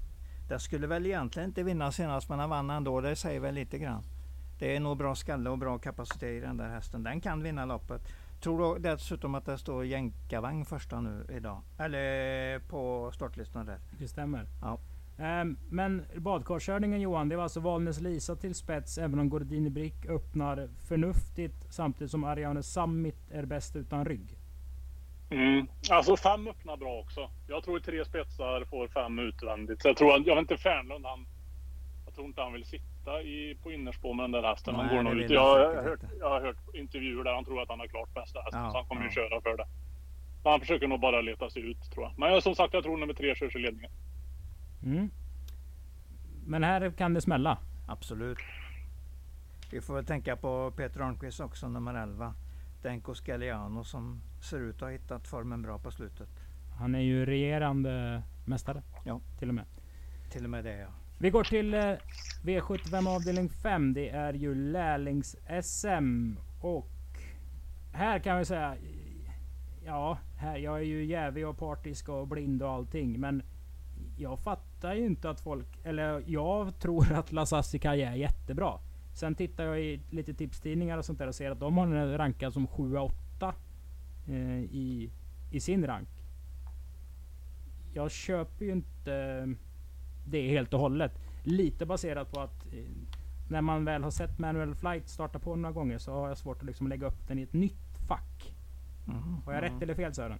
den 0.48 0.60
skulle 0.60 0.86
väl 0.86 1.06
egentligen 1.06 1.48
inte 1.48 1.62
vinna 1.62 1.92
senast 1.92 2.28
men 2.28 2.38
han 2.38 2.50
vann 2.50 2.70
ändå. 2.70 3.00
Det 3.00 3.16
säger 3.16 3.40
väl 3.40 3.54
lite 3.54 3.78
grann. 3.78 4.02
Det 4.58 4.76
är 4.76 4.80
nog 4.80 4.96
bra 4.96 5.14
skalle 5.14 5.50
och 5.50 5.58
bra 5.58 5.78
kapacitet 5.78 6.36
i 6.36 6.40
den 6.40 6.56
där 6.56 6.68
hästen. 6.68 7.02
Den 7.02 7.20
kan 7.20 7.42
vinna 7.42 7.64
loppet. 7.64 8.02
Tror 8.40 8.74
du 8.74 8.80
dessutom 8.80 9.34
att 9.34 9.46
det 9.46 9.58
står 9.58 9.84
jänkarvagn 9.84 10.64
första 10.64 11.00
nu 11.00 11.26
idag? 11.30 11.62
Eller 11.78 12.58
på 12.58 13.10
startlistan 13.14 13.66
där. 13.66 13.78
Det 13.98 14.08
stämmer. 14.08 14.46
Ja. 14.62 14.78
Ehm, 15.18 15.56
men 15.70 16.04
badkarskörningen 16.16 17.00
Johan, 17.00 17.28
det 17.28 17.36
var 17.36 17.42
alltså 17.42 17.60
Valnes 17.60 18.00
Lisa 18.00 18.36
till 18.36 18.54
spets 18.54 18.98
även 18.98 19.18
om 19.18 19.28
Gordini 19.28 19.70
Brick 19.70 20.06
öppnar 20.08 20.68
förnuftigt 20.88 21.66
samtidigt 21.70 22.10
som 22.10 22.24
Ariane 22.24 22.62
Summit 22.62 23.30
är 23.30 23.44
bäst 23.44 23.76
utan 23.76 24.04
rygg. 24.04 24.38
Mm. 25.30 25.66
Alltså 25.90 26.16
fem 26.16 26.48
öppnar 26.48 26.76
bra 26.76 27.00
också. 27.00 27.30
Jag 27.48 27.64
tror 27.64 27.78
tre 27.78 28.04
spetsar 28.04 28.64
får 28.64 28.88
fem 28.88 29.18
utvändigt. 29.18 29.82
Så 29.82 29.88
jag 29.88 29.96
tror, 29.96 30.22
jag 30.26 30.34
vet 30.34 30.42
inte 30.42 30.56
Fernlund, 30.56 31.06
han, 31.06 31.26
jag 32.04 32.14
tror 32.14 32.26
inte 32.26 32.40
han 32.40 32.52
vill 32.52 32.64
sitta 32.64 32.95
i, 33.10 33.58
på 33.62 33.72
innerspår 33.72 34.14
med 34.14 34.24
den 34.24 34.30
där 34.30 34.42
hästen. 34.42 34.74
Han 34.74 34.96
går 34.96 35.02
nog 35.02 35.14
ut. 35.14 35.30
Jag, 35.30 35.40
har 35.40 35.82
hört, 35.82 36.02
inte. 36.02 36.14
jag 36.18 36.30
har 36.30 36.40
hört 36.40 36.56
intervjuer 36.74 37.24
där 37.24 37.34
han 37.34 37.44
tror 37.44 37.62
att 37.62 37.68
han 37.68 37.80
har 37.80 37.86
klart 37.86 38.14
bästa 38.14 38.40
hästen. 38.40 38.62
Ja, 38.62 38.70
så 38.70 38.76
han 38.76 38.86
kommer 38.86 39.02
ju 39.02 39.08
ja. 39.08 39.12
köra 39.12 39.40
för 39.40 39.56
det. 39.56 39.66
Men 40.42 40.50
han 40.50 40.60
försöker 40.60 40.88
nog 40.88 41.00
bara 41.00 41.20
leta 41.20 41.50
sig 41.50 41.70
ut 41.70 41.90
tror 41.90 42.04
jag. 42.04 42.18
Men 42.18 42.32
jag, 42.32 42.42
som 42.42 42.54
sagt, 42.54 42.74
jag 42.74 42.82
tror 42.82 42.96
nummer 42.96 43.14
tre 43.14 43.34
körs 43.34 43.56
i 43.56 43.58
ledningen. 43.58 43.90
Mm. 44.82 45.10
Men 46.46 46.64
här 46.64 46.90
kan 46.90 47.14
det 47.14 47.20
smälla. 47.20 47.58
Absolut. 47.88 48.38
Vi 49.70 49.80
får 49.80 49.94
väl 49.94 50.06
tänka 50.06 50.36
på 50.36 50.72
Peter 50.76 51.00
Arnqvist 51.00 51.40
också, 51.40 51.68
nummer 51.68 51.94
11. 51.94 52.34
Denko 52.82 53.14
Scaliano 53.14 53.84
som 53.84 54.20
ser 54.50 54.60
ut 54.60 54.74
att 54.74 54.80
ha 54.80 54.88
hittat 54.88 55.28
formen 55.28 55.62
bra 55.62 55.78
på 55.78 55.90
slutet. 55.90 56.28
Han 56.78 56.94
är 56.94 57.00
ju 57.00 57.26
regerande 57.26 58.22
mästare. 58.44 58.82
Ja. 59.04 59.20
Till 59.38 59.48
och 59.48 59.54
med. 59.54 59.64
Till 60.30 60.44
och 60.44 60.50
med 60.50 60.64
det 60.64 60.78
ja. 60.78 60.88
Vi 61.18 61.30
går 61.30 61.44
till 61.44 61.74
eh, 61.74 61.92
V75 62.42 63.08
avdelning 63.08 63.48
5. 63.48 63.94
Det 63.94 64.08
är 64.08 64.32
ju 64.32 64.54
lärlings-SM. 64.54 66.36
Och 66.60 66.88
här 67.92 68.18
kan 68.18 68.38
vi 68.38 68.44
säga... 68.44 68.76
Ja, 69.84 70.18
här, 70.36 70.56
jag 70.56 70.76
är 70.76 70.84
ju 70.84 71.04
jävig 71.04 71.46
och 71.48 71.58
partisk 71.58 72.08
och 72.08 72.28
blind 72.28 72.62
och 72.62 72.70
allting. 72.70 73.20
Men 73.20 73.42
jag 74.16 74.38
fattar 74.38 74.94
ju 74.94 75.06
inte 75.06 75.30
att 75.30 75.40
folk... 75.40 75.66
Eller 75.84 76.22
jag 76.26 76.78
tror 76.78 77.12
att 77.12 77.32
Lasassi 77.32 77.80
är 77.84 78.14
jättebra. 78.14 78.78
Sen 79.14 79.34
tittar 79.34 79.64
jag 79.64 79.80
i 79.80 80.00
lite 80.10 80.34
tipstidningar 80.34 80.98
och 80.98 81.04
sånt 81.04 81.18
där 81.18 81.26
och 81.26 81.34
ser 81.34 81.50
att 81.50 81.60
de 81.60 81.78
har 81.78 81.86
den 81.86 82.18
rankad 82.18 82.52
som 82.52 82.68
7-8 82.68 83.52
eh, 84.28 84.34
i, 84.60 85.10
i 85.52 85.60
sin 85.60 85.86
rank. 85.86 86.08
Jag 87.94 88.10
köper 88.10 88.64
ju 88.64 88.72
inte 88.72 89.46
det 90.26 90.48
helt 90.48 90.74
och 90.74 90.80
hållet. 90.80 91.12
Lite 91.42 91.86
baserat 91.86 92.32
på 92.32 92.40
att 92.40 92.66
eh, 92.72 92.84
när 93.48 93.60
man 93.60 93.84
väl 93.84 94.02
har 94.04 94.10
sett 94.10 94.38
Manual 94.38 94.74
Flight 94.74 95.08
starta 95.08 95.38
på 95.38 95.56
några 95.56 95.72
gånger 95.72 95.98
så 95.98 96.12
har 96.12 96.28
jag 96.28 96.38
svårt 96.38 96.56
att 96.58 96.66
liksom 96.66 96.88
lägga 96.88 97.06
upp 97.06 97.28
den 97.28 97.38
i 97.38 97.42
ett 97.42 97.52
nytt 97.52 97.98
fack. 98.08 98.54
Mhm, 99.04 99.42
Har 99.44 99.52
jag 99.52 99.62
rätt 99.62 99.82
eller 99.82 99.94
fel 99.94 100.14
Sören? 100.14 100.38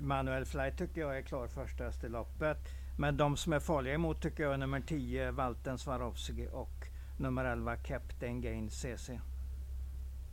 Manuel 0.00 0.44
Flight 0.44 0.78
tycker 0.78 1.00
jag 1.00 1.18
är 1.18 1.22
klar 1.22 1.46
första 1.46 1.84
häst 1.84 2.04
i 2.04 2.08
loppet. 2.08 2.58
Men 2.98 3.16
de 3.16 3.36
som 3.36 3.52
är 3.52 3.60
farliga 3.60 3.94
emot 3.94 4.20
tycker 4.22 4.42
jag 4.42 4.52
är 4.54 4.58
nummer 4.58 4.80
10 4.80 5.30
Valten 5.30 5.78
Swarovski 5.78 6.48
och 6.52 6.88
nummer 7.18 7.44
11 7.44 7.76
Captain 7.76 8.40
Gain 8.40 8.70
CC. 8.70 9.10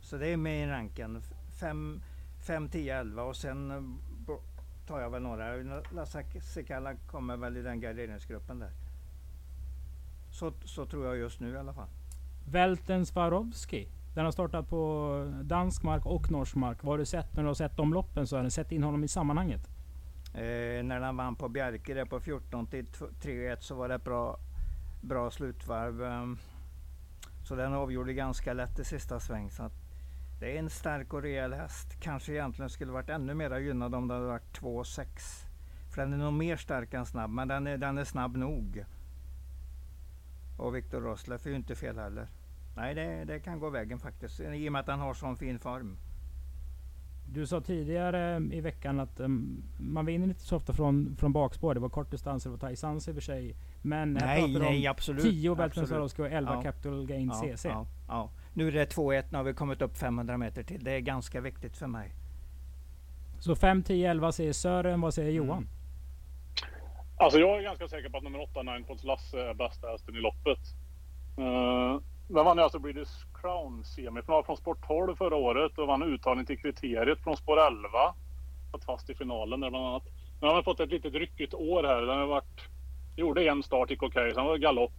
Så 0.00 0.16
det 0.16 0.28
är 0.28 0.36
med 0.36 0.62
i 0.68 0.70
ranken. 0.70 1.22
5, 1.60 2.00
5 2.46 2.68
10, 2.68 2.98
11 3.00 3.22
och 3.22 3.36
sen 3.36 3.70
eh, 3.70 4.36
tar 4.86 5.00
jag 5.00 5.10
väl 5.10 5.22
några. 5.22 5.54
Lassa 5.92 6.22
Sikala 6.40 6.94
kommer 6.94 7.36
väl 7.36 7.56
i 7.56 7.62
den 7.62 7.80
garderingsgruppen 7.80 8.58
där. 8.58 8.70
Så, 10.36 10.52
så 10.64 10.86
tror 10.86 11.06
jag 11.06 11.16
just 11.16 11.40
nu 11.40 11.50
i 11.50 11.56
alla 11.56 11.72
fall. 11.72 11.88
Velten 12.50 13.06
Swarovski. 13.06 13.88
Den 14.14 14.24
har 14.24 14.32
startat 14.32 14.68
på 14.68 15.32
dansk 15.42 15.82
mark 15.82 16.06
och 16.06 16.30
norsk 16.30 16.54
mark. 16.54 16.82
Vad 16.82 16.92
har 16.92 16.98
du 16.98 17.04
sett 17.04 17.36
när 17.36 17.42
du 17.42 17.48
har 17.48 17.54
sett 17.54 17.76
de 17.76 17.92
loppen 17.92 18.26
Sören? 18.26 18.50
Sett 18.50 18.72
in 18.72 18.82
honom 18.82 19.04
i 19.04 19.08
sammanhanget? 19.08 19.68
Eh, 20.34 20.84
när 20.84 21.00
han 21.00 21.16
vann 21.16 21.36
på 21.36 21.48
Bjerke 21.48 21.94
där 21.94 22.04
på 22.04 22.20
14 22.20 22.66
till 22.66 22.86
3-1 22.86 23.56
så 23.60 23.74
var 23.74 23.88
det 23.88 23.94
ett 23.94 24.04
bra, 24.04 24.38
bra 25.00 25.30
slutvarv. 25.30 26.02
ehm. 26.02 26.38
så 27.44 27.54
den 27.54 27.74
avgjorde 27.74 28.12
ganska 28.12 28.52
lätt 28.52 28.78
i 28.78 28.84
sista 28.84 29.20
sväng. 29.20 29.50
Så 29.50 29.70
det 30.40 30.56
är 30.56 30.58
en 30.58 30.70
stark 30.70 31.12
och 31.14 31.22
rejäl 31.22 31.52
häst. 31.52 32.00
Kanske 32.00 32.32
egentligen 32.32 32.70
skulle 32.70 32.92
varit 32.92 33.10
ännu 33.10 33.34
mer 33.34 33.58
gynnad 33.58 33.94
om 33.94 34.08
det 34.08 34.14
hade 34.14 34.26
varit 34.26 34.60
2-6. 34.60 35.06
För 35.94 36.02
den 36.02 36.12
är 36.12 36.18
nog 36.18 36.32
mer 36.32 36.56
stark 36.56 36.94
än 36.94 37.06
snabb, 37.06 37.30
men 37.30 37.48
den 37.48 37.66
är, 37.66 37.78
den 37.78 37.98
är 37.98 38.04
snabb 38.04 38.36
nog. 38.36 38.84
Och 40.56 40.76
Viktor 40.76 41.00
Rosleff 41.00 41.46
är 41.46 41.50
ju 41.50 41.56
inte 41.56 41.74
fel 41.74 41.98
heller. 41.98 42.28
Nej, 42.76 42.94
det, 42.94 43.24
det 43.24 43.40
kan 43.40 43.58
gå 43.58 43.70
vägen 43.70 43.98
faktiskt. 43.98 44.40
I 44.40 44.68
och 44.68 44.72
med 44.72 44.80
att 44.80 44.86
han 44.86 45.00
har 45.00 45.14
sån 45.14 45.36
fin 45.36 45.58
form. 45.58 45.96
Du 47.32 47.46
sa 47.46 47.60
tidigare 47.60 48.42
i 48.52 48.60
veckan 48.60 49.00
att 49.00 49.20
um, 49.20 49.62
man 49.78 50.06
vinner 50.06 50.26
inte 50.28 50.40
så 50.40 50.56
ofta 50.56 50.72
från, 50.72 51.16
från 51.18 51.32
bakspår. 51.32 51.74
Det 51.74 51.80
var 51.80 51.88
kortdistanser 51.88 52.52
och 52.52 52.60
Taisans 52.60 53.08
i 53.08 53.10
och 53.10 53.14
för 53.14 53.22
sig. 53.22 53.56
Men 53.82 54.12
Nej, 54.12 54.20
pratar 54.22 54.48
vi 54.48 54.56
om 54.56 54.62
nej, 54.62 54.86
absolut. 54.86 55.22
10 55.22 55.50
Velten 55.50 55.64
absolut. 55.64 55.88
Swarovski 55.88 56.22
och 56.22 56.30
11 56.30 56.54
Ja. 56.54 56.62
Capital 56.62 57.06
Gain 57.06 57.30
CC. 57.30 57.64
Ja, 57.68 57.86
ja. 58.08 58.30
Nu 58.52 58.68
är 58.68 58.72
det 58.72 58.94
2-1, 58.96 59.24
nu 59.30 59.36
har 59.36 59.44
vi 59.44 59.54
kommit 59.54 59.82
upp 59.82 59.96
500 59.96 60.36
meter 60.38 60.62
till. 60.62 60.84
Det 60.84 60.90
är 60.90 61.00
ganska 61.00 61.40
viktigt 61.40 61.76
för 61.76 61.86
mig. 61.86 62.14
Så 63.38 63.56
5, 63.56 63.82
10, 63.82 64.10
11 64.10 64.32
säger 64.32 64.52
Sören. 64.52 65.00
Vad 65.00 65.14
säger 65.14 65.30
Mm. 65.30 65.46
Johan? 65.46 65.68
Alltså 67.18 67.38
jag 67.38 67.58
är 67.58 67.62
ganska 67.62 67.88
säker 67.88 68.08
på 68.08 68.16
att 68.16 68.24
nummer 68.24 68.42
8, 68.42 68.62
Ninepots 68.62 69.04
Lasse, 69.04 69.40
är 69.40 69.54
bästa 69.54 69.88
hästen 69.88 70.16
i 70.16 70.20
loppet. 70.20 70.58
Eh, 71.38 71.44
uh, 71.44 72.00
den 72.28 72.44
vann 72.44 72.56
ju 72.56 72.62
alltså 72.62 72.78
British 72.78 73.40
Crown 73.40 73.84
semifinal 73.84 74.44
från 74.44 74.56
spår 74.56 74.76
12 74.86 75.16
förra 75.16 75.36
året 75.36 75.78
och 75.78 75.86
vann 75.86 76.02
uttagning 76.02 76.46
till 76.46 76.58
kriteriet 76.58 77.22
från 77.22 77.36
spår 77.36 77.66
11. 77.66 77.88
Satt 78.72 78.84
fast 78.84 79.10
i 79.10 79.14
finalen 79.14 79.60
där 79.60 79.70
bland 79.70 79.86
annat. 79.86 80.02
Nu 80.40 80.46
har 80.46 80.54
han 80.54 80.64
fått 80.64 80.80
ett 80.80 80.90
litet 80.90 81.14
ryckigt 81.14 81.54
år 81.54 81.84
här. 81.84 82.02
Den 82.02 82.18
har 82.18 82.26
varit, 82.26 82.60
gjorde 83.16 83.48
en 83.48 83.62
start, 83.62 83.90
gick 83.90 84.02
okej, 84.02 84.34
sen 84.34 84.44
var 84.44 84.52
det 84.52 84.58
galopp. 84.58 84.92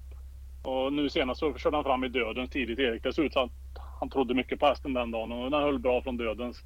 Och 0.63 0.93
nu 0.93 1.09
senast 1.09 1.39
så 1.39 1.53
körde 1.53 1.77
han 1.77 1.83
fram 1.83 2.03
i 2.03 2.07
dödens 2.09 2.49
tidigt 2.49 2.79
Erik. 2.79 3.03
Det 3.03 3.13
såg 3.13 3.25
ut 3.25 3.33
som 3.33 3.43
att 3.45 3.81
han 3.99 4.09
trodde 4.09 4.33
mycket 4.33 4.59
på 4.59 4.65
hästen 4.65 4.93
den 4.93 5.11
dagen 5.11 5.31
och 5.31 5.51
den 5.51 5.61
höll 5.61 5.79
bra 5.79 6.01
från 6.01 6.17
dödens. 6.17 6.63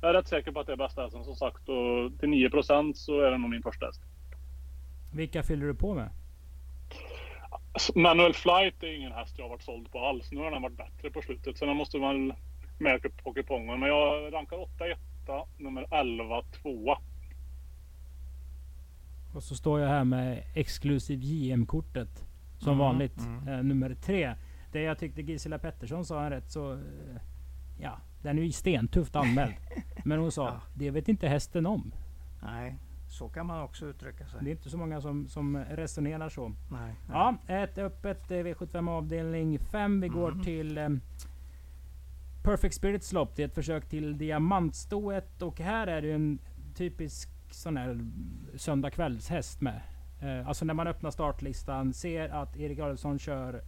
Jag 0.00 0.10
är 0.10 0.14
rätt 0.14 0.28
säker 0.28 0.52
på 0.52 0.60
att 0.60 0.66
det 0.66 0.72
är 0.72 0.76
bästa 0.76 1.02
hästen 1.02 1.24
som 1.24 1.36
sagt 1.36 1.68
och 1.68 2.20
till 2.20 2.28
9% 2.28 2.92
så 2.94 3.20
är 3.20 3.30
det 3.30 3.38
nog 3.38 3.50
min 3.50 3.62
första 3.62 3.86
häst. 3.86 4.02
Vilka 5.12 5.42
fyller 5.42 5.66
du 5.66 5.74
på 5.74 5.94
med? 5.94 6.10
Manuel 7.94 8.34
Flight 8.34 8.82
är 8.82 8.96
ingen 8.96 9.12
häst 9.12 9.34
jag 9.38 9.44
har 9.44 9.50
varit 9.50 9.62
såld 9.62 9.90
på 9.92 9.98
alls. 9.98 10.32
Nu 10.32 10.40
har 10.40 10.50
den 10.50 10.62
varit 10.62 10.76
bättre 10.76 11.10
på 11.10 11.22
slutet. 11.22 11.58
Så 11.58 11.64
den 11.66 11.76
måste 11.76 11.98
man 11.98 12.32
märka 12.78 13.08
på 13.24 13.34
kupongen. 13.34 13.80
Men 13.80 13.88
jag 13.88 14.32
rankar 14.32 14.60
8 14.60 14.86
etta, 14.86 15.44
nummer 15.58 15.86
11 15.90 16.42
tvåa. 16.42 16.98
Och 19.34 19.42
så 19.42 19.54
står 19.56 19.80
jag 19.80 19.88
här 19.88 20.04
med 20.04 20.44
exklusiv 20.54 21.20
JM-kortet. 21.22 22.24
Som 22.58 22.68
Mm, 22.68 22.78
vanligt. 22.78 23.18
mm. 23.18 23.48
Eh, 23.48 23.62
nummer 23.62 23.94
tre. 23.94 24.34
Det 24.72 24.82
jag 24.82 24.98
tyckte 24.98 25.22
Gisela 25.22 25.58
Pettersson 25.58 26.04
sa 26.04 26.24
en 26.24 26.30
rätt 26.30 26.50
så... 26.50 26.72
Eh, 26.72 26.78
ja, 27.80 27.98
den 28.22 28.38
är 28.38 28.42
ju 28.42 28.52
stentufft 28.52 29.16
anmäld. 29.16 29.54
Men 30.04 30.18
hon 30.18 30.32
sa, 30.32 30.46
Ja. 30.48 30.60
det 30.74 30.90
vet 30.90 31.08
inte 31.08 31.28
hästen 31.28 31.66
om. 31.66 31.94
Nej, 32.42 32.74
så 33.12 33.28
kan 33.28 33.46
man 33.46 33.62
också 33.62 33.86
uttrycka 33.86 34.26
sig. 34.26 34.40
Det 34.42 34.50
är 34.50 34.52
inte 34.52 34.70
så 34.70 34.76
många 34.78 35.00
som, 35.00 35.28
som 35.28 35.56
resonerar 35.56 36.28
så. 36.28 36.48
Nej, 36.48 36.56
nej. 36.70 36.94
Ja, 37.08 37.36
ett 37.46 37.78
öppet 37.78 38.30
eh, 38.30 38.34
V75 38.36 38.90
avdelning 38.90 39.58
5. 39.58 40.00
Vi 40.00 40.08
går 40.08 40.30
Mhm. 40.32 40.42
till 40.42 40.78
eh, 40.78 40.88
Perfect 42.42 42.74
Spirits 42.74 43.12
lopp. 43.12 43.36
Det 43.36 43.42
är 43.42 43.46
ett 43.46 43.54
försök 43.54 43.88
till 43.88 44.18
diamantstoet. 44.18 45.42
Och 45.42 45.60
här 45.60 45.86
är 45.86 46.02
det 46.02 46.12
en 46.12 46.38
typisk 46.74 47.28
sån 47.50 47.76
här 47.76 48.00
söndagkvällshäst 48.56 49.60
med. 49.60 49.80
Eh, 50.22 50.48
alltså 50.48 50.64
när 50.64 50.74
man 50.74 50.86
öppnar 50.86 51.10
startlistan, 51.10 51.92
ser 51.92 52.28
att 52.28 52.56
Erik 52.56 52.78
Adolfsson 52.78 53.18
kör 53.18 53.62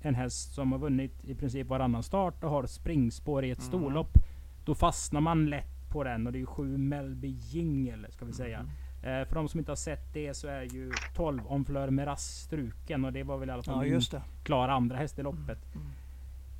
en 0.00 0.14
häst 0.14 0.54
som 0.54 0.72
har 0.72 0.78
vunnit 0.78 1.24
i 1.24 1.34
princip 1.34 1.66
varannan 1.66 2.02
start 2.02 2.44
och 2.44 2.50
har 2.50 2.66
springspår 2.66 3.44
i 3.44 3.50
ett 3.50 3.58
Mhm. 3.58 3.66
storlopp. 3.66 4.18
Då 4.64 4.74
fastnar 4.74 5.20
man 5.20 5.46
lätt 5.46 5.71
på 5.92 6.04
den 6.04 6.26
och 6.26 6.32
det 6.32 6.38
är 6.38 6.40
ju 6.40 6.46
sju 6.46 6.76
Melby 6.78 7.28
Jingle 7.28 8.10
ska 8.10 8.24
vi 8.24 8.32
säga. 8.32 8.58
Mm. 8.58 9.20
Eh, 9.20 9.28
för 9.28 9.34
de 9.34 9.48
som 9.48 9.58
inte 9.60 9.70
har 9.70 9.76
sett 9.76 10.12
det 10.12 10.34
så 10.34 10.48
är 10.48 10.62
ju 10.62 10.92
12 11.14 11.46
om 11.46 11.64
Fleur 11.64 11.90
Meras 11.90 12.24
struken 12.24 13.04
och 13.04 13.12
det 13.12 13.22
var 13.22 13.38
väl 13.38 13.48
i 13.48 13.52
alla 13.52 13.62
fall 13.62 13.74
Ja, 13.76 13.82
min 13.82 13.92
just 13.92 14.10
det. 14.12 14.22
klara 14.44 14.72
andra 14.72 14.96
häst 14.96 15.18
i 15.18 15.22
loppet. 15.22 15.74
Mm. 15.74 15.86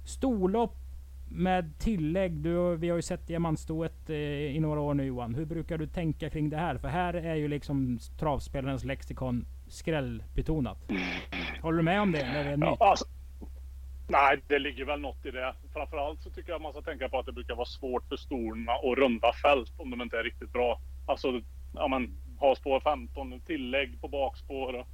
Storlopp 0.05 0.74
med 1.28 1.78
tillägg. 1.78 2.33
Du, 2.33 2.76
vi 2.76 2.89
har 2.89 2.97
ju 2.97 3.03
sett 3.03 3.26
diamantstoet 3.26 4.11
eh, 4.11 4.16
i 4.16 4.61
några 4.61 4.80
år 4.80 4.95
nu 4.95 5.05
Johan. 5.05 5.35
Hur 5.35 5.45
brukar 5.45 5.78
du 5.78 5.87
tänka 5.87 6.30
kring 6.30 6.51
det 6.51 6.57
här? 6.57 6.78
För 6.78 6.89
här 6.89 7.14
är 7.14 7.35
ju 7.35 7.49
liksom 7.49 7.99
travspelarens 8.18 8.85
lexikon 8.85 9.47
skrällbetonat. 9.68 10.78
Håller 11.62 11.76
du 11.78 11.83
med 11.85 12.01
om 12.01 12.12
det? 12.12 12.18
Eller 12.20 12.41
är 12.41 12.45
det 12.45 12.51
en 12.53 12.61
Ja, 12.61 12.76
alltså, 12.80 13.05
Nej, 14.09 14.42
det 14.46 14.59
ligger 14.59 14.84
väl 14.84 15.00
något 15.00 15.26
i 15.26 15.30
det. 15.30 15.55
Framförallt 15.72 16.22
så 16.22 16.30
tycker 16.30 16.53
jag 16.53 16.61
man 16.61 16.72
ska 16.72 16.82
tänka 16.82 17.09
på 17.09 17.18
att 17.18 17.26
det 17.26 17.32
brukar 17.32 17.55
vara 17.55 17.66
svårt 17.66 18.09
för 18.09 18.16
storna 18.16 18.72
och 18.76 18.96
runda 18.96 19.32
fält 19.32 19.72
om 19.76 19.90
de 19.90 20.03
inte 20.03 20.18
är 20.18 20.24
riktigt 20.24 20.53
bra. 20.53 20.80
Alltså, 21.07 21.40
ja 21.74 21.88
men 21.88 22.16
ha 22.38 22.55
spår 22.55 22.80
15, 22.80 23.40
tillägg 23.40 24.00
på 24.00 24.09
bakspår. 24.09 24.86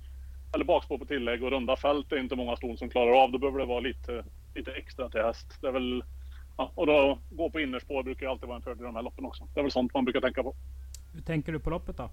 Eller 0.54 0.64
bakspår 0.64 0.98
på 0.98 1.04
tillägg 1.04 1.42
och 1.42 1.50
runda 1.50 1.76
fält 1.76 2.12
är 2.12 2.16
inte 2.16 2.36
många 2.36 2.56
ston 2.56 2.76
som 2.76 2.90
klarar 2.90 3.22
av. 3.22 3.32
Då 3.32 3.38
behöver 3.38 3.58
det 3.58 3.66
vara 3.66 3.80
lite, 3.80 4.24
lite 4.54 4.72
extra 4.72 5.08
till 5.08 5.20
häst. 5.20 5.46
Det 5.60 5.68
är 5.68 5.72
väl, 5.72 6.04
ja, 6.56 6.72
och 6.74 6.86
då 6.86 7.18
gå 7.30 7.50
på 7.50 7.60
innerspår 7.60 8.02
brukar 8.02 8.26
ju 8.26 8.32
alltid 8.32 8.48
vara 8.48 8.56
en 8.56 8.62
fördel 8.62 8.82
i 8.82 8.86
de 8.86 8.94
här 8.94 9.02
loppen 9.02 9.24
också. 9.24 9.48
Det 9.54 9.60
är 9.60 9.62
väl 9.62 9.72
sånt 9.72 9.94
man 9.94 10.04
brukar 10.04 10.20
tänka 10.20 10.42
på. 10.42 10.54
Hur 11.12 11.20
tänker 11.20 11.52
du 11.52 11.58
på 11.58 11.70
loppet 11.70 11.96
då? 11.96 12.10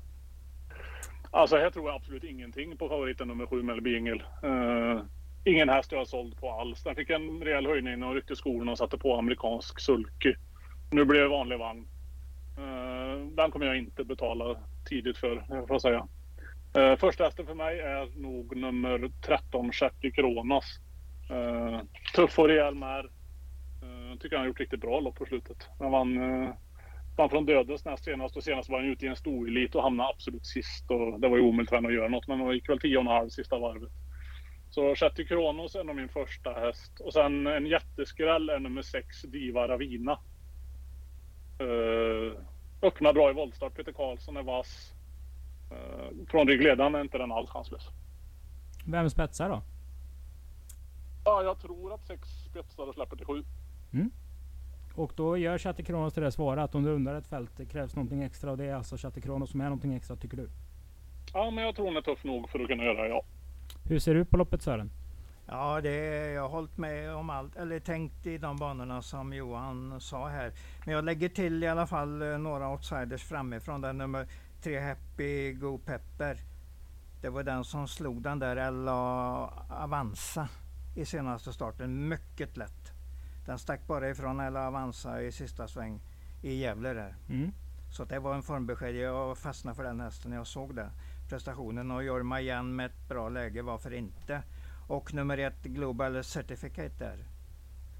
Alltså 1.32 1.58
här 1.58 1.70
tror 1.70 1.88
jag 1.88 1.96
absolut 1.96 2.24
ingenting 2.24 2.78
på 2.78 2.89
favoriten 2.89 3.28
nummer 3.28 3.46
7 3.46 3.64
Melby 3.64 3.98
Ingel. 3.98 4.24
Uh, 4.43 5.02
ingen 5.46 5.70
häst 5.70 5.91
jag 5.91 6.00
har 6.00 6.06
såld 6.06 6.39
på 6.39 6.52
alls. 6.52 6.84
Den 6.84 6.96
fick 6.96 7.10
en 7.10 7.43
rejäl 7.43 7.66
höjning 7.66 8.04
och 8.04 8.16
ryckte 8.16 8.36
skorna 8.36 8.72
och 8.72 8.78
satte 8.78 8.98
på 8.98 9.18
amerikansk 9.18 9.80
sulky. 9.80 10.36
Nu 10.91 11.06
blir 11.06 11.20
det 11.20 11.28
vanlig 11.28 11.60
vagn. 11.60 11.88
Eh, 12.58 13.28
den 13.36 13.52
kommer 13.52 13.66
jag 13.66 13.78
inte 13.78 14.04
betala 14.04 14.58
tidigt 14.86 15.18
för, 15.18 15.38
eh, 15.38 15.48
får 15.48 15.72
jag 15.72 15.82
säga. 15.82 16.08
Eh, 16.74 16.96
första 16.96 17.24
hästen 17.24 17.46
för 17.46 17.54
mig 17.54 17.80
är 17.80 18.22
nog 18.22 18.58
nummer 18.58 19.12
13, 19.26 19.72
Shetty 19.72 20.12
Kronas. 20.12 20.66
Tuff 22.16 22.39
och 22.39 22.48
rejäl 22.48 22.76
mär. 22.76 23.10
Jag 24.10 24.20
tycker 24.20 24.36
han 24.36 24.43
har 24.43 24.48
gjort 24.48 24.60
riktigt 24.60 24.82
bra 24.82 25.00
lopp 25.00 25.16
på 25.16 25.26
slutet. 25.26 25.70
Han 25.80 25.91
vann, 25.91 26.20
vann 27.18 27.30
från 27.30 27.46
dödens 27.46 27.86
näst 27.86 28.04
senast 28.04 28.38
och 28.38 28.43
senast 28.43 28.70
var 28.70 28.80
han 28.80 28.89
ute 28.89 29.06
i 29.06 29.10
en 29.10 29.16
stor 29.16 29.48
elit 29.48 29.76
och 29.76 29.84
hamnade 29.84 30.10
absolut 30.10 30.46
sist. 30.46 30.91
Och 30.91 31.20
det 31.20 31.30
var 31.30 31.38
ju 31.38 31.43
omöjligt 31.43 31.70
för 31.70 31.76
honom 31.76 31.91
att 31.91 31.96
göra 31.96 32.08
något 32.08 32.28
men 32.28 32.39
han 32.39 32.54
gick 32.54 32.70
väl 32.70 32.80
10,5 32.80 33.30
sista 33.30 33.60
varvet. 33.60 33.91
Så 34.76 34.96
Shetty 34.96 35.26
Kronos 35.26 35.76
är 35.76 35.84
nog 35.84 35.96
min 35.96 36.10
första 36.10 36.54
häst. 36.54 37.00
Och 37.00 37.14
sen 37.14 37.48
en 37.48 37.66
jätteskräll 37.66 38.50
är 38.50 38.60
nummer 38.60 38.82
6 38.82 39.22
Diva 39.22 39.68
Ravina. 39.68 40.20
Uh, 41.62 42.34
öppnar 42.82 43.14
bra 43.14 43.30
i 43.30 43.34
voltstart. 43.34 43.76
Peter 43.76 43.92
Karlsson 43.92 44.38
är 44.38 44.44
vass. 44.44 44.94
Uh, 45.72 46.26
från 46.28 46.48
ryggledaren 46.48 46.96
är 46.96 47.02
inte 47.02 47.18
den 47.18 47.32
alls 47.32 47.50
chanslös. 47.50 47.90
Vem 48.86 49.10
spetsar 49.10 49.50
då? 49.50 49.62
Ja, 51.26 51.44
jag 51.44 51.60
tror 51.60 51.94
att 51.94 52.08
sex 52.08 52.30
spetsar 52.50 52.88
och 52.88 52.94
släpper 52.94 53.16
till 53.16 53.26
sju. 53.26 53.44
Mm. 53.94 54.12
Och 54.96 55.14
då 55.16 55.38
gör 55.38 55.58
Chatte 55.58 55.84
Kronos 55.84 56.14
till 56.14 56.24
det 56.24 56.32
svåra 56.32 56.64
att 56.64 56.76
om 56.76 56.84
du 56.84 56.92
undrar 56.92 57.16
ett 57.16 57.28
fält 57.28 57.52
det 57.58 57.66
krävs 57.66 57.96
någonting 57.96 58.24
extra 58.24 58.52
och 58.52 58.58
det 58.58 58.66
är 58.66 58.76
alltså 58.76 58.98
Chatte 58.98 59.22
Kronos 59.22 59.52
som 59.52 59.62
är 59.62 59.66
någonting 59.66 59.94
extra 59.94 60.16
tycker 60.16 60.38
du? 60.38 60.50
Ja, 61.34 61.52
men 61.52 61.64
jag 61.64 61.76
tror 61.76 61.86
hon 61.86 61.98
är 61.98 62.02
tuff 62.02 62.24
nog 62.24 62.50
för 62.50 62.60
att 62.60 62.68
kunna 62.68 62.84
göra 62.84 63.04
det, 63.04 63.10
ja. 63.10 63.24
Hur 63.84 63.99
ser 63.99 64.13
du 64.13 64.26
på 64.26 64.38
loppet 64.38 64.61
Sören? 64.61 64.91
Ja, 65.47 65.82
det, 65.82 65.95
jag 66.32 66.41
har 66.41 66.49
hållit 66.49 66.78
med 66.78 67.16
om 67.16 67.30
allt, 67.30 67.55
eller 67.55 67.80
tänkt 67.80 68.26
i 68.26 68.38
de 68.38 68.57
banorna 68.57 69.01
som 69.01 69.34
Johan 69.34 70.01
sa 70.01 70.28
här. 70.28 70.53
Men 70.86 70.95
jag 70.95 71.03
lägger 71.03 71.30
till 71.30 71.63
i 71.63 71.68
alla 71.68 71.88
fall 71.88 72.22
eh, 72.22 72.38
några 72.38 72.70
outsiders 72.70 73.24
framifrån. 73.24 73.82
Den 73.82 73.97
nummer 73.97 74.28
tre 74.61 74.80
Happy 74.80 75.53
Go 75.53 75.78
Pepper. 75.78 76.38
Det 77.22 77.30
var 77.30 77.43
den 77.43 77.63
som 77.63 77.88
slog 77.88 78.22
den 78.22 78.39
där 78.39 78.57
Ella 78.57 78.93
Avanza 79.70 80.47
i 80.95 81.05
senaste 81.05 81.53
starten. 81.53 82.07
Mycket 82.07 82.57
lätt. 82.57 82.91
Den 83.45 83.59
stack 83.59 83.88
bara 83.88 84.09
ifrån 84.09 84.39
Ella 84.39 84.68
Avanza 84.68 85.22
i 85.22 85.32
sista 85.32 85.68
sväng 85.68 85.99
i 86.41 86.55
Gävle 86.55 86.93
där. 86.93 87.16
Mm. 87.30 87.51
Så 87.91 88.05
det 88.05 88.20
var 88.20 88.36
en 88.36 88.43
formbesked. 88.43 88.95
Jag 88.95 89.38
fastnade 89.38 89.76
för 89.76 89.84
den 89.84 89.99
hästen 89.99 90.32
när 90.32 90.38
jag 90.38 90.47
såg 90.47 90.76
det. 90.76 90.89
Prestationen 91.30 91.92
och 91.92 92.04
Jorma 92.04 92.42
igen 92.42 92.76
med 92.76 92.86
ett 92.86 93.08
bra 93.08 93.30
läge, 93.30 93.62
varför 93.62 93.94
inte? 93.94 94.44
Och 94.88 95.14
nummer 95.14 95.38
ett 95.38 95.64
Global 95.64 96.24
Certificate 96.24 96.96
där. 97.00 97.26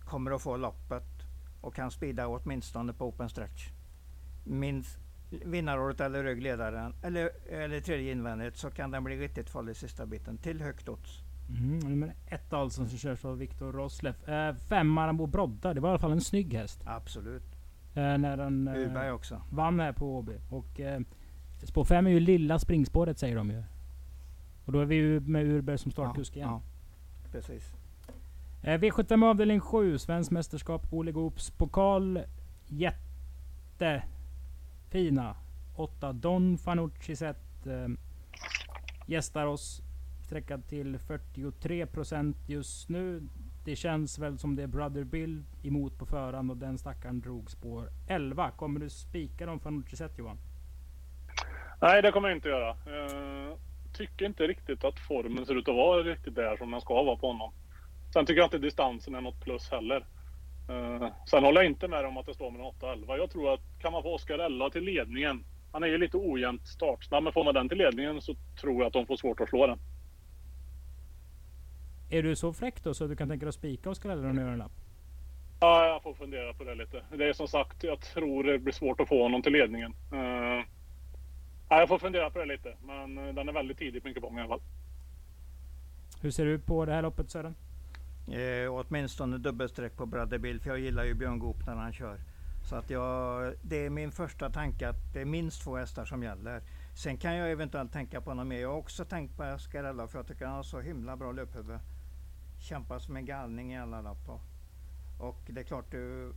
Kommer 0.06 0.32
att 0.32 0.42
få 0.42 0.58
loppet 0.58 1.04
och 1.62 1.76
kan 1.76 1.92
spida 1.92 2.28
åtminstone 2.28 2.94
på 2.94 3.08
open 3.08 3.30
stretch. 3.30 3.70
Minst 4.44 5.00
vinnaråret 5.30 6.02
eller 6.02 6.24
ryggledaren 6.24 6.94
eller, 7.04 7.30
eller 7.50 7.80
tredje 7.80 8.12
invändigt 8.12 8.58
så 8.58 8.72
kan 8.72 8.92
den 8.92 9.04
bli 9.04 9.18
riktigt 9.18 9.50
farlig 9.50 9.76
sista 9.76 10.06
biten 10.06 10.38
till 10.38 10.62
högt 10.62 10.90
odds. 10.90 11.22
Mm, 11.50 11.80
nummer 11.80 12.16
ett 12.28 12.54
alltså 12.54 12.88
som 12.88 12.98
körs 12.98 13.26
av 13.26 13.38
Viktor 13.38 13.72
Rosleff. 13.72 14.28
Eh, 14.28 14.56
fem 14.56 14.88
Marabou 14.88 15.28
Brodda. 15.28 15.74
Det 15.74 15.82
var 15.82 15.90
i 15.90 15.92
alla 15.92 16.00
fall 16.00 16.12
en 16.12 16.22
snygg 16.22 16.54
häst. 16.54 16.82
Absolut. 16.86 17.56
Eh, 17.94 18.18
när 18.18 18.38
den 18.38 18.68
eh, 18.68 19.14
också. 19.14 19.42
vann 19.52 19.80
här 19.80 19.92
på 19.92 20.18
Åby. 20.18 20.34
Och 20.50 20.80
eh, 20.80 21.00
spår 21.68 21.86
fem 21.86 22.07
är 22.07 22.11
ju 22.11 22.20
lilla 22.20 22.59
springspåret 22.59 23.20
säger 23.20 23.36
de 23.36 23.49
ju. 23.49 23.63
Och 24.66 24.72
då 24.72 24.80
är 24.80 24.86
vi 24.86 24.95
ju 24.95 25.20
med 25.20 25.45
Urberg 25.45 25.78
som 25.78 25.91
startkusk 25.91 26.36
igen. 26.36 26.49
Ja, 26.49 26.61
precis. 27.32 27.74
Eh, 28.61 28.80
V75 28.80 29.26
avdelning 29.26 29.59
7, 29.59 29.97
Svenskt 29.97 30.32
mästerskap, 30.32 30.93
Ole 30.93 31.11
Goops 31.11 31.51
pokal. 31.51 32.20
Jättefina. 32.68 34.05
8 35.76 36.13
Don 36.13 36.57
Fanucci 36.57 37.16
set 37.16 37.68
eh, 37.68 37.88
gästar 39.07 39.45
oss. 39.45 39.82
Sträckad 40.26 40.68
till 40.68 40.97
43% 40.97 42.36
just 42.47 42.89
nu. 42.89 43.24
Det 43.66 43.76
känns 43.76 44.20
väl 44.20 44.38
som 44.38 44.55
det 44.55 44.63
är 44.63 44.68
Brother 44.68 45.03
Bill 45.03 45.43
emot 45.63 45.97
på 45.97 46.05
förhand 46.05 46.51
och 46.51 46.57
den 46.57 46.78
stackaren 46.78 47.20
drog 47.20 47.51
spår 47.51 47.89
11. 48.07 48.51
Kommer 48.51 48.80
du 48.80 48.89
spika 48.89 49.45
Don 49.45 49.59
Fanucci 49.59 49.95
set 49.95 50.18
Johan? 50.18 50.38
Nej, 51.82 52.02
det 52.02 52.12
kommer 52.12 52.30
jag 52.30 52.38
inte 52.38 52.50
göra. 52.50 52.70
Uh, 52.70 53.56
tycker 53.94 54.26
inte 54.26 54.48
riktigt 54.48 54.84
att 54.84 55.00
formen 55.00 55.46
ser 55.46 55.56
ut 55.56 55.70
att 55.70 55.76
vara 55.76 56.04
riktigt 56.04 56.36
där 56.36 56.58
som 56.58 56.72
den 56.72 56.82
ska 56.82 57.04
vara 57.04 57.18
på 57.18 57.28
honom. 57.28 57.52
Sen 58.14 58.26
tycker 58.26 58.40
jag 58.40 58.48
inte 58.48 58.58
distansen 58.58 59.16
är 59.16 59.22
något 59.22 59.44
plus 59.44 59.72
heller. 59.72 60.06
Uh, 60.70 61.08
sen 61.30 61.44
håller 61.44 61.62
jag 61.62 61.72
inte 61.72 61.88
med 61.88 62.06
om 62.06 62.18
att 62.18 62.26
det 62.26 62.34
står 62.34 62.52
mellan 62.52 62.68
8 62.68 62.86
och 62.86 62.92
11. 62.92 63.18
Jag 63.18 63.30
tror 63.32 63.54
att 63.54 63.62
kan 63.82 63.92
man 63.92 64.04
få 64.04 64.16
Oscar 64.16 64.40
Ella 64.40 64.70
till 64.70 64.84
ledningen. 64.84 65.44
Han 65.72 65.84
är 65.84 65.88
ju 65.88 65.98
lite 65.98 66.18
ojämnt 66.18 66.68
startsnabb, 66.68 67.24
men 67.24 67.34
får 67.34 67.44
man 67.44 67.54
den 67.54 67.70
till 67.70 67.78
ledningen 67.78 68.22
så 68.22 68.36
tror 68.62 68.76
jag 68.76 68.88
att 68.88 68.94
de 68.94 69.06
får 69.06 69.18
svårt 69.18 69.42
att 69.42 69.50
slå 69.50 69.68
den. 69.68 69.80
Är 72.10 72.24
du 72.24 72.36
så 72.36 72.54
fräck 72.54 72.84
då 72.84 72.94
så 72.94 73.08
du 73.08 73.16
kan 73.16 73.30
tänka 73.30 73.46
dig 73.46 73.50
att 73.50 73.56
spika 73.56 73.90
Oscar 73.90 74.10
eller 74.10 74.30
om 74.30 74.36
du 74.36 74.42
gör 74.42 74.50
en 74.50 74.58
lapp? 74.58 74.72
Ja, 75.60 75.88
jag 75.88 76.04
får 76.04 76.14
fundera 76.14 76.54
på 76.54 76.64
det 76.64 76.76
lite. 76.76 77.04
Det 77.18 77.30
är 77.30 77.34
som 77.34 77.48
sagt, 77.48 77.84
jag 77.84 78.02
tror 78.02 78.44
det 78.44 78.60
blir 78.60 78.74
svårt 78.74 79.00
att 79.00 79.08
få 79.08 79.24
honom 79.24 79.42
till 79.42 79.54
ledningen. 79.54 79.94
Ja, 81.70 81.80
jag 81.80 81.88
får 81.88 81.99
fundera 81.99 82.30
på 82.30 82.39
det 82.39 82.45
lite, 82.45 82.76
men 82.84 83.18
uh, 83.18 83.34
den 83.34 83.49
är 83.49 83.53
väldigt 83.53 83.78
tidig 83.78 84.01
på 84.01 84.07
Inkebong 84.07 84.38
i 84.38 84.41
alla 84.41 84.49
fall. 84.49 84.61
Hur 86.22 86.32
ser 86.32 86.45
du 86.45 86.59
på 86.59 86.86
det 86.86 86.93
här 86.93 87.01
loppet 87.01 87.30
Sören? 87.30 87.55
Eh, 88.28 88.74
åtminstone 88.74 89.38
dubbelsträck 89.38 89.97
på 89.97 90.05
Brother 90.05 90.38
Bill, 90.38 90.59
för 90.59 90.70
jag 90.70 90.80
gillar 90.80 91.03
ju 91.03 91.13
Björn 91.13 91.39
Goop 91.39 91.66
när 91.66 91.76
han 91.76 91.93
kör. 91.93 92.20
Så 92.70 92.76
att 92.76 92.89
jag, 92.89 93.53
det 93.61 93.86
är 93.86 93.89
min 93.89 94.11
första 94.11 94.49
tanke 94.49 94.89
att 94.89 95.13
det 95.13 95.22
är 95.22 95.26
minst 95.26 95.63
två 95.63 95.78
hästar 95.78 96.05
som 96.05 96.24
gäller. 96.24 96.61
Sen 96.95 97.18
kan 97.18 97.36
jag 97.36 97.51
eventuellt 97.51 97.93
tänka 97.93 98.22
på 98.22 98.34
något 98.34 98.47
mer. 98.47 98.59
Jag 98.59 98.70
har 98.70 98.78
också 98.78 99.05
tänkt 99.05 99.38
på 99.38 99.43
Ascarella 99.43 100.07
för 100.07 100.20
jag 100.20 100.28
tycker 100.28 100.45
han 100.45 100.55
har 100.55 100.63
så 100.63 100.80
himla 100.80 101.18
bra 101.18 101.32
löphuvud. 101.32 101.80
Kämpar 102.59 102.99
som 102.99 103.16
en 103.16 103.26
galning 103.26 103.74
i 103.74 103.80
alla 103.80 104.01
lopp. 104.01 104.41
Och 105.20 105.41
det 105.47 105.61
är 105.61 105.63
klart, 105.63 105.91
du, 105.91 106.34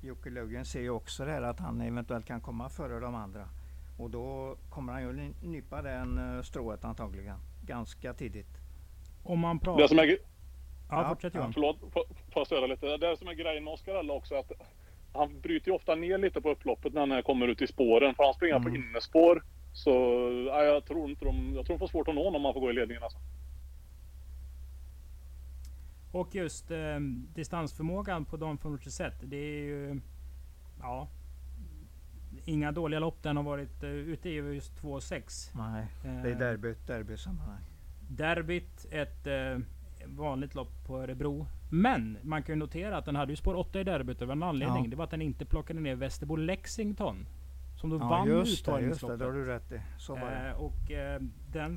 Jocke 0.00 0.30
Löfgren 0.30 0.64
ser 0.64 0.80
ju 0.80 0.90
också 0.90 1.24
det 1.24 1.32
här 1.32 1.42
att 1.42 1.60
han 1.60 1.80
eventuellt 1.80 2.26
kan 2.26 2.40
komma 2.40 2.68
före 2.68 3.00
de 3.00 3.14
andra. 3.14 3.48
Och 3.98 4.10
då 4.10 4.56
kommer 4.70 4.92
han 4.92 5.02
ju 5.02 5.32
nypa 5.42 5.82
den 5.82 6.36
eh, 6.36 6.42
strået 6.42 6.84
antagligen. 6.84 7.36
Ganska 7.66 8.14
tidigt. 8.14 8.60
Om 9.22 9.38
man 9.38 9.58
pratar... 9.58 9.82
Det 9.82 9.88
som 9.88 9.98
är, 9.98 10.06
Ja, 10.06 10.16
Ja, 11.02 11.08
fortsätt 11.08 11.34
Johan. 11.34 11.52
Förlåt, 11.52 11.80
får 11.92 12.04
jag 12.34 12.46
störa 12.46 12.66
lite? 12.66 12.96
Det 12.96 13.16
som 13.16 13.28
är 13.28 13.34
grejen 13.34 13.64
med 13.64 13.72
Oscar 13.72 14.10
också 14.10 14.34
att 14.34 14.52
han 15.12 15.40
bryter 15.40 15.68
ju 15.68 15.74
ofta 15.74 15.94
ner 15.94 16.18
lite 16.18 16.40
på 16.40 16.50
upploppet 16.50 16.92
när 16.94 17.06
han 17.06 17.22
kommer 17.22 17.48
ut 17.48 17.62
i 17.62 17.66
spåren. 17.66 18.14
För 18.14 18.24
han 18.24 18.34
springer 18.34 18.56
Mm. 18.56 18.68
på 18.70 18.76
innespår. 18.76 19.44
Så 19.72 19.90
ja, 20.48 20.62
jag 20.64 20.84
tror 20.84 21.10
inte 21.10 21.24
de, 21.24 21.54
jag 21.54 21.66
tror 21.66 21.74
de 21.74 21.78
får 21.78 21.86
svårt 21.86 22.08
att 22.08 22.14
nå 22.14 22.24
honom 22.24 22.40
om 22.40 22.44
han 22.44 22.54
får 22.54 22.60
gå 22.60 22.70
i 22.70 22.72
ledningen 22.72 23.02
alltså. 23.02 23.18
Och 26.12 26.34
just 26.34 26.70
eh, 26.70 27.00
distansförmågan 27.34 28.24
på 28.24 28.36
Don 28.36 28.58
Fanucci 28.58 28.90
set. 28.90 29.14
Det 29.22 29.36
är 29.36 29.60
ju... 29.62 30.00
Ja. 30.80 31.08
Inga 32.44 32.72
dåliga 32.72 33.00
lopp 33.00 33.22
den 33.22 33.36
har 33.36 33.44
varit 33.44 33.82
eh, 33.82 33.90
ute 33.90 34.28
i 34.28 34.34
just 34.34 34.82
2,6. 34.82 35.50
Nej, 35.54 35.86
det 36.02 36.08
är 36.08 36.32
Eh, 36.32 36.38
derby, 36.38 36.74
derbysammanhang. 36.86 37.62
Derbyt, 38.10 38.86
ett 38.90 39.26
eh, 39.26 39.58
vanligt 40.06 40.54
lopp 40.54 40.84
på 40.86 40.98
Örebro. 41.02 41.46
Men 41.70 42.18
man 42.22 42.42
kan 42.42 42.54
ju 42.54 42.58
notera 42.58 42.96
att 42.96 43.04
den 43.04 43.16
hade 43.16 43.32
ju 43.32 43.36
spår 43.36 43.54
8 43.54 43.80
i 43.80 43.84
derbyt. 43.84 44.22
Var 44.22 44.32
en 44.32 44.42
anledning. 44.42 44.84
Ja. 44.84 44.90
Det 44.90 44.96
var 44.96 45.04
att 45.04 45.10
den 45.10 45.22
inte 45.22 45.44
plockade 45.44 45.80
ner 45.80 45.94
Västerbo 45.94 46.36
Lexington. 46.36 47.26
Som 47.76 47.90
då 47.90 47.96
Ja, 47.96 48.08
vann 48.08 48.28
just 48.28 48.44
det, 48.44 48.50
just 48.50 48.64
det. 48.66 48.70
uttagningsloppet. 48.72 49.18
Det 49.18 49.24
har 49.24 49.32
du 49.32 49.44
rätt 49.44 49.72
i. 49.72 49.80
Så 49.98 50.12
var 50.14 50.30
det. 50.30 50.48
Eh, 50.48 50.54
och 50.56 50.90
eh, 50.90 51.20
den 51.52 51.76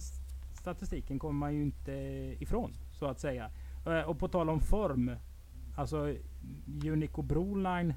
statistiken 0.54 1.20
kommer 1.20 1.40
man 1.40 1.56
ju 1.56 1.62
inte 1.62 1.92
ifrån, 2.40 2.74
så 2.92 3.06
att 3.06 3.20
säga. 3.20 3.52
Eh, 3.86 4.02
och 4.02 4.20
på 4.20 4.28
tal 4.28 4.50
om 4.50 4.60
form. 4.60 5.12
Alltså 5.76 6.16
Unico 6.86 7.22
Broline. 7.22 7.94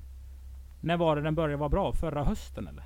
När 0.84 0.96
var 0.96 1.16
det 1.16 1.22
den 1.22 1.34
började 1.34 1.56
vara 1.56 1.68
bra? 1.68 1.92
Förra 1.92 2.24
hösten 2.24 2.68
eller? 2.68 2.84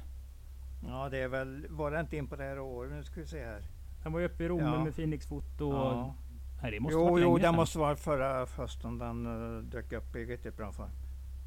Ja, 0.87 1.09
det 1.09 1.19
är 1.19 1.29
väl, 1.29 1.67
var 1.71 1.91
det 1.91 2.01
inte 2.01 2.17
in 2.17 2.27
på 2.27 2.37
det 2.37 2.45
här 2.45 2.59
året? 2.59 2.93
Nu 2.93 3.05
ska 3.05 3.21
vi 3.21 3.27
se 3.27 3.45
här. 3.45 3.63
Den 4.03 4.13
var 4.13 4.21
ju 4.21 4.27
uppe 4.27 4.45
i 4.45 4.49
Romme 4.49 4.63
Ja. 4.63 4.85
med 4.85 4.95
Phoenix 4.97 5.27
Foto. 5.27 5.73
Ja, 5.73 6.15
Nej, 6.63 6.71
det 6.71 6.81
måste 6.81 6.99
Jo, 6.99 7.19
jo, 7.19 7.39
det 7.39 7.53
måste 7.53 7.79
vara 7.79 7.97
förra 7.97 8.47
hösten 8.47 8.99
den 8.99 9.27
uh, 9.27 9.63
dök 9.63 9.93
upp 9.93 10.17
i 10.17 10.25
riktigt 10.25 10.57
bra 10.57 10.73
form. 10.73 10.91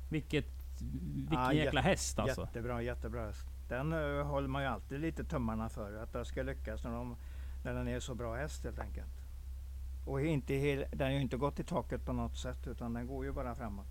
Vilket, 0.10 0.46
vilken 1.16 1.38
Ah, 1.38 1.54
jäkla 1.54 1.82
häst 1.82 2.20
alltså. 2.20 2.42
Jättebra, 2.42 2.82
jättebra 2.82 3.26
häst. 3.26 3.48
Den 3.70 3.94
uh, 3.94 4.24
håller 4.24 4.48
man 4.48 4.62
ju 4.62 4.68
alltid 4.68 5.00
lite 5.00 5.24
tummarna 5.24 5.70
för. 5.70 6.04
Att 6.04 6.14
det 6.14 6.26
ska 6.26 6.44
lyckas 6.44 6.84
när, 6.84 6.92
de, 6.92 7.16
när 7.64 7.74
den 7.74 7.88
är 7.88 8.00
så 8.00 8.16
bra 8.16 8.36
häst 8.36 8.64
helt 8.64 8.80
enkelt. 8.80 9.12
Och 10.06 10.22
inte 10.22 10.86
den 10.92 11.08
har 11.08 11.14
ju 11.14 11.22
inte 11.22 11.38
gått 11.38 11.60
i 11.60 11.64
taket 11.64 12.06
på 12.06 12.14
något 12.14 12.38
sätt 12.38 12.68
utan 12.68 12.94
den 12.94 13.08
går 13.08 13.26
ju 13.26 13.32
bara 13.32 13.56
framåt. 13.56 13.88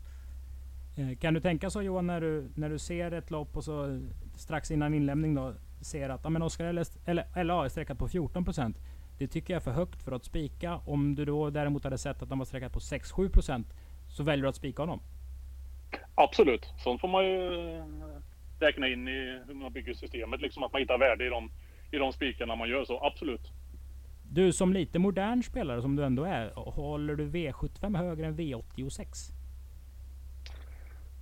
Eh, 0.96 1.16
Kan 1.18 1.34
du 1.34 1.40
tänka 1.40 1.70
så 1.70 1.82
Johan 1.82 2.06
när 2.06 2.20
du, 2.20 2.50
när 2.54 2.70
du 2.70 2.78
ser 2.78 3.12
ett 3.12 3.30
lopp 3.30 3.56
och 3.56 3.64
så 3.64 4.00
strax 4.36 4.70
innan 4.70 4.94
inlämning 4.94 5.34
då 5.34 5.54
ser 5.80 6.08
att 6.08 6.26
ah, 6.26 6.30
men 6.30 6.42
Oscar 6.42 6.72
LS, 6.72 6.98
eller 7.04 7.44
LA 7.44 7.64
är 7.64 7.68
sträckat 7.68 7.98
på 7.98 8.08
14%. 8.08 8.74
Det 9.18 9.26
tycker 9.28 9.54
jag 9.54 9.60
är 9.60 9.64
för 9.64 9.70
högt 9.70 10.02
för 10.02 10.12
att 10.12 10.24
spika. 10.24 10.76
Om 10.76 11.14
du 11.14 11.24
då 11.24 11.50
däremot 11.50 11.84
hade 11.84 11.98
sett 11.98 12.22
att 12.22 12.28
de 12.28 12.38
var 12.38 12.46
sträckat 12.46 12.72
på 12.72 12.78
6-7% 12.78 13.64
så 14.08 14.22
väljer 14.22 14.42
du 14.42 14.48
att 14.48 14.56
spika 14.56 14.82
honom. 14.82 15.00
Absolut. 16.14 16.66
Sånt 16.78 17.00
får 17.00 17.08
man 17.08 17.24
ju 17.24 17.76
eh, 17.78 17.84
räkna 18.60 18.88
in 18.88 19.08
i 19.08 19.40
hur 19.46 19.54
man 19.54 19.72
bygger 19.72 19.94
systemet. 19.94 20.40
Liksom 20.40 20.62
att 20.62 20.72
man 20.72 20.80
hittar 20.82 20.98
värde 20.98 21.26
i 21.26 21.28
de, 21.28 21.50
i 21.90 21.96
de 21.96 22.12
spikarna 22.12 22.56
man 22.56 22.68
gör. 22.68 22.84
Så 22.84 23.04
absolut. 23.06 23.52
Du 24.32 24.52
som 24.52 24.72
lite 24.72 24.98
modern 24.98 25.42
spelare 25.42 25.82
som 25.82 25.96
du 25.96 26.04
ändå 26.04 26.24
är, 26.24 26.50
håller 26.54 27.16
du 27.16 27.28
V75 27.30 27.96
högre 27.96 28.26
än 28.26 28.36
V86? 28.38 29.32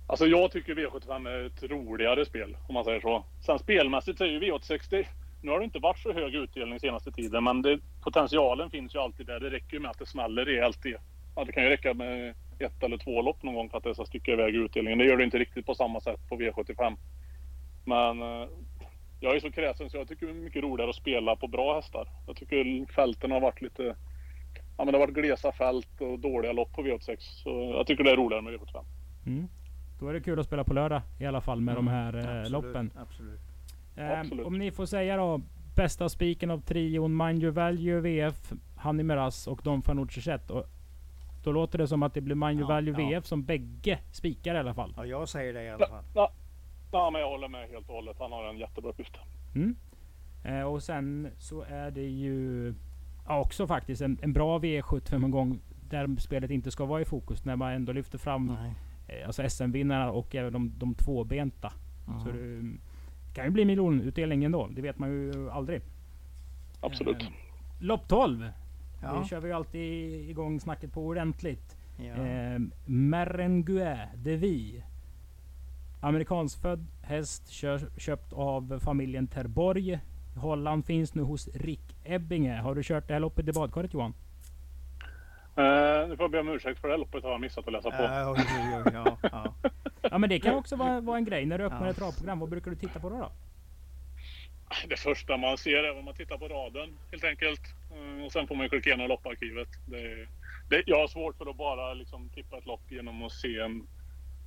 Alltså 0.09 0.25
jag 0.27 0.51
tycker 0.51 0.75
V75 0.75 1.29
är 1.29 1.45
ett 1.45 1.63
roligare 1.63 2.25
spel 2.25 2.57
om 2.67 2.73
man 2.73 2.83
säger 2.83 2.99
så. 3.01 3.25
Sen 3.45 3.59
spelmässigt 3.59 4.17
så 4.17 4.23
är 4.23 4.27
ju 4.27 4.39
V86 4.39 5.05
Nu 5.41 5.51
har 5.51 5.59
det 5.59 5.65
inte 5.65 5.79
varit 5.79 5.99
så 5.99 6.13
hög 6.13 6.35
utdelning 6.35 6.79
senaste 6.79 7.11
tiden 7.11 7.43
men 7.43 7.61
det, 7.61 7.79
potentialen 8.03 8.69
finns 8.69 8.95
ju 8.95 8.99
alltid 8.99 9.25
där. 9.25 9.39
Det 9.39 9.49
räcker 9.49 9.73
ju 9.73 9.79
med 9.79 9.91
att 9.91 9.99
det 9.99 10.05
smäller 10.05 10.45
rejält. 10.45 10.85
i- 10.85 10.95
Ja, 11.35 11.43
det 11.45 11.51
kan 11.51 11.63
ju 11.63 11.69
räcka 11.69 11.93
med 11.93 12.33
ett 12.59 12.83
eller 12.83 12.97
två 12.97 13.21
lopp 13.21 13.43
någon 13.43 13.55
gång 13.55 13.69
för 13.69 13.77
att 13.77 13.83
det 13.83 13.93
ska 13.95 14.05
sticka 14.05 14.31
iväg 14.31 14.55
utdelningen. 14.55 14.99
Det 14.99 15.05
gör 15.05 15.17
det 15.17 15.23
inte 15.23 15.37
riktigt 15.37 15.65
på 15.65 15.75
samma 15.75 15.99
sätt 15.99 16.19
på 16.29 16.35
V75. 16.35 16.97
Men 17.85 18.21
eh, 18.21 18.47
jag 19.19 19.35
är 19.35 19.39
så 19.39 19.51
kräsen 19.51 19.89
så 19.89 19.97
jag 19.97 20.07
tycker 20.07 20.25
det 20.25 20.31
är 20.31 20.35
mycket 20.35 20.63
roligare 20.63 20.89
att 20.89 20.95
spela 20.95 21.35
på 21.35 21.47
bra 21.47 21.75
hästar. 21.75 22.07
Jag 22.27 22.35
tycker 22.35 22.85
fälten 22.93 23.31
har 23.31 23.39
varit 23.41 23.61
lite... 23.61 23.83
Ja 24.77 24.85
men 24.85 24.87
det 24.93 24.99
har 24.99 25.07
varit 25.07 25.15
glesa 25.15 25.51
fält 25.51 26.01
och 26.01 26.19
dåliga 26.19 26.51
lopp 26.51 26.73
på 26.73 26.81
V86. 26.83 27.17
Så 27.19 27.73
jag 27.77 27.87
tycker 27.87 28.03
det 28.03 28.11
är 28.11 28.15
roligare 28.17 28.41
med 28.41 28.53
V75. 28.53 28.83
Mm. 29.27 29.47
Då 29.99 30.07
är 30.07 30.13
det 30.13 30.21
kul 30.21 30.39
att 30.39 30.45
spela 30.45 30.63
på 30.63 30.73
lördag 30.73 31.01
i 31.19 31.25
alla 31.25 31.41
fall 31.41 31.61
med 31.61 31.75
de 31.75 31.87
här 31.87 32.15
eh, 32.15 32.19
absolut, 32.19 32.51
loppen. 32.51 32.91
Absolut. 32.95 33.39
Eh, 33.95 34.19
Absolut. 34.19 34.45
om 34.45 34.57
ni 34.57 34.71
får 34.71 34.85
säga 34.85 35.17
då. 35.17 35.41
Bästa 35.75 36.09
spiken 36.09 36.51
av 36.51 36.61
trion 36.61 37.17
Mind 37.17 37.43
Your 37.43 37.51
Value 37.51 37.99
VF, 37.99 38.53
Hanni 38.77 39.03
Meras 39.03 39.47
och 39.47 39.61
Don 39.63 39.81
Fanucci. 39.81 40.37
Och 40.49 40.65
Då 41.43 41.51
låter 41.51 41.77
det 41.77 41.87
som 41.87 42.03
att 42.03 42.13
det 42.13 42.21
blir 42.21 42.35
Mind 42.35 42.59
Your 42.59 42.71
Ja, 42.71 42.75
Value 42.75 43.01
ja. 43.01 43.19
VF 43.19 43.25
som 43.25 43.43
bägge 43.43 43.99
spikar 44.11 44.55
i 44.55 44.57
alla 44.57 44.73
fall. 44.73 44.93
Ja, 44.97 45.05
jag 45.05 45.29
säger 45.29 45.53
det 45.53 45.63
i 45.63 45.69
alla 45.69 45.87
fall. 45.87 46.03
Ja, 46.15 46.31
ja, 46.91 47.09
men 47.09 47.21
jag 47.21 47.29
håller 47.29 47.47
med 47.47 47.69
helt 47.69 47.89
och 47.89 47.95
hållet. 47.95 48.17
Han 48.19 48.31
har 48.31 48.43
en 48.49 48.57
jättebra 48.57 48.89
uppgift. 48.89 49.17
Mm. 49.55 49.75
Eh, 50.43 50.61
och 50.61 50.83
sen 50.83 51.31
så 51.37 51.61
är 51.61 51.91
det 51.91 52.09
ju 52.09 52.73
ja, 53.27 53.39
också 53.39 53.67
faktiskt 53.67 54.01
en, 54.01 54.19
en 54.21 54.33
bra 54.33 54.59
V75 54.59 55.25
en 55.25 55.31
gång 55.31 55.59
där 55.89 56.15
spelet 56.19 56.51
inte 56.51 56.71
ska 56.71 56.85
vara 56.85 57.01
i 57.01 57.05
fokus. 57.05 57.45
När 57.45 57.55
man 57.55 57.71
ändå 57.73 57.91
lyfter 57.91 58.17
fram 58.17 58.45
Nej. 58.45 58.73
Eh, 59.09 59.27
alltså 59.27 59.49
SM-vinnarna 59.49 60.11
och 60.11 60.35
även 60.35 60.53
de, 60.53 60.73
de 60.77 60.95
tvåbenta. 60.95 61.73
Mm. 62.07 62.19
Så 62.19 62.31
det 62.31 62.77
kan 63.33 63.45
ju 63.45 63.51
bli 63.51 63.65
miljonutdelning 63.65 64.43
ändå. 64.43 64.67
Det 64.67 64.81
vet 64.81 64.99
man 64.99 65.09
ju 65.09 65.49
aldrig. 65.49 65.81
Absolut. 66.81 67.21
Eh, 67.21 67.29
Lopp 67.79 68.07
12. 68.07 68.51
Ja. 69.01 69.19
Det 69.19 69.27
kör 69.27 69.39
vi 69.39 69.47
ju 69.47 69.53
alltid 69.53 70.29
igång 70.29 70.59
snacket 70.59 70.93
på 70.93 71.05
ordentligt. 71.05 71.77
Ja. 71.97 72.25
Eh, 72.25 72.59
Merengue 72.85 74.09
de 74.15 74.35
Vi. 74.37 74.83
Amerikansfödd 76.01 76.85
häst 77.01 77.49
köpt 77.97 78.33
av 78.33 78.79
familjen 78.79 79.27
Terborg. 79.27 79.99
Holland 80.35 80.85
finns 80.85 81.15
nu 81.15 81.21
hos 81.21 81.47
Rick 81.47 81.95
Ebbinge. 82.03 82.57
Har 82.57 82.75
du 82.75 82.83
kört 82.83 83.07
det 83.07 83.13
här 83.13 83.21
loppet 83.21 83.47
i 83.47 83.51
badkaret 83.51 83.93
Johan? 83.93 84.13
Eh, 85.55 86.07
nu 86.09 86.15
får 86.17 86.23
jag 86.23 86.31
be 86.31 86.39
om 86.39 86.49
ursäkt 86.49 86.79
för 86.81 86.87
det 86.87 86.93
här 86.93 86.99
loppet 86.99 87.23
har 87.23 87.31
jag 87.31 87.41
missat 87.41 87.67
att 87.67 87.73
läsa 87.73 87.91
på. 87.91 88.03
Äh, 88.03 88.31
oj, 88.31 88.37
oj, 88.39 88.81
oj, 88.85 88.91
ja, 88.93 89.17
ja. 89.31 89.53
Ja 90.11 90.17
men 90.17 90.29
det 90.29 90.39
kan 90.39 90.55
också 90.55 90.75
vara, 90.75 91.01
vara 91.01 91.17
en 91.17 91.25
grej. 91.25 91.45
När 91.45 91.57
du 91.57 91.63
öppnar 91.65 91.83
Ja. 91.85 91.89
ett 91.89 91.97
travprogram, 91.97 92.39
vad 92.39 92.49
brukar 92.49 92.71
du 92.71 92.77
titta 92.77 92.99
på 92.99 93.09
då? 93.09 93.17
då? 93.17 93.31
Det 94.87 94.97
första 94.99 95.37
man 95.37 95.57
ser 95.57 95.83
är 95.83 95.93
vad 95.95 96.03
man 96.03 96.13
tittar 96.13 96.37
på 96.37 96.47
raden 96.47 96.89
helt 97.11 97.23
enkelt. 97.23 97.61
Eh, 97.91 98.25
och 98.25 98.31
sen 98.31 98.47
får 98.47 98.55
man 98.55 98.63
ju 98.65 98.69
klicka 98.69 98.89
igenom 98.89 99.07
lopparkivet. 99.07 99.67
Det, 99.85 100.27
det, 100.69 100.83
jag 100.85 100.99
har 100.99 101.07
svårt 101.07 101.37
för 101.37 101.49
att 101.49 101.57
bara 101.57 101.93
liksom 101.93 102.29
tippa 102.29 102.57
ett 102.57 102.65
lopp 102.65 102.91
genom 102.91 103.23
att 103.23 103.31
se 103.31 103.59
en, 103.59 103.87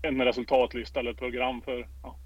en 0.03 0.23
resultatlista 0.25 1.01
eller 1.01 1.11
ett 1.11 1.19
program. 1.19 1.63
För 1.63 1.89
ja, 2.03 2.17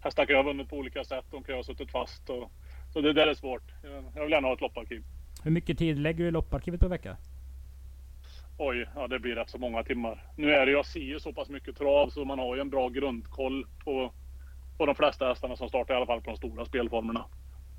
hästar 0.00 0.24
kan 0.26 0.32
ju 0.32 0.36
ha 0.36 0.42
vunnit 0.42 0.68
på 0.70 0.76
olika 0.76 1.04
sätt. 1.04 1.24
De 1.30 1.42
kan 1.42 1.54
ju 1.54 1.58
ha 1.58 1.64
suttit 1.64 1.90
fast. 1.90 2.30
Och, 2.30 2.50
så 2.92 3.00
det 3.00 3.12
där 3.12 3.26
är 3.26 3.34
svårt. 3.34 3.62
Jag, 3.82 4.04
jag 4.14 4.22
vill 4.22 4.32
gärna 4.32 4.48
ha 4.48 4.54
ett 4.54 4.60
lopparkiv. 4.60 5.02
Hur 5.44 5.50
mycket 5.50 5.78
tid 5.78 5.98
lägger 5.98 6.18
du 6.18 6.28
i 6.28 6.30
lopparkivet 6.30 6.80
per 6.80 6.88
vecka? 6.88 7.16
Oj, 8.58 8.88
ja 8.94 9.08
det 9.08 9.18
blir 9.18 9.34
rätt 9.34 9.50
så 9.50 9.58
många 9.58 9.82
timmar. 9.82 10.24
Nu 10.36 10.50
är 10.50 10.66
det, 10.66 10.72
jag 10.72 10.86
ser 10.86 11.00
ju 11.00 11.20
så 11.20 11.32
pass 11.32 11.48
mycket 11.48 11.76
trav 11.76 12.08
så 12.08 12.24
man 12.24 12.38
har 12.38 12.54
ju 12.54 12.60
en 12.60 12.70
bra 12.70 12.88
grundkoll 12.88 13.66
på, 13.84 14.12
på 14.78 14.86
de 14.86 14.94
flesta 14.94 15.28
hästarna 15.28 15.56
som 15.56 15.68
startar 15.68 15.94
i 15.94 15.96
alla 15.96 16.06
fall 16.06 16.20
på 16.20 16.30
de 16.30 16.36
stora 16.36 16.64
spelformerna. 16.64 17.24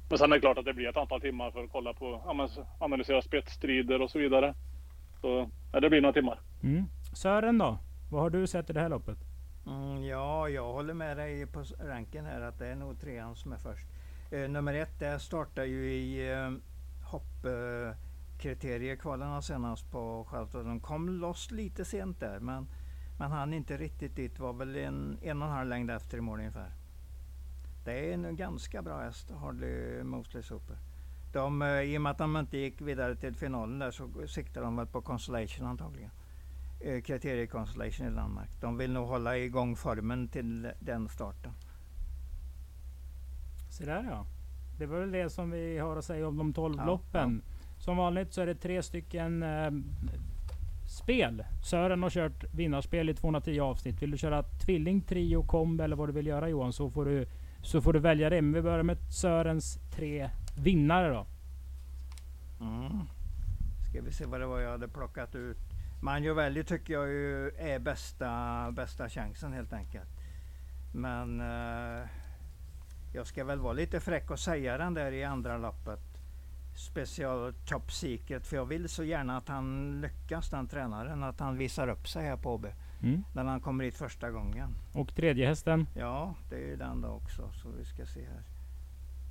Men 0.10 0.18
sen 0.18 0.32
är 0.32 0.36
det 0.36 0.42
klart 0.42 0.58
att 0.58 0.66
det 0.66 0.74
blir 0.74 0.90
ett 0.90 0.98
antal 0.98 1.22
timmar 1.22 1.52
för 1.52 1.64
att 1.64 1.72
kolla 1.72 1.94
på, 1.94 2.22
analysera 2.80 3.22
spetsstrider 3.22 4.02
och 4.02 4.12
så 4.12 4.20
vidare. 4.20 4.54
Så 5.22 5.50
ja, 5.74 5.80
det 5.80 5.90
blir 5.90 6.02
några 6.02 6.14
timmar. 6.14 6.40
Mm. 6.64 6.86
Sören 7.14 7.58
då? 7.58 7.78
Vad 8.12 8.22
har 8.22 8.30
du 8.30 8.48
sett 8.48 8.70
i 8.70 8.74
det 8.74 8.80
här 8.80 8.90
loppet? 8.90 9.18
Mm, 9.68 10.04
ja, 10.04 10.50
jag 10.50 10.74
håller 10.74 10.94
med 10.94 11.18
dig 11.18 11.48
på 11.48 11.64
ranken 11.80 12.26
här 12.26 12.42
att 12.42 12.60
det 12.60 12.68
är 12.68 12.76
nog 12.76 13.02
trean 13.02 13.36
som 13.36 13.52
är 13.52 13.58
först. 13.58 13.88
Eh, 14.32 14.50
nummer 14.50 14.74
ett 14.74 15.00
där 15.00 15.18
startar 15.18 15.64
ju 15.64 15.94
i 15.94 16.32
eh, 16.32 16.52
hoppkriteriekvalerna 18.38 19.42
senast 19.42 19.92
på 19.92 20.26
Skellefteå. 20.30 20.64
De 20.64 20.80
kom 20.80 21.10
loss 21.10 21.52
lite 21.52 21.86
sent 21.86 22.20
där 22.20 22.40
men 22.40 22.68
man 23.20 23.32
hann 23.32 23.54
inte 23.54 23.78
riktigt 23.78 24.16
dit. 24.16 24.40
var 24.40 24.54
väl 24.54 24.76
en, 24.76 25.18
en 25.22 25.42
och 25.42 25.48
en 25.48 25.54
halv 25.54 25.70
längd 25.70 25.92
efter 25.92 26.18
i 26.18 26.22
mål 26.22 26.40
ungefär. 26.40 26.72
Det 27.86 28.10
är 28.10 28.14
en 28.14 28.36
ganska 28.36 28.82
bra 28.82 29.00
häst, 29.00 29.32
Harley 29.32 30.04
Mosley 30.04 30.44
Super. 30.44 30.78
De, 31.34 31.62
eh, 31.62 31.82
I 31.82 31.98
och 31.98 32.02
med 32.02 32.12
att 32.12 32.18
de 32.18 32.38
inte 32.38 32.58
gick 32.58 32.82
vidare 32.82 33.16
till 33.16 33.36
finalen 33.36 33.80
där 33.80 33.92
så 33.92 34.28
siktar 34.28 34.62
de 34.62 34.76
väl 34.76 34.88
på 34.88 35.02
Constellation 35.02 35.66
antagligen 35.66 36.12
eh, 36.80 37.02
Kriterie 37.02 37.48
Constellation 37.48 38.08
i 38.08 38.16
Danmark. 38.16 38.50
De 38.62 38.78
vill 38.78 38.92
nog 38.92 39.08
hålla 39.08 39.38
igång 39.38 39.76
formen 39.76 40.28
till 40.28 40.72
den 40.80 41.10
starten. 41.10 41.52
Se 43.70 43.86
där 43.86 44.04
ja. 44.04 44.26
Det 44.78 44.86
var 44.86 45.00
väl 45.00 45.12
det 45.12 45.30
som 45.30 45.52
vi 45.52 45.78
har 45.78 45.98
att 45.98 46.06
säga 46.06 46.28
om 46.28 46.38
de 46.38 46.54
12 46.54 46.76
Ja, 46.78 46.86
loppen. 46.86 47.42
Som 47.78 47.98
vanligt 47.98 48.34
så 48.34 48.42
är 48.42 48.46
det 48.46 48.56
tre 48.56 48.84
stycken 48.84 49.44
eh, 49.44 49.72
spel. 50.88 51.44
Sören 51.64 52.04
har 52.04 52.10
kört 52.10 52.44
vinnarspel 52.54 53.10
i 53.10 53.14
210 53.14 53.60
avsnitt. 53.60 54.02
Vill 54.02 54.12
du 54.12 54.18
köra 54.18 54.44
tvilling, 54.44 55.02
trio, 55.02 55.44
komb 55.44 55.82
eller 55.82 55.96
vad 55.96 56.10
du 56.10 56.14
vill 56.14 56.28
göra 56.28 56.50
Johan 56.50 56.74
så 56.74 56.90
får 56.90 57.06
du, 57.06 57.28
så 57.62 57.82
får 57.82 57.94
du 57.94 58.00
välja 58.00 58.30
det. 58.30 58.42
Men 58.42 58.54
vi 58.54 58.62
börjar 58.62 58.84
med 58.84 58.98
Sörens 59.14 59.80
tre 59.96 60.30
vinnare 60.58 61.10
då. 61.10 61.26
Mm. 62.62 63.08
Ska 63.90 64.02
vi 64.02 64.12
se 64.12 64.26
vad 64.26 64.40
det 64.40 64.46
var 64.46 64.60
jag 64.60 64.72
hade 64.72 64.88
plockat 64.88 65.36
ut. 65.36 65.58
Manjovelli 66.02 66.64
tycker 66.64 66.94
jag 66.94 67.08
ju 67.08 67.52
är 67.58 67.80
bästa, 67.80 68.72
bästa 68.72 69.10
chansen 69.10 69.54
helt 69.54 69.74
enkelt. 69.74 70.10
Men 70.94 71.42
eh, 71.42 72.08
jag 73.14 73.28
ska 73.28 73.44
väl 73.44 73.60
vara 73.60 73.74
lite 73.74 74.00
fräck 74.00 74.32
och 74.32 74.40
säga 74.40 74.78
den 74.78 74.94
där 74.94 75.12
i 75.12 75.24
andra 75.24 75.58
loppet. 75.58 76.17
Special 76.78 77.54
Top 77.66 77.92
Secret. 77.92 78.48
För 78.48 78.56
jag 78.56 78.66
vill 78.66 78.90
så 78.90 79.04
gärna 79.04 79.38
att 79.38 79.48
han 79.48 80.02
lyckas 80.02 80.50
den 80.50 80.68
tränaren. 80.68 81.24
Att 81.24 81.40
han 81.40 81.58
visar 81.58 81.88
upp 81.88 82.08
sig 82.08 82.26
här 82.26 82.38
på 82.38 82.54
OB. 82.54 82.66
Mm. 83.02 83.24
När 83.34 83.44
han 83.44 83.62
kommer 83.62 83.84
hit 83.84 83.96
första 83.96 84.32
gången. 84.32 84.76
Och 84.94 85.16
tredje 85.16 85.48
hästen. 85.48 85.88
Ja, 85.94 86.36
det 86.50 86.56
är 86.56 86.68
ju 86.68 86.76
den 86.76 87.02
då 87.02 87.08
också. 87.08 87.52
Så 87.52 87.70
vi 87.70 87.86
ska 87.86 88.06
se 88.06 88.26
här 88.26 88.44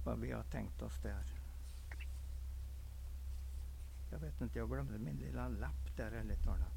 vad 0.05 0.19
vi 0.21 0.33
har 0.33 0.43
tänkt 0.43 0.83
oss 0.83 1.03
där. 1.03 1.25
Jag 4.11 4.19
vet 4.19 4.41
inte, 4.41 4.59
jag 4.59 4.71
glömde 4.71 4.99
min 4.99 5.17
lilla 5.17 5.49
lapp 5.49 5.97
där 5.97 6.13
ärligt 6.13 6.45
talat. 6.45 6.73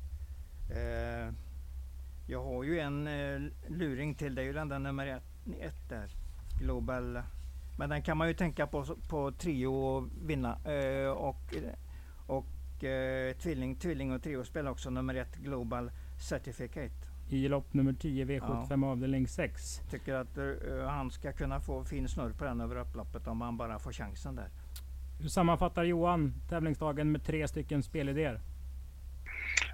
Eh, 0.70 1.34
jag 2.28 2.44
har 2.44 2.64
ju 2.64 2.80
en 2.80 3.08
eh, 3.08 3.52
luring 3.68 4.16
till, 4.16 4.36
det 4.36 4.42
är 4.42 4.46
ju 4.46 4.54
den 4.54 4.70
där 4.70 4.80
nummer 4.80 5.08
ett, 5.08 5.24
ett 5.60 5.90
där. 5.90 6.12
Global. 6.60 7.22
Men 7.80 7.90
den 7.90 8.02
kan 8.02 8.18
man 8.18 8.28
ju 8.28 8.34
tänka 8.34 8.68
på, 8.68 8.86
på 9.10 9.32
trio 9.32 9.68
och 9.68 10.10
vinna. 10.26 10.58
Eh, 10.66 11.12
och 11.12 11.54
och 12.28 12.84
eh, 12.84 13.34
tvilling, 13.34 13.76
tvilling 13.76 14.12
och 14.12 14.24
trio 14.24 14.44
spelar 14.44 14.72
också 14.72 14.90
nummer 14.90 15.16
ett 15.16 15.36
Global 15.36 15.92
Certificate. 16.30 16.96
I 17.30 17.48
lopp 17.48 17.74
nummer 17.74 17.94
10 17.94 18.26
V75 18.26 18.86
avdelning 18.92 19.28
6. 19.28 19.82
Tycker 19.92 20.14
att 20.14 20.38
eh, 20.38 20.88
han 20.88 21.12
ska 21.12 21.32
kunna 21.32 21.60
få 21.60 21.84
fin 21.84 22.08
snurr 22.08 22.34
på 22.34 22.44
den 22.44 22.62
över 22.62 22.76
upploppet 22.76 23.28
om 23.28 23.42
han 23.42 23.58
bara 23.58 23.80
får 23.80 23.92
chansen 23.92 24.36
där. 24.36 24.50
Hur 25.22 25.30
sammanfattar 25.30 25.84
Johan 25.84 26.34
tävlingsdagen 26.50 27.12
med 27.12 27.24
tre 27.24 27.48
stycken 27.48 27.84
spelidéer? 27.84 28.40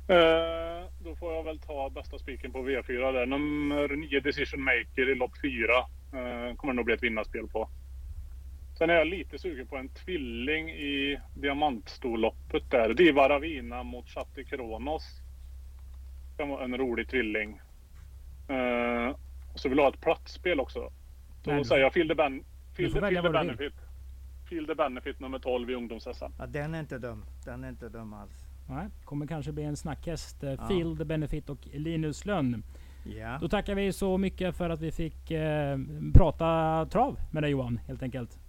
Eh, 0.08 0.89
då 1.03 1.16
får 1.16 1.34
jag 1.34 1.43
väl 1.43 1.60
ta 1.60 1.89
bästa 1.89 2.20
spiken 2.20 2.51
på 2.51 2.60
V4 2.60 3.12
där. 3.12 3.26
Nummer 3.26 3.95
9 3.95 4.20
Decision 4.20 4.64
Maker 4.64 5.12
i 5.12 5.16
lopp 5.16 5.38
4. 5.41 5.78
Eh, 5.80 6.56
kommer 6.56 6.74
det 6.74 6.78
nog 6.78 6.86
bli 6.86 6.93
ett 6.93 7.03
vinnarspel 7.03 7.47
på. 7.47 7.70
Sen 8.78 8.89
är 8.89 8.93
jag 8.93 9.07
lite 9.07 9.39
sugen 9.39 9.67
på 9.67 9.78
en 9.78 9.89
tvilling 9.89 10.69
i 10.69 11.19
diamantstorloppet 11.36 12.71
där. 12.71 12.93
Diva 12.93 13.30
Ravina 13.30 13.84
mot 13.84 14.09
Chatti 14.09 14.43
Kronos. 14.43 15.03
Kan 16.38 16.49
vara 16.49 16.63
en 16.63 16.78
rolig 16.78 17.09
tvilling. 17.09 17.61
Eh, 18.47 19.15
så 19.55 19.69
vill 19.69 19.78
jag 19.78 19.86
ha 19.86 19.91
ett 19.93 20.01
platsspel 20.01 20.59
också. 20.59 20.91
Då 21.43 21.63
säger 21.63 21.82
jag 21.82 21.93
Feel 21.93 22.07
the, 22.07 22.15
ben, 22.15 22.43
får 22.76 22.84
the, 22.84 22.89
feel 22.89 23.23
the. 23.23 23.30
Benefit. 23.30 23.73
Feel 24.49 24.65
the 24.67 24.76
Benefit 24.76 25.19
nummer 25.19 25.39
12 25.39 25.69
i 25.69 25.76
ungdoms-SM. 25.76 26.32
Ja, 26.39 26.45
den 26.47 26.76
är 26.76 26.80
inte 26.80 26.97
dum. 26.97 27.26
Den 27.45 27.63
är 27.63 27.69
inte 27.69 27.89
dum 27.89 28.13
alls. 28.13 28.45
Nej, 28.69 28.88
kommer 29.05 29.28
kanske 29.28 29.51
bli 29.51 29.63
en 29.63 29.78
snackhäst. 29.78 30.43
Eh, 30.43 30.51
Ja. 30.51 30.67
Field 30.67 31.07
Benefit 31.07 31.49
och 31.49 31.67
Linus 31.73 32.26
Lönn. 32.26 32.63
Ja. 33.17 33.38
Då 33.41 33.49
tackar 33.49 33.76
vi 33.76 33.93
så 33.93 34.17
mycket 34.17 34.55
för 34.57 34.69
att 34.69 34.82
vi 34.82 34.91
fick 34.91 35.32
eh, 35.32 35.78
prata 36.13 36.86
trav 36.91 37.19
med 37.32 37.43
dig 37.43 37.51
Johan, 37.51 37.80
helt 37.88 38.03
enkelt. 38.03 38.39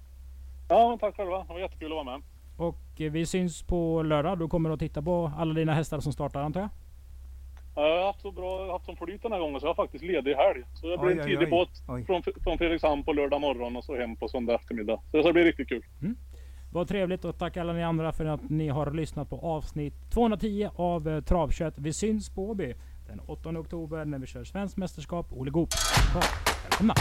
Ja, 0.69 0.99
tack 1.01 1.17
själva. 1.17 1.39
Det 1.39 1.53
var 1.53 1.61
jättekul 1.61 1.93
att 1.93 2.07
vara 2.07 2.17
med. 2.19 2.23
Och 2.57 3.01
eh, 3.01 3.13
vi 3.13 3.27
syns 3.27 3.63
på 3.63 4.03
lördag. 4.03 4.39
Du 4.39 4.49
kommer 4.49 4.71
att 4.71 4.81
titta 4.81 5.03
på 5.03 5.33
alla 5.39 5.55
dina 5.55 5.75
hästar 5.75 6.01
som 6.01 6.13
startar 6.13 6.41
antar 6.41 6.61
jag? 6.61 6.69
Jag 7.75 7.99
har 7.99 8.07
haft 8.07 8.21
så 8.21 8.31
bra 8.31 8.73
haft 8.73 8.85
som 8.85 8.97
flyt 8.97 9.23
den 9.23 9.33
här 9.33 9.41
gången 9.41 9.61
så 9.61 9.67
jag 9.67 9.71
har 9.71 9.85
faktiskt 9.85 10.05
ledig 10.05 10.35
helg. 10.35 10.65
Så 10.75 10.87
det 10.87 10.99
blir 10.99 11.09
Oj, 11.09 11.19
en 11.19 11.25
tidig 11.27 11.39
oj. 11.43 11.51
båt 11.51 11.69
Oj. 11.89 12.05
från, 12.05 12.23
från 12.45 12.59
Fredrikshamn 12.59 13.05
på 13.05 13.13
lördag 13.13 13.41
morgon 13.41 13.77
och 13.77 13.85
så 13.85 13.97
hem 13.97 14.17
på 14.17 14.29
söndag 14.29 14.55
eftermiddag. 14.55 15.01
Så 15.11 15.23
det 15.23 15.33
blir 15.33 15.45
riktigt 15.45 15.69
kul. 15.69 15.85
Vad 16.73 16.89
trevligt 16.89 17.25
och 17.25 17.39
tack 17.39 17.57
alla 17.57 17.73
ni 17.73 17.85
andra 17.85 18.13
för 18.13 18.25
att 18.25 18.51
ni 18.51 18.69
har 18.69 18.91
lyssnat 18.91 19.31
på 19.31 19.39
avsnitt 19.39 19.95
210 20.15 20.69
av 20.77 21.09
eh, 21.09 21.21
Travkött. 21.21 21.75
Vi 21.79 21.93
syns 21.93 22.31
på 22.31 22.51
Åby 22.51 22.75
den 23.09 23.21
8 23.27 23.49
oktober 23.49 24.05
när 24.05 24.19
vi 24.19 24.27
kör 24.27 24.45
svenskt 24.45 24.77
mästerskap. 24.77 25.27
Ole 25.31 25.51
Goop. 25.51 25.69
Välkomna! 26.65 26.95